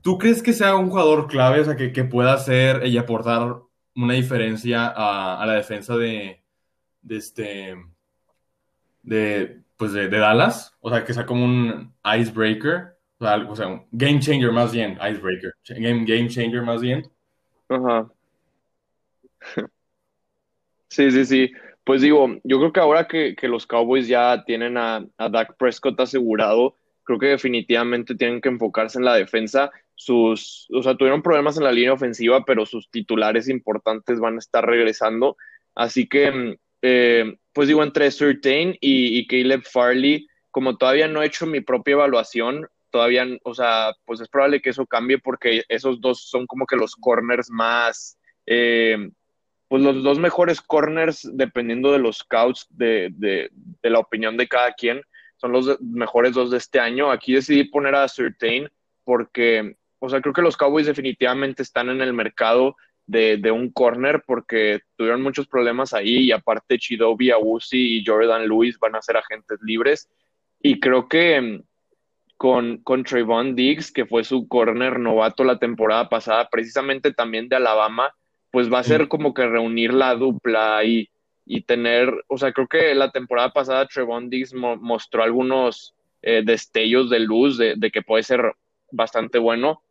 ¿Tú 0.00 0.18
crees 0.18 0.42
que 0.42 0.52
sea 0.52 0.74
un 0.74 0.90
jugador 0.90 1.28
clave, 1.28 1.60
o 1.60 1.64
sea, 1.64 1.76
que, 1.76 1.92
que 1.92 2.04
pueda 2.04 2.32
hacer 2.32 2.86
y 2.86 2.98
aportar 2.98 3.56
una 3.94 4.14
diferencia 4.14 4.88
a, 4.88 5.40
a 5.40 5.46
la 5.46 5.54
defensa 5.54 5.96
de, 5.96 6.42
de 7.02 7.16
este, 7.16 7.76
de, 9.02 9.60
pues 9.76 9.92
de, 9.92 10.08
de, 10.08 10.18
Dallas? 10.18 10.74
O 10.80 10.90
sea, 10.90 11.04
que 11.04 11.14
sea 11.14 11.26
como 11.26 11.44
un 11.44 11.94
icebreaker, 12.04 12.96
o 13.18 13.24
sea, 13.24 13.36
o 13.36 13.56
sea, 13.56 13.68
un 13.68 13.86
game 13.92 14.18
changer 14.18 14.50
más 14.50 14.72
bien, 14.72 14.98
icebreaker, 15.00 15.52
game, 15.68 16.04
game 16.04 16.28
changer 16.28 16.62
más 16.62 16.80
bien. 16.80 17.08
Ajá. 17.68 18.10
Sí, 20.88 21.10
sí, 21.10 21.24
sí. 21.24 21.50
Pues 21.84 22.00
digo, 22.00 22.38
yo 22.44 22.58
creo 22.58 22.72
que 22.72 22.80
ahora 22.80 23.08
que, 23.08 23.36
los 23.42 23.66
Cowboys 23.66 24.06
ya 24.06 24.44
tienen 24.44 24.76
a, 24.76 25.04
a, 25.18 25.28
Dak 25.28 25.56
Prescott 25.56 25.98
asegurado, 26.00 26.76
creo 27.04 27.18
que 27.18 27.26
definitivamente 27.26 28.14
tienen 28.14 28.40
que 28.40 28.48
enfocarse 28.48 28.98
en 28.98 29.04
la 29.04 29.16
defensa. 29.16 29.70
Sus, 29.94 30.68
o 30.72 30.82
sea, 30.82 30.96
tuvieron 30.96 31.22
problemas 31.22 31.56
en 31.56 31.64
la 31.64 31.72
línea 31.72 31.92
ofensiva, 31.92 32.44
pero 32.44 32.66
sus 32.66 32.90
titulares 32.90 33.48
importantes 33.48 34.20
van 34.20 34.36
a 34.36 34.38
estar 34.38 34.64
regresando. 34.64 35.36
Así 35.74 36.08
que, 36.08 36.56
eh, 36.82 37.36
pues 37.52 37.68
digo, 37.68 37.82
entre 37.82 38.10
Certain 38.10 38.76
y, 38.80 39.18
y 39.18 39.26
Caleb 39.26 39.62
Farley, 39.64 40.28
como 40.50 40.76
todavía 40.76 41.08
no 41.08 41.22
he 41.22 41.26
hecho 41.26 41.46
mi 41.46 41.60
propia 41.60 41.92
evaluación, 41.92 42.68
todavía, 42.90 43.26
o 43.42 43.54
sea, 43.54 43.94
pues 44.04 44.20
es 44.20 44.28
probable 44.28 44.60
que 44.60 44.70
eso 44.70 44.86
cambie 44.86 45.18
porque 45.18 45.64
esos 45.68 46.00
dos 46.00 46.28
son 46.28 46.46
como 46.46 46.66
que 46.66 46.76
los 46.76 46.94
corners 46.94 47.50
más, 47.50 48.18
eh, 48.46 49.10
pues 49.72 49.82
los 49.82 50.02
dos 50.02 50.18
mejores 50.18 50.60
corners, 50.60 51.26
dependiendo 51.32 51.92
de 51.92 51.98
los 51.98 52.18
scouts, 52.18 52.66
de, 52.68 53.08
de, 53.16 53.50
la 53.88 54.00
opinión 54.00 54.36
de 54.36 54.46
cada 54.46 54.74
quien, 54.74 55.00
son 55.38 55.52
los 55.52 55.80
mejores 55.80 56.34
dos 56.34 56.50
de 56.50 56.58
este 56.58 56.78
año. 56.78 57.10
Aquí 57.10 57.32
decidí 57.32 57.64
poner 57.64 57.94
a 57.94 58.06
Certain 58.06 58.68
porque, 59.02 59.76
o 59.98 60.10
sea, 60.10 60.20
creo 60.20 60.34
que 60.34 60.42
los 60.42 60.58
Cowboys 60.58 60.84
definitivamente 60.84 61.62
están 61.62 61.88
en 61.88 62.02
el 62.02 62.12
mercado 62.12 62.76
de, 63.06 63.38
de 63.38 63.50
un 63.50 63.72
corner 63.72 64.22
porque 64.26 64.80
tuvieron 64.94 65.22
muchos 65.22 65.48
problemas 65.48 65.94
ahí 65.94 66.18
y 66.18 66.32
aparte 66.32 66.76
Chidobi, 66.76 67.30
Awusi 67.30 67.96
y 67.96 68.04
Jordan 68.04 68.46
Lewis 68.46 68.78
van 68.78 68.94
a 68.94 69.00
ser 69.00 69.16
agentes 69.16 69.58
libres. 69.62 70.06
Y 70.60 70.80
creo 70.80 71.08
que 71.08 71.62
con, 72.36 72.76
con 72.82 73.04
Trayvon 73.04 73.56
Diggs, 73.56 73.90
que 73.90 74.04
fue 74.04 74.22
su 74.22 74.46
corner 74.48 74.98
novato 74.98 75.44
la 75.44 75.58
temporada 75.58 76.10
pasada, 76.10 76.50
precisamente 76.50 77.14
también 77.14 77.48
de 77.48 77.56
Alabama, 77.56 78.12
pues 78.52 78.72
va 78.72 78.78
a 78.78 78.84
ser 78.84 79.08
como 79.08 79.34
que 79.34 79.46
reunir 79.46 79.92
la 79.92 80.14
dupla 80.14 80.84
y, 80.84 81.08
y 81.44 81.62
tener, 81.62 82.12
o 82.28 82.38
sea, 82.38 82.52
creo 82.52 82.68
que 82.68 82.94
la 82.94 83.10
temporada 83.10 83.52
pasada 83.52 83.86
Trevon 83.86 84.30
Diggs 84.30 84.54
mostró 84.54 85.22
algunos 85.24 85.94
eh, 86.20 86.42
destellos 86.44 87.10
de 87.10 87.18
luz 87.18 87.58
de, 87.58 87.90
que 87.92 88.02
puede 88.02 88.22
ser 88.22 88.54
bastante 88.90 89.38
bueno. 89.38 89.82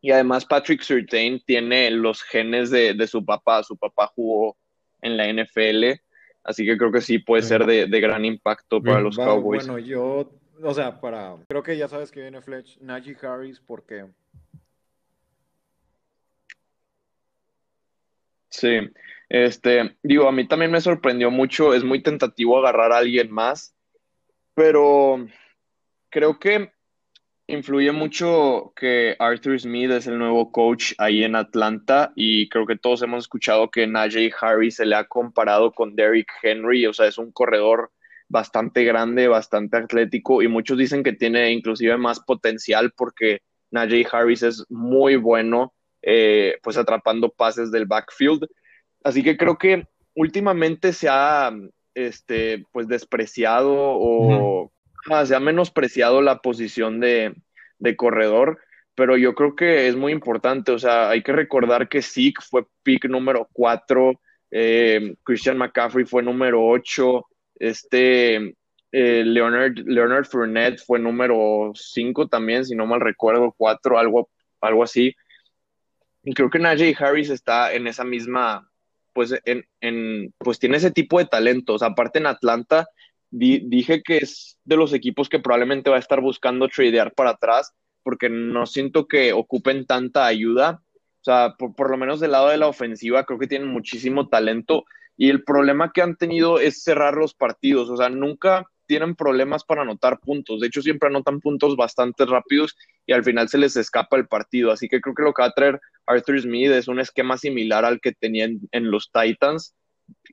Y 0.00 0.10
además 0.12 0.46
Patrick 0.46 0.80
Surtain 0.80 1.42
tiene 1.44 1.90
los 1.90 2.22
genes 2.22 2.70
de, 2.70 3.06
su 3.06 3.24
papá, 3.24 3.62
su 3.62 3.76
papá 3.76 4.10
jugó 4.14 4.56
en 5.02 5.18
la 5.18 5.30
NFL, 5.30 6.00
así 6.42 6.64
que 6.64 6.78
creo 6.78 6.90
que 6.90 7.02
sí 7.02 7.18
puede 7.18 7.42
ser 7.42 7.66
de, 7.66 8.00
gran 8.00 8.24
impacto 8.24 8.82
para 8.82 9.00
los 9.00 9.16
Cowboys. 9.16 9.66
Bueno, 9.66 9.78
yo, 9.78 10.32
o 10.62 10.74
sea, 10.74 11.00
para, 11.00 11.36
creo 11.48 11.62
que 11.62 11.76
ya 11.76 11.86
sabes 11.86 12.10
que 12.10 12.22
viene 12.22 12.40
Fletch, 12.40 12.78
Najee 12.80 13.16
Harris, 13.22 13.60
porque 13.60 14.06
Sí, 18.60 18.78
este, 19.30 19.96
digo, 20.02 20.28
a 20.28 20.32
mí 20.32 20.46
también 20.46 20.70
me 20.70 20.82
sorprendió 20.82 21.30
mucho, 21.30 21.72
es 21.72 21.82
muy 21.82 22.02
tentativo 22.02 22.58
agarrar 22.58 22.92
a 22.92 22.98
alguien 22.98 23.30
más, 23.32 23.74
pero 24.52 25.26
creo 26.10 26.38
que 26.38 26.70
influye 27.46 27.90
mucho 27.90 28.74
que 28.76 29.16
Arthur 29.18 29.58
Smith 29.58 29.90
es 29.92 30.06
el 30.06 30.18
nuevo 30.18 30.52
coach 30.52 30.92
ahí 30.98 31.24
en 31.24 31.36
Atlanta 31.36 32.12
y 32.14 32.50
creo 32.50 32.66
que 32.66 32.76
todos 32.76 33.00
hemos 33.00 33.24
escuchado 33.24 33.70
que 33.70 33.86
Najee 33.86 34.30
Harris 34.38 34.76
se 34.76 34.84
le 34.84 34.94
ha 34.94 35.04
comparado 35.04 35.72
con 35.72 35.96
Derrick 35.96 36.30
Henry, 36.42 36.84
o 36.84 36.92
sea, 36.92 37.06
es 37.06 37.16
un 37.16 37.32
corredor 37.32 37.92
bastante 38.28 38.84
grande, 38.84 39.26
bastante 39.26 39.78
atlético 39.78 40.42
y 40.42 40.48
muchos 40.48 40.76
dicen 40.76 41.02
que 41.02 41.14
tiene 41.14 41.50
inclusive 41.50 41.96
más 41.96 42.20
potencial 42.20 42.92
porque 42.94 43.40
Najee 43.70 44.06
Harris 44.12 44.42
es 44.42 44.66
muy 44.68 45.16
bueno 45.16 45.72
eh, 46.02 46.58
pues 46.62 46.76
atrapando 46.76 47.30
pases 47.30 47.70
del 47.70 47.86
backfield. 47.86 48.46
Así 49.02 49.22
que 49.22 49.36
creo 49.36 49.56
que 49.58 49.86
últimamente 50.14 50.92
se 50.92 51.08
ha 51.08 51.52
este, 51.94 52.64
pues 52.72 52.88
despreciado 52.88 53.72
o 53.74 54.72
se 55.24 55.34
ha 55.34 55.40
menospreciado 55.40 56.22
la 56.22 56.40
posición 56.40 57.00
de, 57.00 57.34
corredor, 57.96 58.58
pero 58.94 59.16
yo 59.16 59.34
creo 59.34 59.56
que 59.56 59.88
es 59.88 59.96
muy 59.96 60.12
importante, 60.12 60.72
o 60.72 60.78
sea, 60.78 61.08
hay 61.10 61.22
que 61.22 61.32
recordar 61.32 61.88
que 61.88 62.02
Zeke 62.02 62.42
fue 62.42 62.66
pick 62.82 63.06
número 63.06 63.48
4, 63.52 64.20
eh, 64.50 65.14
Christian 65.22 65.56
McCaffrey 65.56 66.04
fue 66.04 66.22
número 66.22 66.62
8, 66.62 67.26
este 67.56 68.54
eh, 68.92 69.24
Leonard, 69.24 69.78
Leonard 69.78 70.26
Fournette 70.26 70.80
fue 70.84 70.98
número 70.98 71.72
5 71.74 72.28
también, 72.28 72.64
si 72.64 72.74
no 72.74 72.86
mal 72.86 73.00
recuerdo, 73.00 73.54
4, 73.56 73.98
algo, 73.98 74.28
algo 74.60 74.82
así. 74.82 75.14
Y 76.22 76.34
creo 76.34 76.50
que 76.50 76.58
Najee 76.58 76.96
Harris 76.98 77.30
está 77.30 77.72
en 77.72 77.86
esa 77.86 78.04
misma, 78.04 78.70
pues, 79.12 79.34
en, 79.44 79.64
en, 79.80 80.34
pues 80.38 80.58
tiene 80.58 80.76
ese 80.76 80.90
tipo 80.90 81.18
de 81.18 81.26
talentos. 81.26 81.82
Aparte 81.82 82.18
en 82.18 82.26
Atlanta, 82.26 82.88
dije 83.30 84.02
que 84.02 84.18
es 84.18 84.58
de 84.64 84.76
los 84.76 84.92
equipos 84.92 85.28
que 85.28 85.38
probablemente 85.38 85.90
va 85.90 85.96
a 85.96 86.00
estar 86.00 86.20
buscando 86.20 86.68
tradear 86.68 87.14
para 87.14 87.30
atrás, 87.30 87.72
porque 88.02 88.28
no 88.28 88.66
siento 88.66 89.06
que 89.06 89.32
ocupen 89.32 89.86
tanta 89.86 90.26
ayuda. 90.26 90.82
O 91.20 91.24
sea, 91.24 91.54
por, 91.58 91.74
por 91.74 91.90
lo 91.90 91.96
menos 91.96 92.20
del 92.20 92.32
lado 92.32 92.48
de 92.48 92.56
la 92.56 92.66
ofensiva, 92.66 93.24
creo 93.24 93.38
que 93.38 93.46
tienen 93.46 93.68
muchísimo 93.68 94.28
talento. 94.28 94.84
Y 95.16 95.28
el 95.28 95.44
problema 95.44 95.92
que 95.92 96.02
han 96.02 96.16
tenido 96.16 96.58
es 96.58 96.82
cerrar 96.82 97.14
los 97.14 97.34
partidos. 97.34 97.90
O 97.90 97.96
sea, 97.96 98.08
nunca 98.08 98.66
tienen 98.90 99.14
problemas 99.14 99.62
para 99.62 99.82
anotar 99.82 100.18
puntos. 100.18 100.58
De 100.58 100.66
hecho, 100.66 100.82
siempre 100.82 101.08
anotan 101.08 101.38
puntos 101.38 101.76
bastante 101.76 102.26
rápidos 102.26 102.76
y 103.06 103.12
al 103.12 103.22
final 103.22 103.48
se 103.48 103.56
les 103.56 103.76
escapa 103.76 104.16
el 104.16 104.26
partido. 104.26 104.72
Así 104.72 104.88
que 104.88 105.00
creo 105.00 105.14
que 105.14 105.22
lo 105.22 105.32
que 105.32 105.42
va 105.42 105.48
a 105.48 105.52
traer 105.52 105.80
Arthur 106.06 106.40
Smith 106.40 106.72
es 106.72 106.88
un 106.88 106.98
esquema 106.98 107.38
similar 107.38 107.84
al 107.84 108.00
que 108.00 108.10
tenían 108.10 108.58
en 108.72 108.90
los 108.90 109.12
Titans, 109.12 109.76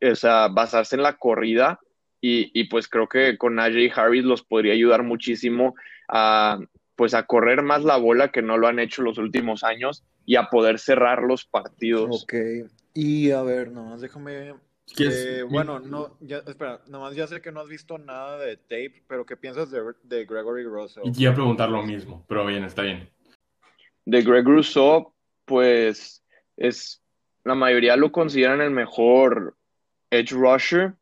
o 0.01 0.15
sea, 0.15 0.47
basarse 0.47 0.95
en 0.95 1.03
la 1.03 1.17
corrida. 1.17 1.79
Y, 2.19 2.63
pues 2.69 2.87
creo 2.87 3.07
que 3.07 3.37
con 3.37 3.55
Najee 3.55 3.91
Harris 3.95 4.25
los 4.25 4.43
podría 4.43 4.73
ayudar 4.73 5.03
muchísimo 5.03 5.75
a 6.09 6.59
pues 6.95 7.13
a 7.13 7.27
correr 7.27 7.61
más 7.61 7.83
la 7.83 7.95
bola 7.95 8.31
que 8.31 8.41
no 8.41 8.57
lo 8.57 8.67
han 8.67 8.79
hecho 8.79 9.03
los 9.03 9.19
últimos 9.19 9.63
años 9.63 10.03
y 10.25 10.35
a 10.35 10.49
poder 10.49 10.79
cerrar 10.79 11.21
los 11.21 11.45
partidos. 11.45 12.23
Ok, 12.23 12.33
y 12.95 13.29
a 13.29 13.43
ver, 13.43 13.71
nomás 13.71 14.01
déjame 14.01 14.55
eh, 14.99 15.43
bueno, 15.43 15.79
no, 15.79 16.17
ya, 16.21 16.37
espera, 16.47 16.81
nomás 16.87 17.15
ya 17.15 17.27
sé 17.27 17.41
que 17.41 17.51
no 17.51 17.59
has 17.59 17.67
visto 17.67 17.97
nada 17.97 18.37
de 18.39 18.57
tape, 18.57 19.03
pero 19.07 19.25
¿qué 19.25 19.35
piensas 19.35 19.69
de, 19.69 19.81
de 20.03 20.25
Gregory 20.25 20.63
Rousseau? 20.63 21.03
Y 21.05 21.23
iba 21.23 21.31
a 21.31 21.35
preguntar 21.35 21.69
lo 21.69 21.83
mismo, 21.83 22.25
pero 22.27 22.45
bien, 22.45 22.63
está 22.63 22.83
bien. 22.83 23.09
De 24.05 24.21
Greg 24.21 24.45
Rousseau, 24.45 25.13
pues 25.45 26.23
es, 26.55 27.01
la 27.43 27.55
mayoría 27.55 27.97
lo 27.97 28.11
consideran 28.11 28.61
el 28.61 28.71
mejor 28.71 29.57
edge 30.09 30.31
rusher 30.31 30.93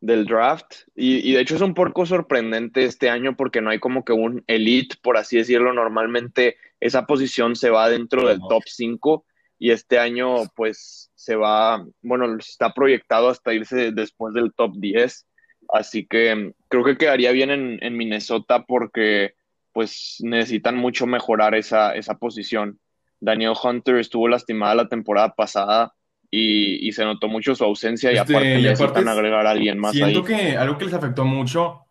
del 0.00 0.24
draft. 0.24 0.74
Y, 0.96 1.28
y, 1.28 1.34
de 1.34 1.40
hecho 1.40 1.54
es 1.54 1.60
un 1.60 1.74
poco 1.74 2.04
sorprendente 2.04 2.84
este 2.84 3.10
año 3.10 3.36
porque 3.36 3.60
no 3.60 3.70
hay 3.70 3.78
como 3.78 4.04
que 4.04 4.12
un 4.12 4.42
elite, 4.48 4.96
por 5.02 5.16
así 5.16 5.36
decirlo, 5.36 5.72
normalmente 5.72 6.56
esa 6.80 7.06
posición 7.06 7.54
se 7.54 7.70
va 7.70 7.88
dentro 7.88 8.26
del 8.26 8.40
top 8.40 8.62
5 8.66 9.24
y 9.58 9.70
este 9.70 9.98
año 9.98 10.44
pues 10.54 11.10
se 11.14 11.36
va, 11.36 11.84
bueno, 12.02 12.36
está 12.38 12.72
proyectado 12.72 13.28
hasta 13.28 13.52
irse 13.52 13.92
después 13.92 14.34
del 14.34 14.52
top 14.54 14.72
10. 14.76 15.26
Así 15.72 16.06
que 16.06 16.52
creo 16.68 16.84
que 16.84 16.96
quedaría 16.96 17.32
bien 17.32 17.50
en, 17.50 17.78
en 17.82 17.96
Minnesota 17.96 18.64
porque 18.64 19.34
pues 19.72 20.16
necesitan 20.20 20.76
mucho 20.76 21.06
mejorar 21.06 21.54
esa, 21.54 21.94
esa 21.94 22.18
posición. 22.18 22.78
Daniel 23.20 23.54
Hunter 23.62 23.96
estuvo 23.96 24.28
lastimada 24.28 24.74
la 24.74 24.88
temporada 24.88 25.34
pasada 25.34 25.94
y, 26.30 26.92
se 26.92 27.04
notó 27.04 27.28
mucho 27.28 27.54
su 27.54 27.64
ausencia 27.64 28.12
y 28.12 28.16
Este, 28.16 28.34
aparte 28.34 28.58
y 28.58 28.62
necesitan 28.62 29.08
agregar 29.08 29.46
a 29.46 29.50
alguien 29.50 29.78
más 29.78 29.92
Siento 29.92 30.20
ahí. 30.20 30.24
que 30.24 30.56
algo 30.56 30.78
que 30.78 30.84
les 30.84 30.94
afectó 30.94 31.24
mucho, 31.24 31.86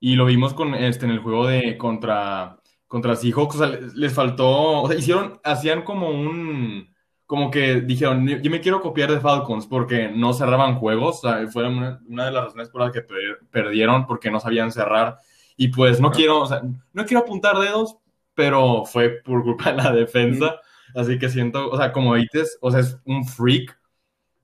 y 0.00 0.16
lo 0.16 0.24
vimos 0.24 0.54
con 0.54 0.74
este 0.74 1.04
en 1.04 1.12
el 1.12 1.18
juego 1.18 1.46
de 1.46 1.76
contra, 1.76 2.56
contra 2.86 3.16
Seahawks, 3.16 3.56
o 3.56 3.58
sea, 3.58 3.68
les, 3.68 3.94
les 3.94 4.12
faltó, 4.12 4.82
o 4.82 4.88
sea, 4.88 4.98
hicieron, 4.98 5.40
hacían 5.44 5.82
como 5.82 6.10
un, 6.10 6.91
como 7.32 7.50
que 7.50 7.80
dijeron, 7.80 8.28
yo 8.28 8.50
me 8.50 8.60
quiero 8.60 8.82
copiar 8.82 9.10
de 9.10 9.18
Falcons 9.20 9.66
porque 9.66 10.08
no 10.10 10.34
cerraban 10.34 10.76
juegos, 10.76 11.24
o 11.24 11.28
sea, 11.30 11.48
fue 11.48 11.66
una, 11.66 11.98
una 12.06 12.26
de 12.26 12.30
las 12.32 12.44
razones 12.44 12.68
por 12.68 12.82
las 12.82 12.92
que 12.92 13.00
per- 13.00 13.40
perdieron, 13.50 14.06
porque 14.06 14.30
no 14.30 14.38
sabían 14.38 14.70
cerrar, 14.70 15.16
y 15.56 15.68
pues 15.68 15.98
no 15.98 16.10
quiero, 16.12 16.40
o 16.42 16.46
sea, 16.46 16.60
no 16.92 17.06
quiero 17.06 17.20
apuntar 17.22 17.58
dedos, 17.58 17.96
pero 18.34 18.84
fue 18.84 19.08
por 19.24 19.42
culpa 19.44 19.70
de 19.72 19.76
la 19.82 19.92
defensa, 19.92 20.56
así 20.94 21.18
que 21.18 21.30
siento, 21.30 21.70
o 21.70 21.76
sea, 21.78 21.90
como 21.92 22.14
dices, 22.16 22.58
o 22.60 22.70
sea, 22.70 22.80
es 22.80 22.98
un 23.06 23.24
freak, 23.26 23.78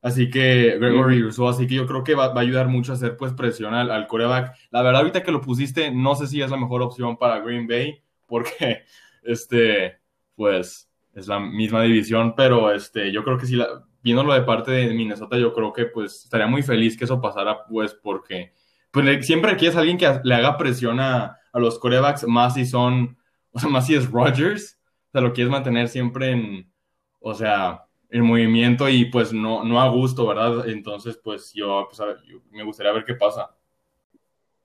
Así 0.01 0.31
que 0.31 0.79
Gregory 0.79 1.23
Rousseau, 1.23 1.49
así 1.49 1.67
que 1.67 1.75
yo 1.75 1.87
creo 1.87 2.05
que 2.05 2.15
va, 2.15 2.29
va 2.29 2.41
a 2.41 2.45
ayudar 2.45 2.69
mucho 2.69 2.93
a 2.93 2.95
hacer 2.95 3.17
pues 3.17 3.33
presión 3.33 3.75
al, 3.75 3.91
al 3.91 4.07
coreback. 4.07 4.55
La 4.71 4.83
verdad, 4.83 5.01
ahorita 5.01 5.23
que 5.25 5.33
lo 5.33 5.41
pusiste, 5.41 5.91
no 5.91 6.15
sé 6.15 6.29
si 6.29 6.41
es 6.41 6.51
la 6.51 6.57
mejor 6.57 6.83
opción 6.83 7.17
para 7.17 7.41
Green 7.41 7.67
Bay, 7.67 8.01
porque 8.27 8.85
este, 9.25 9.99
pues, 10.37 10.88
es 11.15 11.27
la 11.29 11.41
misma 11.41 11.83
división, 11.83 12.35
pero 12.37 12.73
este, 12.73 13.11
yo 13.13 13.25
creo 13.25 13.39
que 13.39 13.47
si 13.47 13.57
la, 13.57 13.85
viéndolo 14.03 14.33
de 14.33 14.43
parte 14.43 14.71
de 14.71 14.95
Minnesota, 14.95 15.37
yo 15.39 15.53
creo 15.53 15.73
que 15.73 15.87
pues 15.87 16.25
estaría 16.25 16.47
muy 16.47 16.63
feliz 16.63 16.97
que 16.97 17.05
eso 17.05 17.21
pasara, 17.21 17.65
pues, 17.65 17.95
porque 17.95 18.53
pues, 18.91 19.27
siempre 19.27 19.57
quieres 19.57 19.77
alguien 19.77 19.99
que 19.99 20.21
le 20.23 20.35
haga 20.35 20.57
presión 20.57 21.01
a, 21.01 21.37
a 21.53 21.59
los 21.59 21.79
corebacks, 21.79 22.27
más 22.27 22.55
si 22.55 22.65
son, 22.65 23.17
o 23.53 23.59
sea, 23.59 23.69
más 23.69 23.87
si 23.87 23.95
es 23.95 24.11
Rodgers, 24.11 24.79
o 25.09 25.13
sea, 25.13 25.21
lo 25.21 25.33
quieres 25.33 25.51
mantener 25.51 25.89
siempre 25.89 26.31
en, 26.31 26.73
o 27.21 27.35
sea, 27.35 27.85
en 28.11 28.23
movimiento 28.23 28.89
y 28.89 29.07
pues 29.07 29.33
no, 29.33 29.65
no 29.65 29.81
a 29.81 29.89
gusto, 29.89 30.27
¿verdad? 30.27 30.69
Entonces, 30.69 31.19
pues 31.23 31.53
yo, 31.53 31.89
pues, 31.91 31.99
yo- 32.27 32.41
me 32.51 32.63
gustaría 32.63 32.93
ver 32.93 33.05
qué 33.05 33.15
pasa. 33.15 33.51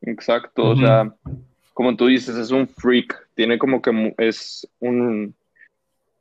Exacto, 0.02 0.70
o 0.70 0.76
sea, 0.76 1.14
como 1.74 1.96
tú 1.96 2.08
dices, 2.08 2.36
es 2.36 2.52
un 2.52 2.68
freak, 2.68 3.30
tiene 3.36 3.58
como 3.58 3.82
que 3.82 4.14
es 4.18 4.68
un 4.80 5.34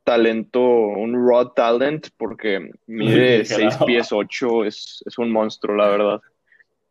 talento, 0.03 0.61
un 0.61 1.27
raw 1.27 1.53
talent, 1.53 2.09
porque 2.17 2.71
mide 2.87 3.41
Exagerado. 3.41 3.77
6 3.77 3.85
pies 3.85 4.11
8, 4.11 4.65
es, 4.65 5.03
es 5.05 5.17
un 5.17 5.31
monstruo, 5.31 5.75
la 5.75 5.87
verdad. 5.89 6.21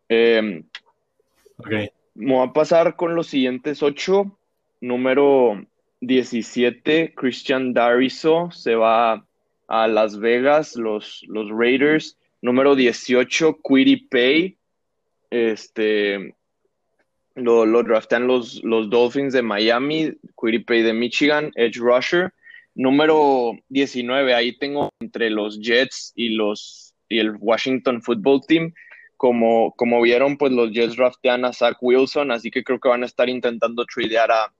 Eh, 0.08 0.62
Ok. 1.58 1.70
me 2.14 2.34
voy 2.34 2.48
a 2.48 2.52
pasar 2.52 2.96
con 2.96 3.14
los 3.14 3.26
siguientes 3.28 3.82
8. 3.82 4.36
Número 4.80 5.64
17, 6.00 7.14
Christian 7.14 7.72
Dariso 7.72 8.50
se 8.50 8.74
va 8.74 9.24
a 9.68 9.86
Las 9.86 10.18
Vegas, 10.18 10.74
los, 10.76 11.22
los 11.28 11.48
Raiders. 11.50 12.18
Número 12.40 12.74
18, 12.74 13.58
Quiddy 13.62 13.96
Pay. 14.08 14.56
Este, 15.30 16.34
lo, 17.36 17.64
lo 17.64 17.82
draftean 17.82 18.26
los, 18.26 18.62
los 18.64 18.90
Dolphins 18.90 19.32
de 19.32 19.42
Miami, 19.42 20.12
Quiripay 20.38 20.82
de 20.82 20.92
Michigan, 20.92 21.52
Edge 21.54 21.78
Rusher. 21.78 22.32
Número 22.74 23.52
19, 23.68 24.34
ahí 24.34 24.56
tengo 24.56 24.90
entre 25.00 25.30
los 25.30 25.60
Jets 25.60 26.12
y, 26.14 26.30
los, 26.30 26.94
y 27.08 27.18
el 27.18 27.36
Washington 27.38 28.02
Football 28.02 28.40
Team. 28.46 28.72
Como, 29.16 29.72
como 29.76 30.02
vieron, 30.02 30.36
pues 30.36 30.50
los 30.52 30.72
Jets 30.72 30.96
draftean 30.96 31.44
a 31.44 31.52
Zach 31.52 31.76
Wilson, 31.80 32.32
así 32.32 32.50
que 32.50 32.64
creo 32.64 32.80
que 32.80 32.88
van 32.88 33.04
a 33.04 33.06
estar 33.06 33.28
intentando 33.28 33.84
tradear 33.84 34.32
a, 34.32 34.52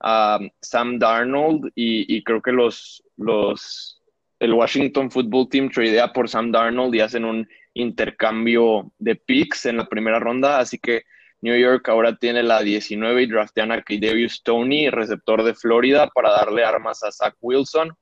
a 0.00 0.38
Sam 0.60 1.00
Darnold 1.00 1.72
y, 1.74 2.14
y 2.14 2.22
creo 2.22 2.40
que 2.40 2.52
los, 2.52 3.02
los, 3.16 4.00
el 4.38 4.52
Washington 4.52 5.10
Football 5.10 5.48
Team 5.48 5.68
tradea 5.68 6.12
por 6.12 6.28
Sam 6.28 6.52
Darnold 6.52 6.94
y 6.94 7.00
hacen 7.00 7.24
un 7.24 7.48
intercambio 7.74 8.92
de 8.98 9.16
picks 9.16 9.66
en 9.66 9.78
la 9.78 9.88
primera 9.88 10.20
ronda, 10.20 10.58
así 10.58 10.78
que 10.78 11.02
New 11.44 11.58
York 11.58 11.90
ahora 11.90 12.16
tiene 12.16 12.42
la 12.42 12.62
19 12.62 13.22
y 13.22 13.26
draftean 13.26 13.70
a 13.70 13.82
Kadarius 13.82 14.42
Tony, 14.42 14.88
receptor 14.88 15.42
de 15.42 15.54
Florida, 15.54 16.08
para 16.08 16.30
darle 16.30 16.64
armas 16.64 17.04
a 17.04 17.12
Zach 17.12 17.34
Wilson. 17.42 17.94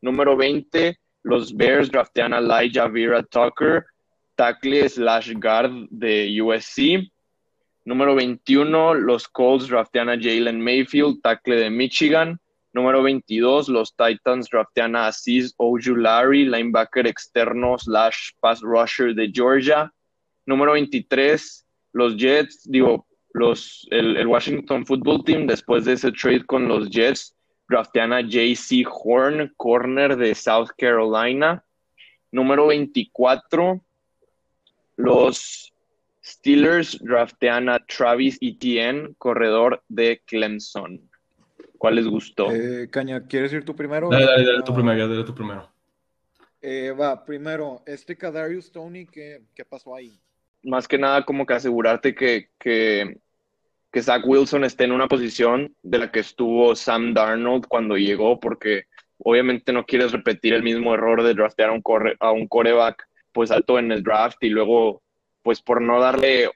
Número 0.00 0.36
20, 0.36 0.98
los 1.22 1.56
Bears 1.56 1.88
draftean 1.88 2.34
a 2.34 2.38
Elijah 2.38 2.88
Vera 2.88 3.22
Tucker, 3.22 3.86
tackle 4.34 4.88
slash 4.88 5.32
guard 5.36 5.70
de 5.90 6.36
USC. 6.42 7.08
Número 7.84 8.16
21, 8.16 8.94
los 8.94 9.28
Colts 9.28 9.68
draftean 9.68 10.08
a 10.08 10.18
Jalen 10.20 10.60
Mayfield, 10.60 11.22
tackle 11.22 11.60
de 11.60 11.70
Michigan. 11.70 12.40
Número 12.72 13.04
22, 13.04 13.68
los 13.68 13.94
Titans 13.94 14.48
draftean 14.50 14.96
a 14.96 15.06
Aziz 15.06 15.54
Ojulari, 15.58 16.44
linebacker 16.44 17.06
externo 17.06 17.78
slash 17.78 18.32
pass 18.40 18.60
rusher 18.62 19.14
de 19.14 19.30
Georgia. 19.32 19.92
Número 20.44 20.72
23, 20.72 21.64
los 21.92 22.16
Jets, 22.16 22.68
digo, 22.70 23.06
los, 23.32 23.86
el, 23.90 24.16
el 24.16 24.26
Washington 24.26 24.84
Football 24.86 25.24
Team, 25.24 25.46
después 25.46 25.84
de 25.84 25.92
ese 25.94 26.12
trade 26.12 26.44
con 26.44 26.68
los 26.68 26.90
Jets, 26.90 27.36
draftean 27.68 28.12
a 28.12 28.20
JC 28.20 28.84
Horn, 28.88 29.52
corner 29.56 30.16
de 30.16 30.34
South 30.34 30.70
Carolina. 30.76 31.64
Número 32.32 32.66
24, 32.68 33.80
los 34.96 35.72
Steelers 36.24 36.98
draftean 37.02 37.68
a 37.68 37.78
Travis 37.86 38.38
Etienne, 38.40 39.14
corredor 39.18 39.82
de 39.88 40.22
Clemson. 40.26 41.00
¿Cuál 41.78 41.96
les 41.96 42.06
gustó? 42.06 42.52
Eh, 42.52 42.88
Caña, 42.90 43.26
¿quieres 43.26 43.52
ir 43.52 43.64
tú 43.64 43.74
primero? 43.74 44.10
Dale, 44.10 44.26
dale, 44.26 44.44
dale 44.44 44.62
tu 44.62 44.72
Ah, 44.72 44.74
primero, 44.74 45.08
dale 45.08 45.24
tu 45.24 45.34
primero. 45.34 45.72
eh, 46.60 46.90
va, 46.92 47.24
primero, 47.24 47.82
este 47.86 48.16
Kadarius 48.16 48.70
Tony, 48.70 49.06
¿qué, 49.06 49.42
qué 49.54 49.64
pasó 49.64 49.94
ahí? 49.94 50.20
Más 50.62 50.86
que 50.86 50.98
nada 50.98 51.24
como 51.24 51.46
que 51.46 51.54
asegurarte 51.54 52.14
que, 52.14 52.48
que, 52.58 53.18
que 53.90 54.02
Zach 54.02 54.22
Wilson 54.26 54.64
esté 54.64 54.84
en 54.84 54.92
una 54.92 55.08
posición 55.08 55.74
de 55.82 55.98
la 55.98 56.12
que 56.12 56.20
estuvo 56.20 56.76
Sam 56.76 57.14
Darnold 57.14 57.66
cuando 57.66 57.96
llegó, 57.96 58.38
porque 58.38 58.84
obviamente 59.18 59.72
no 59.72 59.84
quieres 59.84 60.12
repetir 60.12 60.54
el 60.54 60.62
mismo 60.62 60.94
error 60.94 61.22
de 61.22 61.34
draftear 61.34 61.70
a 61.70 61.72
un, 61.72 61.82
corre, 61.82 62.16
a 62.20 62.30
un 62.32 62.46
coreback 62.46 63.06
pues 63.32 63.50
alto 63.50 63.78
en 63.78 63.92
el 63.92 64.02
draft 64.02 64.38
y 64.42 64.48
luego 64.48 65.02
pues 65.42 65.62
por 65.62 65.80
no 65.80 66.00
darle 66.00 66.50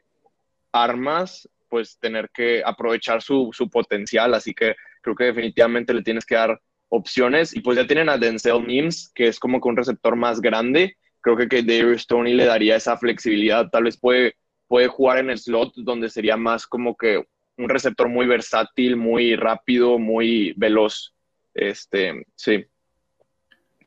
armas, 0.72 1.48
pues 1.68 1.98
tener 1.98 2.30
que 2.30 2.62
aprovechar 2.64 3.22
su, 3.22 3.50
su 3.52 3.70
potencial. 3.70 4.34
Así 4.34 4.52
que 4.52 4.74
creo 5.00 5.16
que 5.16 5.24
definitivamente 5.24 5.94
le 5.94 6.02
tienes 6.02 6.26
que 6.26 6.34
dar 6.34 6.60
opciones. 6.88 7.54
Y 7.54 7.60
pues 7.60 7.76
ya 7.76 7.86
tienen 7.86 8.08
a 8.08 8.18
Denzel 8.18 8.62
Mims, 8.64 9.10
que 9.14 9.28
es 9.28 9.38
como 9.38 9.60
que 9.60 9.68
un 9.68 9.76
receptor 9.76 10.16
más 10.16 10.40
grande. 10.40 10.96
Creo 11.24 11.36
que, 11.38 11.48
que 11.48 11.62
Darius 11.62 12.06
Tony 12.06 12.34
le 12.34 12.44
daría 12.44 12.76
esa 12.76 12.98
flexibilidad. 12.98 13.70
Tal 13.70 13.84
vez 13.84 13.96
puede, 13.98 14.36
puede 14.68 14.88
jugar 14.88 15.18
en 15.18 15.30
el 15.30 15.38
slot, 15.38 15.72
donde 15.76 16.10
sería 16.10 16.36
más 16.36 16.66
como 16.66 16.94
que 16.96 17.24
un 17.56 17.68
receptor 17.70 18.08
muy 18.10 18.26
versátil, 18.26 18.94
muy 18.96 19.34
rápido, 19.34 19.98
muy 19.98 20.52
veloz. 20.58 21.14
Este, 21.54 22.26
sí. 22.34 22.66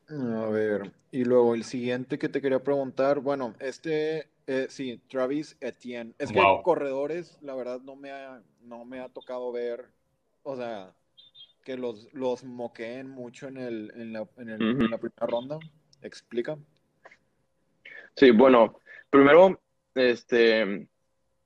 A 0.08 0.48
ver, 0.48 0.90
y 1.12 1.24
luego 1.24 1.54
el 1.54 1.62
siguiente 1.64 2.18
que 2.18 2.28
te 2.28 2.40
quería 2.40 2.58
preguntar, 2.62 3.20
bueno, 3.20 3.54
este, 3.60 4.26
eh, 4.48 4.66
sí, 4.68 5.00
Travis 5.08 5.56
Etienne. 5.60 6.14
Es 6.18 6.32
que 6.32 6.40
Wow. 6.40 6.62
corredores, 6.62 7.38
la 7.42 7.54
verdad, 7.54 7.80
no 7.82 7.94
me 7.94 8.10
ha, 8.10 8.42
no 8.62 8.84
me 8.84 8.98
ha 9.00 9.08
tocado 9.10 9.52
ver, 9.52 9.84
o 10.42 10.56
sea, 10.56 10.92
que 11.64 11.76
los, 11.76 12.08
los 12.14 12.42
moqueen 12.42 13.08
mucho 13.08 13.46
en 13.46 13.58
el, 13.58 13.92
en 13.94 14.12
la, 14.14 14.26
en 14.38 14.48
el- 14.48 14.62
en 14.62 14.90
la 14.90 14.98
primera 14.98 15.26
ronda. 15.26 15.58
¿Explica? 16.00 16.56
Sí, 18.18 18.32
bueno, 18.32 18.80
primero, 19.10 19.60
este, 19.94 20.88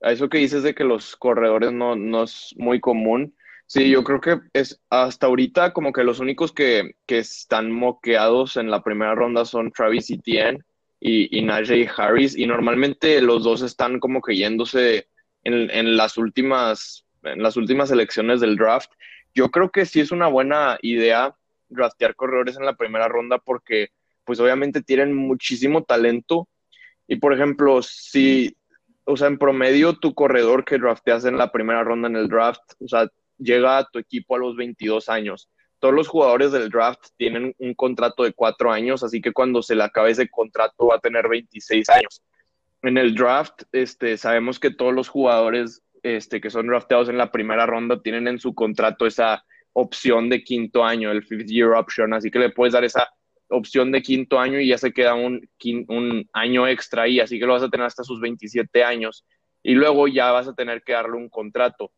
a 0.00 0.10
eso 0.10 0.30
que 0.30 0.38
dices 0.38 0.62
de 0.62 0.74
que 0.74 0.84
los 0.84 1.16
corredores 1.16 1.70
no, 1.70 1.96
no 1.96 2.22
es 2.22 2.54
muy 2.56 2.80
común. 2.80 3.36
Sí, 3.66 3.90
yo 3.90 4.02
creo 4.02 4.22
que 4.22 4.40
es 4.54 4.80
hasta 4.88 5.26
ahorita 5.26 5.74
como 5.74 5.92
que 5.92 6.02
los 6.02 6.18
únicos 6.18 6.50
que, 6.50 6.96
que 7.06 7.18
están 7.18 7.70
moqueados 7.70 8.56
en 8.56 8.70
la 8.70 8.82
primera 8.82 9.14
ronda 9.14 9.44
son 9.44 9.70
Travis 9.70 10.10
Etienne 10.10 10.64
y, 10.98 11.38
y 11.38 11.42
Najee 11.42 11.90
Harris, 11.94 12.36
y 12.38 12.46
normalmente 12.46 13.20
los 13.20 13.44
dos 13.44 13.60
están 13.60 14.00
como 14.00 14.22
que 14.22 14.34
yéndose 14.34 15.08
en, 15.44 15.70
en 15.70 15.96
las 15.98 16.16
últimas, 16.16 17.04
en 17.22 17.42
las 17.42 17.58
últimas 17.58 17.90
elecciones 17.90 18.40
del 18.40 18.56
draft. 18.56 18.90
Yo 19.34 19.50
creo 19.50 19.70
que 19.70 19.84
sí 19.84 20.00
es 20.00 20.10
una 20.10 20.28
buena 20.28 20.78
idea 20.80 21.34
draftear 21.68 22.14
corredores 22.14 22.56
en 22.56 22.64
la 22.64 22.76
primera 22.76 23.08
ronda 23.08 23.36
porque 23.36 23.90
pues 24.24 24.40
obviamente 24.40 24.80
tienen 24.80 25.14
muchísimo 25.14 25.82
talento 25.82 26.48
y 27.12 27.16
por 27.16 27.34
ejemplo, 27.34 27.82
si, 27.82 28.56
o 29.04 29.18
sea, 29.18 29.28
en 29.28 29.36
promedio 29.36 29.98
tu 29.98 30.14
corredor 30.14 30.64
que 30.64 30.78
drafteas 30.78 31.26
en 31.26 31.36
la 31.36 31.52
primera 31.52 31.84
ronda 31.84 32.08
en 32.08 32.16
el 32.16 32.26
draft, 32.26 32.62
o 32.80 32.88
sea, 32.88 33.06
llega 33.36 33.76
a 33.76 33.84
tu 33.84 33.98
equipo 33.98 34.34
a 34.34 34.38
los 34.38 34.56
22 34.56 35.10
años. 35.10 35.50
Todos 35.78 35.94
los 35.94 36.08
jugadores 36.08 36.52
del 36.52 36.70
draft 36.70 37.08
tienen 37.18 37.54
un 37.58 37.74
contrato 37.74 38.24
de 38.24 38.32
cuatro 38.32 38.72
años, 38.72 39.02
así 39.02 39.20
que 39.20 39.30
cuando 39.30 39.60
se 39.60 39.74
le 39.74 39.82
acabe 39.82 40.10
ese 40.10 40.30
contrato 40.30 40.86
va 40.86 40.94
a 40.94 41.00
tener 41.00 41.28
26 41.28 41.86
años. 41.90 42.22
en 42.80 42.96
el 42.96 43.14
draft, 43.14 43.64
este, 43.72 44.16
sabemos 44.16 44.58
que 44.58 44.70
todos 44.70 44.94
los 44.94 45.10
jugadores 45.10 45.82
este, 46.02 46.40
que 46.40 46.48
son 46.48 46.66
drafteados 46.66 47.10
en 47.10 47.18
la 47.18 47.30
primera 47.30 47.66
ronda 47.66 48.00
tienen 48.00 48.26
en 48.26 48.38
su 48.38 48.54
contrato 48.54 49.04
esa 49.06 49.44
opción 49.74 50.30
de 50.30 50.42
quinto 50.42 50.82
año, 50.82 51.10
el 51.10 51.24
fifth 51.24 51.46
year 51.46 51.72
option, 51.72 52.14
así 52.14 52.30
que 52.30 52.38
le 52.38 52.48
puedes 52.48 52.72
dar 52.72 52.84
esa 52.84 53.12
opción 53.52 53.92
de 53.92 54.02
quinto 54.02 54.40
año 54.40 54.58
y 54.58 54.68
ya 54.68 54.78
se 54.78 54.92
queda 54.92 55.14
un, 55.14 55.48
un 55.88 56.28
año 56.32 56.66
extra 56.66 57.02
ahí, 57.02 57.20
así 57.20 57.38
que 57.38 57.46
lo 57.46 57.52
vas 57.52 57.62
a 57.62 57.68
tener 57.68 57.86
hasta 57.86 58.04
sus 58.04 58.20
27 58.20 58.82
años 58.82 59.24
y 59.62 59.74
luego 59.74 60.08
ya 60.08 60.32
vas 60.32 60.48
a 60.48 60.54
tener 60.54 60.82
que 60.82 60.92
darle 60.92 61.16
un 61.16 61.28
contrato. 61.28 61.92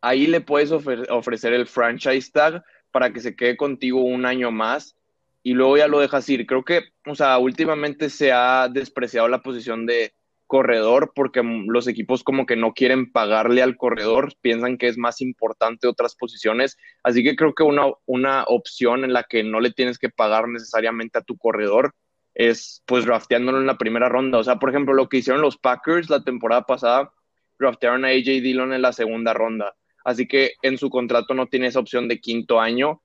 Ahí 0.00 0.26
le 0.26 0.40
puedes 0.40 0.72
ofrecer 0.72 1.52
el 1.52 1.66
franchise 1.66 2.30
tag 2.32 2.64
para 2.90 3.12
que 3.12 3.20
se 3.20 3.36
quede 3.36 3.56
contigo 3.56 4.00
un 4.02 4.26
año 4.26 4.50
más 4.50 4.96
y 5.42 5.52
luego 5.52 5.76
ya 5.76 5.88
lo 5.88 6.00
dejas 6.00 6.28
ir. 6.28 6.46
Creo 6.46 6.64
que, 6.64 6.82
o 7.06 7.14
sea, 7.14 7.38
últimamente 7.38 8.10
se 8.10 8.32
ha 8.32 8.68
despreciado 8.68 9.28
la 9.28 9.42
posición 9.42 9.86
de 9.86 10.14
corredor 10.52 11.12
porque 11.14 11.42
los 11.42 11.88
equipos 11.88 12.22
como 12.22 12.44
que 12.44 12.56
no 12.56 12.74
quieren 12.74 13.10
pagarle 13.10 13.62
al 13.62 13.78
corredor, 13.78 14.34
piensan 14.42 14.76
que 14.76 14.86
es 14.86 14.98
más 14.98 15.22
importante 15.22 15.88
otras 15.88 16.14
posiciones, 16.14 16.76
así 17.02 17.24
que 17.24 17.36
creo 17.36 17.54
que 17.54 17.62
una, 17.62 17.86
una 18.04 18.44
opción 18.44 19.02
en 19.02 19.14
la 19.14 19.22
que 19.22 19.42
no 19.44 19.60
le 19.60 19.70
tienes 19.70 19.98
que 19.98 20.10
pagar 20.10 20.48
necesariamente 20.48 21.16
a 21.16 21.22
tu 21.22 21.38
corredor 21.38 21.94
es 22.34 22.82
pues 22.84 23.06
drafteándolo 23.06 23.60
en 23.60 23.66
la 23.66 23.78
primera 23.78 24.10
ronda. 24.10 24.36
O 24.36 24.44
sea, 24.44 24.56
por 24.56 24.68
ejemplo, 24.68 24.92
lo 24.92 25.08
que 25.08 25.16
hicieron 25.16 25.40
los 25.40 25.56
Packers 25.56 26.10
la 26.10 26.22
temporada 26.22 26.66
pasada, 26.66 27.10
draftearon 27.58 28.04
a 28.04 28.08
AJ 28.08 28.42
Dillon 28.42 28.74
en 28.74 28.82
la 28.82 28.92
segunda 28.92 29.32
ronda. 29.32 29.74
Así 30.04 30.28
que 30.28 30.52
en 30.60 30.76
su 30.76 30.90
contrato 30.90 31.32
no 31.32 31.46
tiene 31.46 31.68
esa 31.68 31.80
opción 31.80 32.08
de 32.08 32.20
quinto 32.20 32.60
año 32.60 33.00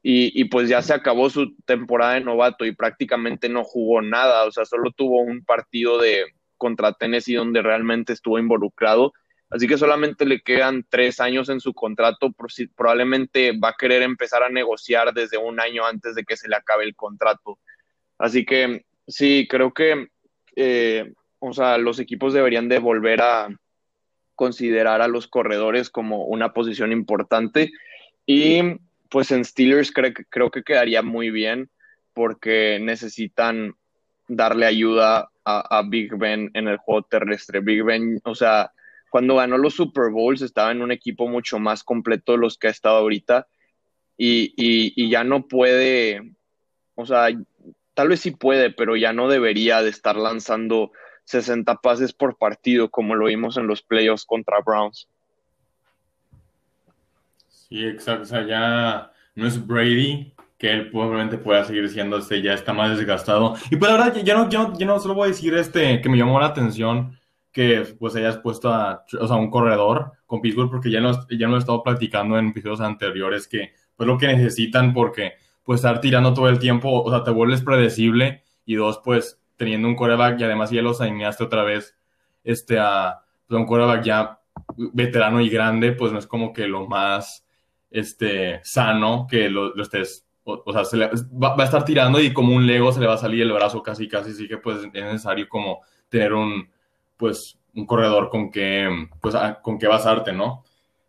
y, 0.00 0.44
pues 0.44 0.68
ya 0.68 0.80
se 0.80 0.94
acabó 0.94 1.28
su 1.28 1.56
temporada 1.64 2.14
de 2.14 2.20
novato 2.20 2.64
y 2.64 2.72
prácticamente 2.72 3.48
no 3.48 3.64
jugó 3.64 4.00
nada, 4.00 4.44
o 4.44 4.52
sea, 4.52 4.64
solo 4.64 4.92
tuvo 4.92 5.22
un 5.22 5.44
partido 5.44 5.98
de 5.98 6.24
contra 6.64 6.94
Tennessee 6.94 7.34
donde 7.34 7.60
realmente 7.60 8.14
estuvo 8.14 8.38
involucrado. 8.38 9.12
Así 9.50 9.68
que 9.68 9.76
solamente 9.76 10.24
le 10.24 10.40
quedan 10.40 10.86
tres 10.88 11.20
años 11.20 11.50
en 11.50 11.60
su 11.60 11.74
contrato, 11.74 12.34
probablemente 12.74 13.52
va 13.52 13.68
a 13.68 13.76
querer 13.78 14.02
empezar 14.02 14.42
a 14.42 14.48
negociar 14.48 15.12
desde 15.12 15.36
un 15.36 15.60
año 15.60 15.84
antes 15.84 16.14
de 16.14 16.24
que 16.24 16.36
se 16.36 16.48
le 16.48 16.56
acabe 16.56 16.84
el 16.84 16.96
contrato. 16.96 17.58
Así 18.18 18.46
que 18.46 18.84
sí, 19.06 19.46
creo 19.48 19.72
que 19.72 20.08
eh, 20.56 21.12
o 21.38 21.52
sea, 21.52 21.76
los 21.78 21.98
equipos 21.98 22.32
deberían 22.32 22.68
de 22.68 22.78
volver 22.78 23.20
a 23.20 23.48
considerar 24.34 25.02
a 25.02 25.08
los 25.08 25.28
corredores 25.28 25.90
como 25.90 26.24
una 26.24 26.52
posición 26.52 26.90
importante 26.90 27.70
y 28.26 28.62
pues 29.10 29.30
en 29.30 29.44
Steelers 29.44 29.92
creo, 29.92 30.50
que 30.50 30.62
quedaría 30.64 31.02
muy 31.02 31.30
bien 31.30 31.70
porque 32.14 32.78
necesitan 32.80 33.74
darle 34.26 34.66
ayuda 34.66 35.30
a, 35.44 35.82
Big 35.86 36.16
Ben 36.16 36.50
en 36.54 36.68
el 36.68 36.78
juego 36.78 37.02
terrestre. 37.02 37.60
Big 37.60 37.82
Ben, 37.82 38.20
o 38.24 38.34
sea, 38.34 38.72
cuando 39.10 39.36
ganó 39.36 39.58
los 39.58 39.74
Super 39.74 40.10
Bowls 40.10 40.42
estaba 40.42 40.72
en 40.72 40.82
un 40.82 40.90
equipo 40.90 41.28
mucho 41.28 41.58
más 41.58 41.84
completo 41.84 42.32
de 42.32 42.38
los 42.38 42.58
que 42.58 42.68
ha 42.68 42.70
estado 42.70 42.96
ahorita 42.96 43.46
y, 44.16 44.52
y 44.56 45.10
ya 45.10 45.24
no 45.24 45.46
puede, 45.46 46.32
o 46.94 47.06
sea, 47.06 47.28
tal 47.94 48.08
vez 48.08 48.20
sí 48.20 48.32
puede, 48.32 48.70
pero 48.70 48.96
ya 48.96 49.12
no 49.12 49.28
debería 49.28 49.82
de 49.82 49.90
estar 49.90 50.16
lanzando 50.16 50.92
60 51.24 51.76
pases 51.76 52.12
por 52.12 52.36
partido 52.36 52.90
como 52.90 53.14
lo 53.14 53.26
vimos 53.26 53.56
en 53.56 53.66
los 53.66 53.82
playoffs 53.82 54.24
contra 54.24 54.60
Browns. 54.60 55.08
Sí, 57.48 57.84
exacto. 57.86 58.22
O 58.22 58.26
sea, 58.26 58.46
ya 58.46 59.12
no 59.34 59.46
es 59.46 59.66
Brady, 59.66 60.32
que 60.64 60.72
él 60.72 60.88
probablemente 60.88 61.36
pueda 61.36 61.62
seguir 61.62 61.90
siendo 61.90 62.16
este, 62.16 62.40
ya 62.40 62.54
está 62.54 62.72
más 62.72 62.96
desgastado. 62.96 63.54
Y 63.70 63.76
pues 63.76 63.92
la 63.92 63.98
verdad, 63.98 64.22
ya 64.24 64.34
no, 64.34 64.48
yo, 64.48 64.72
no 64.86 64.98
solo 64.98 65.12
voy 65.12 65.26
a 65.26 65.32
decir 65.32 65.52
este, 65.52 66.00
que 66.00 66.08
me 66.08 66.16
llamó 66.16 66.40
la 66.40 66.46
atención 66.46 67.18
que 67.52 67.82
pues 67.98 68.16
hayas 68.16 68.38
puesto 68.38 68.72
a, 68.72 69.04
o 69.20 69.28
sea, 69.28 69.36
un 69.36 69.50
corredor 69.50 70.12
con 70.24 70.40
Pittsburgh, 70.40 70.70
porque 70.70 70.90
ya 70.90 71.02
no, 71.02 71.12
ya 71.28 71.48
no 71.48 71.56
he 71.56 71.58
estado 71.58 71.82
platicando 71.82 72.38
en 72.38 72.48
episodios 72.48 72.80
anteriores, 72.80 73.46
que 73.46 73.74
pues 73.94 74.06
lo 74.06 74.16
que 74.16 74.26
necesitan, 74.26 74.94
porque 74.94 75.34
pues 75.64 75.80
estar 75.80 76.00
tirando 76.00 76.32
todo 76.32 76.48
el 76.48 76.58
tiempo, 76.58 77.02
o 77.02 77.10
sea, 77.10 77.22
te 77.22 77.30
vuelves 77.30 77.60
predecible, 77.60 78.42
y 78.64 78.76
dos, 78.76 79.02
pues 79.04 79.38
teniendo 79.58 79.86
un 79.86 79.96
coreback, 79.96 80.40
y 80.40 80.44
además 80.44 80.70
ya 80.70 80.80
los 80.80 81.02
alineaste 81.02 81.44
otra 81.44 81.62
vez 81.62 81.94
este, 82.42 82.78
a 82.78 83.20
pues, 83.46 83.60
un 83.60 83.66
coreback 83.66 84.02
ya 84.02 84.40
veterano 84.94 85.42
y 85.42 85.50
grande, 85.50 85.92
pues 85.92 86.10
no 86.10 86.18
es 86.18 86.26
como 86.26 86.54
que 86.54 86.66
lo 86.66 86.86
más 86.86 87.44
este, 87.94 88.60
sano 88.64 89.26
que 89.30 89.48
lo, 89.48 89.80
estés, 89.80 90.23
o, 90.44 90.72
sea, 90.72 90.84
se 90.84 90.96
le, 90.96 91.10
va, 91.42 91.56
a 91.58 91.64
estar 91.64 91.84
tirando 91.84 92.20
y 92.20 92.32
como 92.32 92.54
un 92.54 92.66
Lego 92.66 92.92
se 92.92 93.00
le 93.00 93.06
va 93.06 93.14
a 93.14 93.18
salir 93.18 93.42
el 93.42 93.52
brazo 93.52 93.82
casi, 93.82 94.06
casi, 94.08 94.30
así 94.30 94.46
que 94.46 94.58
pues 94.58 94.78
es 94.78 94.92
necesario 94.92 95.48
como 95.48 95.80
tener 96.08 96.32
un, 96.34 96.68
pues, 97.16 97.58
un 97.74 97.86
corredor 97.86 98.28
con 98.28 98.50
que, 98.50 99.08
pues, 99.20 99.34
con 99.62 99.78
que 99.78 99.86
basarte, 99.86 100.32
¿no? 100.32 100.62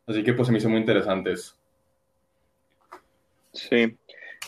Así 0.07 0.23
que 0.23 0.33
pues 0.33 0.47
se 0.47 0.51
me 0.51 0.59
hizo 0.59 0.69
muy 0.69 0.79
interesante 0.79 1.31
eso. 1.31 1.55
Sí. 3.53 3.97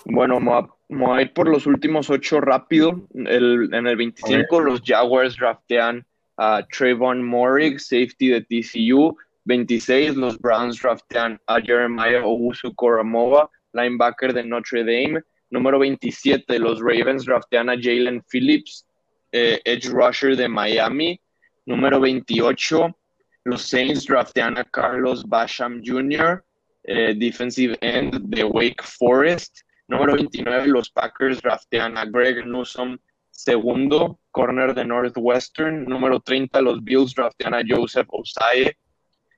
Bueno, 0.05 0.35
vamos 0.39 1.17
a, 1.17 1.21
ir 1.21 1.33
por 1.33 1.49
los 1.49 1.65
últimos 1.65 2.09
ocho 2.09 2.39
rápido. 2.39 3.07
El, 3.13 3.73
en 3.73 3.87
el 3.87 3.95
25 3.97 4.59
los 4.61 4.81
Jaguars 4.81 5.35
draftean 5.37 6.05
a 6.37 6.65
Trayvon 6.67 7.23
Morig, 7.23 7.79
safety 7.79 8.29
de 8.29 8.41
TCU. 8.41 9.17
26, 9.45 10.17
los 10.17 10.37
Browns 10.39 10.81
draftean 10.81 11.39
a 11.47 11.61
Jeremiah 11.61 12.21
Owusu 12.21 12.75
Koramoa, 12.75 13.49
linebacker 13.77 14.33
de 14.33 14.43
Notre 14.43 14.83
Dame. 14.83 15.21
Número 15.49 15.79
27, 15.79 16.59
los 16.59 16.81
Ravens 16.81 17.25
draftean 17.25 17.69
a 17.69 17.75
Jalen 17.75 18.21
Phillips, 18.29 18.85
eh, 19.31 19.61
edge 19.63 19.87
rusher 19.89 20.35
de 20.35 20.49
Miami. 20.49 21.19
Número 21.65 21.99
28, 21.99 22.97
los 23.45 23.61
Saints 23.61 24.05
draftean 24.05 24.57
a 24.57 24.63
Carlos 24.65 25.23
Basham 25.25 25.81
Jr., 25.83 26.43
eh, 26.83 27.13
defensive 27.17 27.77
end 27.81 28.29
de 28.29 28.43
Wake 28.43 28.83
Forest. 28.83 29.61
Número 29.87 30.15
29, 30.15 30.67
los 30.67 30.89
Packers 30.89 31.41
draftean 31.41 31.97
a 31.97 32.05
Greg 32.05 32.45
Newsom, 32.45 32.97
segundo, 33.31 34.19
corner 34.31 34.73
de 34.73 34.83
Northwestern. 34.83 35.85
Número 35.85 36.19
30, 36.19 36.61
los 36.61 36.83
Bills 36.83 37.15
draftean 37.15 37.53
a 37.53 37.61
Joseph 37.65 38.07
Osaye, 38.09 38.77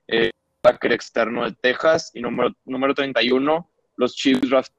eh, 0.08 0.30
backer 0.60 0.92
externo 0.92 1.44
de 1.44 1.52
Texas. 1.62 2.10
Y 2.14 2.20
número, 2.20 2.52
número 2.64 2.94
31, 2.94 3.69
los 4.00 4.16
Chiefs 4.16 4.48
draft 4.48 4.72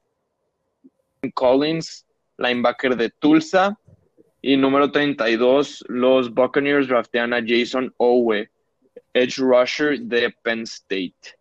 Collins, 1.36 2.05
linebacker 2.38 2.97
de 2.97 3.09
Tulsa. 3.11 3.78
Y 4.41 4.57
número 4.57 4.91
32, 4.91 5.86
los 5.88 6.34
Buccaneers 6.34 6.88
draftean 6.88 7.32
a 7.32 7.41
Jason 7.45 7.93
Owe, 7.97 8.49
edge 9.13 9.38
rusher 9.38 9.99
de 9.99 10.32
Penn 10.41 10.63
State. 10.63 11.38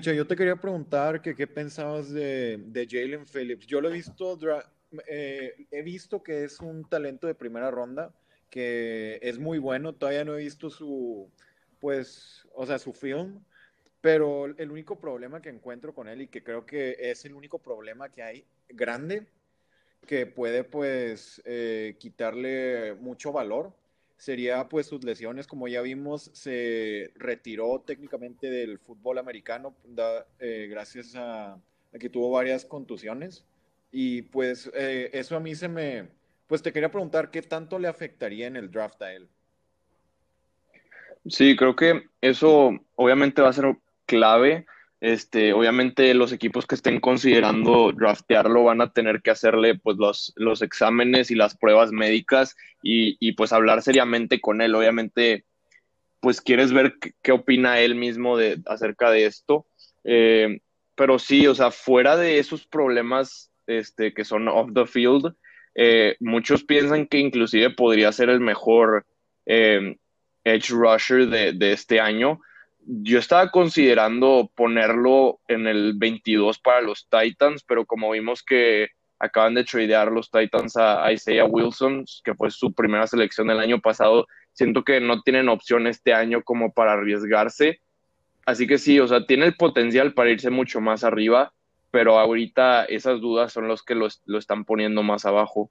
Yo 0.00 0.26
te 0.26 0.34
quería 0.34 0.56
preguntar 0.56 1.22
que 1.22 1.36
qué 1.36 1.46
pensabas 1.46 2.10
de, 2.10 2.58
de 2.66 2.88
Jalen 2.90 3.24
Phillips. 3.24 3.66
Yo 3.68 3.80
lo 3.80 3.88
he 3.88 3.92
visto, 3.92 4.36
eh, 5.06 5.66
he 5.70 5.82
visto 5.82 6.20
que 6.20 6.42
es 6.42 6.58
un 6.58 6.88
talento 6.88 7.28
de 7.28 7.36
primera 7.36 7.70
ronda, 7.70 8.12
que 8.50 9.20
es 9.22 9.38
muy 9.38 9.58
bueno. 9.58 9.92
Todavía 9.92 10.24
no 10.24 10.34
he 10.34 10.42
visto 10.42 10.70
su, 10.70 11.30
pues, 11.78 12.48
o 12.54 12.66
sea, 12.66 12.80
su 12.80 12.92
film, 12.92 13.38
pero 14.02 14.46
el 14.46 14.70
único 14.70 14.98
problema 14.98 15.40
que 15.40 15.48
encuentro 15.48 15.94
con 15.94 16.08
él 16.08 16.22
y 16.22 16.26
que 16.26 16.42
creo 16.42 16.66
que 16.66 16.96
es 16.98 17.24
el 17.24 17.34
único 17.34 17.60
problema 17.60 18.10
que 18.10 18.22
hay 18.22 18.44
grande 18.68 19.26
que 20.06 20.26
puede 20.26 20.64
pues 20.64 21.40
eh, 21.44 21.96
quitarle 22.00 22.94
mucho 22.94 23.30
valor 23.30 23.72
sería 24.16 24.68
pues 24.68 24.86
sus 24.86 25.04
lesiones. 25.04 25.46
Como 25.46 25.68
ya 25.68 25.80
vimos 25.82 26.30
se 26.34 27.12
retiró 27.14 27.80
técnicamente 27.86 28.50
del 28.50 28.80
fútbol 28.80 29.18
americano 29.18 29.76
eh, 30.40 30.66
gracias 30.68 31.14
a, 31.14 31.56
que 31.98 32.10
tuvo 32.10 32.32
varias 32.32 32.64
contusiones. 32.64 33.44
Y 33.92 34.22
pues 34.22 34.68
eh, 34.74 35.10
eso 35.12 35.36
a 35.36 35.40
mí 35.40 35.54
se 35.54 35.68
me 35.68 36.08
pues 36.48 36.60
te 36.60 36.72
quería 36.72 36.90
preguntar 36.90 37.30
qué 37.30 37.40
tanto 37.40 37.78
le 37.78 37.86
afectaría 37.86 38.48
en 38.48 38.56
el 38.56 38.70
draft 38.70 39.00
a 39.00 39.12
él 39.12 39.28
Sí, 41.26 41.54
creo 41.56 41.76
que 41.76 42.08
eso 42.20 42.72
obviamente 42.96 43.42
va 43.42 43.50
a 43.50 43.52
ser 43.52 43.66
clave. 44.12 44.66
Este, 45.00 45.52
obviamente 45.52 46.14
los 46.14 46.32
equipos 46.32 46.66
que 46.66 46.76
estén 46.76 47.00
considerando 47.00 47.90
draftearlo 47.92 48.62
van 48.64 48.82
a 48.82 48.92
tener 48.92 49.20
que 49.22 49.32
hacerle 49.32 49.76
pues 49.76 49.96
los, 49.96 50.32
los 50.36 50.62
exámenes 50.62 51.30
y 51.30 51.34
las 51.34 51.56
pruebas 51.56 51.90
médicas 51.90 52.54
y, 52.82 53.16
y 53.18 53.32
pues 53.32 53.52
hablar 53.52 53.82
seriamente 53.82 54.40
con 54.40 54.60
él. 54.60 54.74
Obviamente, 54.74 55.44
pues 56.20 56.40
quieres 56.40 56.72
ver 56.72 56.94
qué, 57.22 57.32
opina 57.32 57.80
él 57.80 57.94
mismo 57.94 58.36
de, 58.36 58.60
acerca 58.66 59.10
de 59.10 59.24
esto. 59.24 59.66
Eh, 60.04 60.60
pero 60.94 61.18
sí, 61.18 61.46
o 61.46 61.54
sea, 61.54 61.70
fuera 61.70 62.16
de 62.16 62.38
esos 62.38 62.66
problemas 62.66 63.50
este, 63.66 64.12
que 64.12 64.24
son 64.24 64.46
off 64.48 64.70
the 64.74 64.86
field, 64.86 65.34
eh, 65.74 66.16
muchos 66.20 66.64
piensan 66.64 67.06
que 67.06 67.18
inclusive 67.18 67.70
podría 67.70 68.12
ser 68.12 68.28
el 68.28 68.40
mejor 68.40 69.06
eh, 69.46 69.96
edge 70.44 70.70
rusher 70.70 71.26
de, 71.28 71.72
este 71.72 72.00
año. 72.00 72.40
Yo 72.86 73.18
estaba 73.18 73.50
considerando 73.50 74.50
ponerlo 74.54 75.38
en 75.48 75.66
el 75.66 75.94
22 75.96 76.58
para 76.58 76.80
los 76.80 77.08
Titans, 77.08 77.62
pero 77.62 77.86
como 77.86 78.10
vimos 78.10 78.42
que 78.42 78.88
acaban 79.22 79.54
de 79.54 79.62
tradear 79.62 80.10
los 80.10 80.30
Titans 80.30 80.76
a 80.76 81.10
Isaiah 81.12 81.44
Wilson, 81.44 82.04
que 82.24 82.34
fue 82.34 82.50
su 82.50 82.72
primera 82.72 83.06
selección 83.06 83.46
del 83.46 83.60
año 83.60 83.80
pasado. 83.80 84.26
Siento 84.52 84.82
que 84.82 85.00
no 85.00 85.22
tienen 85.22 85.48
opción 85.48 85.86
este 85.86 86.12
año 86.12 86.42
como 86.42 86.72
para 86.72 86.94
arriesgarse. 86.94 87.80
Así 88.46 88.66
que 88.66 88.78
sí, 88.78 88.98
o 88.98 89.06
sea, 89.06 89.24
tiene 89.24 89.46
el 89.46 89.54
potencial 89.54 90.12
para 90.12 90.30
irse 90.30 90.50
mucho 90.50 90.80
más 90.80 91.04
arriba, 91.04 91.52
pero 91.92 92.18
ahorita 92.18 92.84
esas 92.86 93.20
dudas 93.20 93.52
son 93.52 93.68
los 93.68 93.84
que 93.84 93.94
lo, 93.94 94.08
lo 94.26 94.38
están 94.38 94.64
poniendo 94.64 95.04
más 95.04 95.24
abajo. 95.24 95.70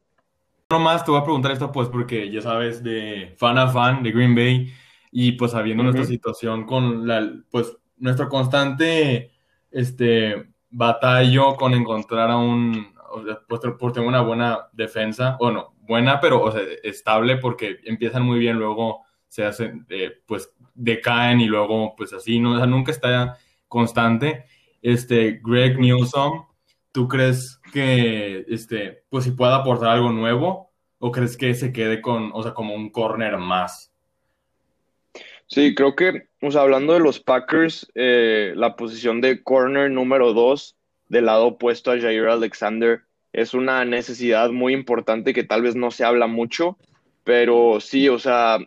No 0.69 0.79
más 0.79 1.03
te 1.03 1.11
voy 1.11 1.19
a 1.19 1.25
preguntar 1.25 1.51
esto, 1.51 1.73
pues, 1.73 1.89
porque 1.89 2.31
ya 2.31 2.41
sabes, 2.41 2.81
de 2.81 3.35
fan 3.37 3.57
a 3.57 3.67
fan 3.67 4.01
de 4.01 4.11
Green 4.13 4.33
Bay 4.33 4.71
y 5.11 5.33
pues 5.33 5.51
sabiendo 5.51 5.83
nuestra 5.83 6.05
situación 6.05 6.65
con 6.65 7.07
la, 7.07 7.31
pues, 7.49 7.77
nuestro 7.97 8.29
constante, 8.29 9.31
este, 9.69 10.51
batallo 10.69 11.55
con 11.55 11.73
encontrar 11.73 12.31
a 12.31 12.37
un, 12.37 12.93
pues, 13.47 13.61
por 13.77 13.91
tener 13.91 14.07
una 14.07 14.21
buena 14.21 14.69
defensa, 14.71 15.35
bueno, 15.39 15.73
buena, 15.81 16.19
pero 16.19 16.41
o 16.41 16.51
sea, 16.51 16.61
estable 16.83 17.37
porque 17.37 17.79
empiezan 17.83 18.23
muy 18.23 18.39
bien, 18.39 18.57
luego 18.57 19.01
se 19.27 19.45
hacen, 19.45 19.85
eh, 19.89 20.21
pues 20.25 20.53
decaen 20.73 21.41
y 21.41 21.45
luego 21.45 21.95
pues 21.95 22.13
así, 22.13 22.39
¿no? 22.39 22.53
O 22.53 22.57
sea, 22.57 22.65
nunca 22.65 22.91
está 22.91 23.37
constante. 23.67 24.45
Este, 24.81 25.41
Greg 25.43 25.79
Newsom, 25.79 26.45
¿tú 26.91 27.07
crees 27.07 27.59
que, 27.71 28.45
este, 28.47 29.03
pues 29.09 29.25
si 29.25 29.31
pueda 29.31 29.57
aportar 29.57 29.89
algo 29.89 30.11
nuevo 30.11 30.71
o 30.99 31.11
crees 31.11 31.37
que 31.37 31.53
se 31.53 31.71
quede 31.71 32.01
con, 32.01 32.31
o 32.33 32.43
sea, 32.43 32.53
como 32.53 32.73
un 32.73 32.89
corner 32.89 33.37
más? 33.37 33.90
Sí, 35.53 35.75
creo 35.75 35.97
que, 35.97 36.29
o 36.41 36.49
sea, 36.49 36.61
hablando 36.61 36.93
de 36.93 37.01
los 37.01 37.19
Packers, 37.19 37.91
eh, 37.93 38.53
la 38.55 38.77
posición 38.77 39.19
de 39.19 39.43
corner 39.43 39.91
número 39.91 40.31
dos 40.31 40.77
del 41.09 41.25
lado 41.25 41.47
opuesto 41.47 41.91
a 41.91 41.99
Jair 41.99 42.27
Alexander 42.27 43.01
es 43.33 43.53
una 43.53 43.83
necesidad 43.83 44.51
muy 44.51 44.73
importante 44.73 45.33
que 45.33 45.43
tal 45.43 45.61
vez 45.61 45.75
no 45.75 45.91
se 45.91 46.05
habla 46.05 46.27
mucho, 46.27 46.77
pero 47.25 47.81
sí, 47.81 48.07
o 48.07 48.17
sea, 48.17 48.59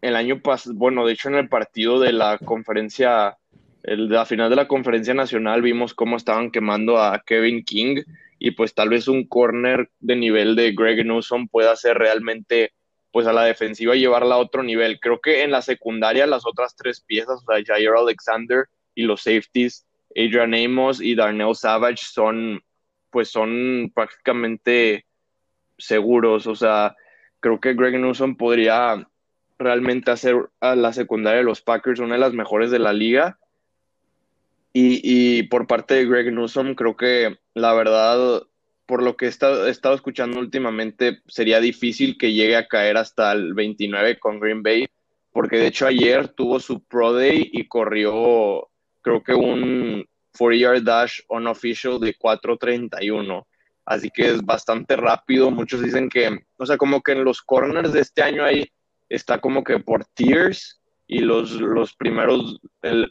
el 0.00 0.16
año 0.16 0.40
pasado, 0.40 0.74
bueno, 0.74 1.06
de 1.06 1.12
hecho 1.12 1.28
en 1.28 1.36
el 1.36 1.48
partido 1.48 2.00
de 2.00 2.12
la 2.12 2.38
conferencia, 2.38 3.38
el 3.84 4.08
de 4.08 4.16
la 4.16 4.26
final 4.26 4.50
de 4.50 4.56
la 4.56 4.66
conferencia 4.66 5.14
nacional 5.14 5.62
vimos 5.62 5.94
cómo 5.94 6.16
estaban 6.16 6.50
quemando 6.50 6.98
a 6.98 7.22
Kevin 7.24 7.62
King 7.62 8.02
y 8.40 8.50
pues 8.50 8.74
tal 8.74 8.88
vez 8.88 9.06
un 9.06 9.28
corner 9.28 9.88
de 10.00 10.16
nivel 10.16 10.56
de 10.56 10.72
Greg 10.72 11.06
Newsom 11.06 11.46
pueda 11.46 11.76
ser 11.76 11.96
realmente 11.96 12.72
pues 13.14 13.28
a 13.28 13.32
la 13.32 13.44
defensiva 13.44 13.94
llevarla 13.94 14.34
a 14.34 14.38
otro 14.38 14.64
nivel. 14.64 14.98
Creo 14.98 15.20
que 15.20 15.44
en 15.44 15.52
la 15.52 15.62
secundaria 15.62 16.26
las 16.26 16.44
otras 16.44 16.74
tres 16.74 17.00
piezas, 17.00 17.44
o 17.46 17.52
sea, 17.52 17.62
Jair 17.64 17.90
Alexander 17.96 18.64
y 18.92 19.04
los 19.04 19.22
safeties, 19.22 19.86
Adrian 20.16 20.52
Amos 20.52 21.00
y 21.00 21.14
Darnell 21.14 21.54
Savage 21.54 22.02
son, 22.04 22.60
pues 23.10 23.30
son 23.30 23.92
prácticamente 23.94 25.06
seguros. 25.78 26.48
O 26.48 26.56
sea, 26.56 26.96
creo 27.38 27.60
que 27.60 27.74
Greg 27.74 28.00
Newsom 28.00 28.36
podría 28.36 29.08
realmente 29.60 30.10
hacer 30.10 30.50
a 30.58 30.74
la 30.74 30.92
secundaria 30.92 31.38
de 31.38 31.44
los 31.44 31.62
Packers 31.62 32.00
una 32.00 32.14
de 32.14 32.20
las 32.20 32.32
mejores 32.32 32.72
de 32.72 32.80
la 32.80 32.92
liga. 32.92 33.38
Y, 34.72 35.00
y 35.04 35.44
por 35.44 35.68
parte 35.68 35.94
de 35.94 36.06
Greg 36.06 36.32
Newsom, 36.32 36.74
creo 36.74 36.96
que 36.96 37.38
la 37.54 37.74
verdad 37.74 38.42
por 38.86 39.02
lo 39.02 39.16
que 39.16 39.26
he 39.26 39.28
estado, 39.28 39.66
escuchando 39.66 40.38
últimamente, 40.38 41.22
sería 41.26 41.60
difícil 41.60 42.18
que 42.18 42.32
llegue 42.32 42.56
a 42.56 42.66
caer 42.66 42.96
hasta 42.96 43.32
el 43.32 43.54
29 43.54 44.18
con 44.18 44.40
Green 44.40 44.62
Bay, 44.62 44.86
porque 45.32 45.56
de 45.56 45.68
hecho 45.68 45.86
ayer 45.86 46.28
tuvo 46.28 46.60
su 46.60 46.84
Pro 46.84 47.12
Day 47.12 47.50
y 47.52 47.66
corrió, 47.66 48.68
creo 49.00 49.22
que 49.22 49.34
un 49.34 50.04
4-yard 50.38 50.82
dash 50.82 51.20
unofficial 51.28 51.98
de 51.98 52.14
4.31. 52.14 53.44
Así 53.86 54.10
que 54.10 54.30
es 54.30 54.42
bastante 54.42 54.96
rápido. 54.96 55.50
Muchos 55.50 55.82
dicen 55.82 56.08
que, 56.08 56.38
o 56.56 56.66
sea, 56.66 56.76
como 56.76 57.02
que 57.02 57.12
en 57.12 57.24
los 57.24 57.42
corners 57.42 57.92
de 57.92 58.00
este 58.00 58.22
año 58.22 58.44
ahí 58.44 58.66
está 59.08 59.40
como 59.40 59.62
que 59.62 59.78
por 59.78 60.04
tiers 60.06 60.80
y 61.06 61.18
los, 61.18 61.52
los 61.52 61.94
primeros, 61.94 62.60
el, 62.82 63.10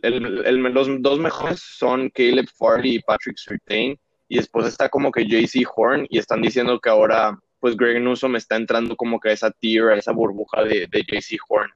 los 0.74 1.02
dos 1.02 1.20
mejores 1.20 1.62
son 1.62 2.10
Caleb 2.10 2.48
Farley 2.58 2.96
y 2.96 3.02
Patrick 3.02 3.38
Surtain 3.38 3.98
y 4.28 4.38
después 4.38 4.68
está 4.68 4.90
como 4.90 5.12
que 5.12 5.26
JC 5.26 5.66
Horn 5.76 6.08
y 6.10 6.18
están 6.18 6.42
diciendo 6.42 6.80
que 6.80 6.90
ahora 6.90 7.38
pues 7.60 7.78
Greg 7.78 8.02
Newsom 8.02 8.36
está 8.36 8.58
entrando 8.58 8.96
como 8.96 9.20
que 9.20 9.30
a 9.30 9.34
esa 9.34 9.52
tier, 9.52 9.90
a 9.90 9.96
esa 9.96 10.12
burbuja 10.12 10.64
de, 10.64 10.88
de 10.92 11.04
JC 11.04 11.38
Horn. 11.48 11.72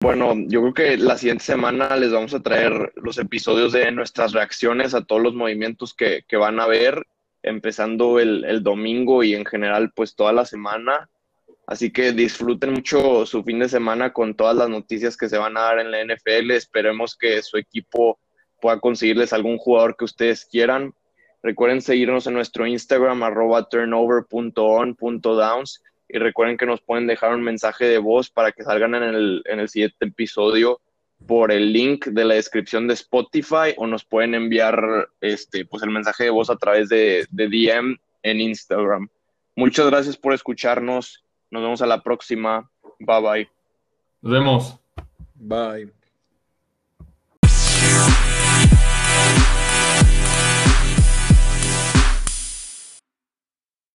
Bueno, 0.00 0.34
yo 0.46 0.60
creo 0.60 0.74
que 0.74 0.96
la 0.98 1.16
siguiente 1.16 1.44
semana 1.44 1.96
les 1.96 2.12
vamos 2.12 2.34
a 2.34 2.42
traer 2.42 2.92
los 2.96 3.16
episodios 3.16 3.72
de 3.72 3.90
nuestras 3.90 4.32
reacciones 4.32 4.94
a 4.94 5.02
todos 5.02 5.22
los 5.22 5.34
movimientos 5.34 5.94
que, 5.94 6.24
que 6.28 6.36
van 6.36 6.60
a 6.60 6.66
ver, 6.66 7.06
empezando 7.42 8.20
el, 8.20 8.44
el, 8.44 8.62
domingo 8.62 9.24
y 9.24 9.34
en 9.34 9.46
general 9.46 9.92
pues 9.96 10.14
toda 10.14 10.34
la 10.34 10.44
semana. 10.44 11.08
Así 11.66 11.90
que 11.90 12.12
disfruten 12.12 12.74
mucho 12.74 13.24
su 13.24 13.42
fin 13.42 13.58
de 13.58 13.70
semana 13.70 14.12
con 14.12 14.34
todas 14.34 14.54
las 14.54 14.68
noticias 14.68 15.16
que 15.16 15.28
se 15.28 15.38
van 15.38 15.56
a 15.56 15.62
dar 15.62 15.78
en 15.78 15.90
la 15.90 16.04
NFL. 16.04 16.50
Esperemos 16.50 17.16
que 17.16 17.42
su 17.42 17.56
equipo 17.56 18.20
pueda 18.60 18.78
conseguirles 18.78 19.32
algún 19.32 19.56
jugador 19.56 19.96
que 19.96 20.04
ustedes 20.04 20.44
quieran. 20.44 20.92
Recuerden 21.46 21.80
seguirnos 21.80 22.26
en 22.26 22.34
nuestro 22.34 22.66
Instagram, 22.66 23.22
arroba 23.22 23.68
turnover.on.downs. 23.68 25.82
Y 26.08 26.18
recuerden 26.18 26.56
que 26.56 26.66
nos 26.66 26.80
pueden 26.80 27.06
dejar 27.06 27.32
un 27.32 27.44
mensaje 27.44 27.84
de 27.84 27.98
voz 27.98 28.30
para 28.30 28.50
que 28.50 28.64
salgan 28.64 28.96
en 28.96 29.04
el, 29.04 29.44
en 29.44 29.60
el 29.60 29.68
siguiente 29.68 30.06
episodio 30.06 30.80
por 31.24 31.52
el 31.52 31.72
link 31.72 32.06
de 32.06 32.24
la 32.24 32.34
descripción 32.34 32.88
de 32.88 32.94
Spotify 32.94 33.74
o 33.76 33.86
nos 33.86 34.04
pueden 34.04 34.34
enviar 34.34 35.08
este, 35.20 35.64
pues 35.64 35.84
el 35.84 35.90
mensaje 35.90 36.24
de 36.24 36.30
voz 36.30 36.50
a 36.50 36.56
través 36.56 36.88
de, 36.88 37.28
de 37.30 37.48
DM 37.48 37.96
en 38.24 38.40
Instagram. 38.40 39.08
Muchas 39.54 39.86
gracias 39.86 40.16
por 40.16 40.34
escucharnos. 40.34 41.22
Nos 41.52 41.62
vemos 41.62 41.80
a 41.80 41.86
la 41.86 42.02
próxima. 42.02 42.68
Bye 42.98 43.20
bye. 43.20 43.48
Nos 44.20 44.32
vemos. 44.32 44.80
Bye. 45.36 45.92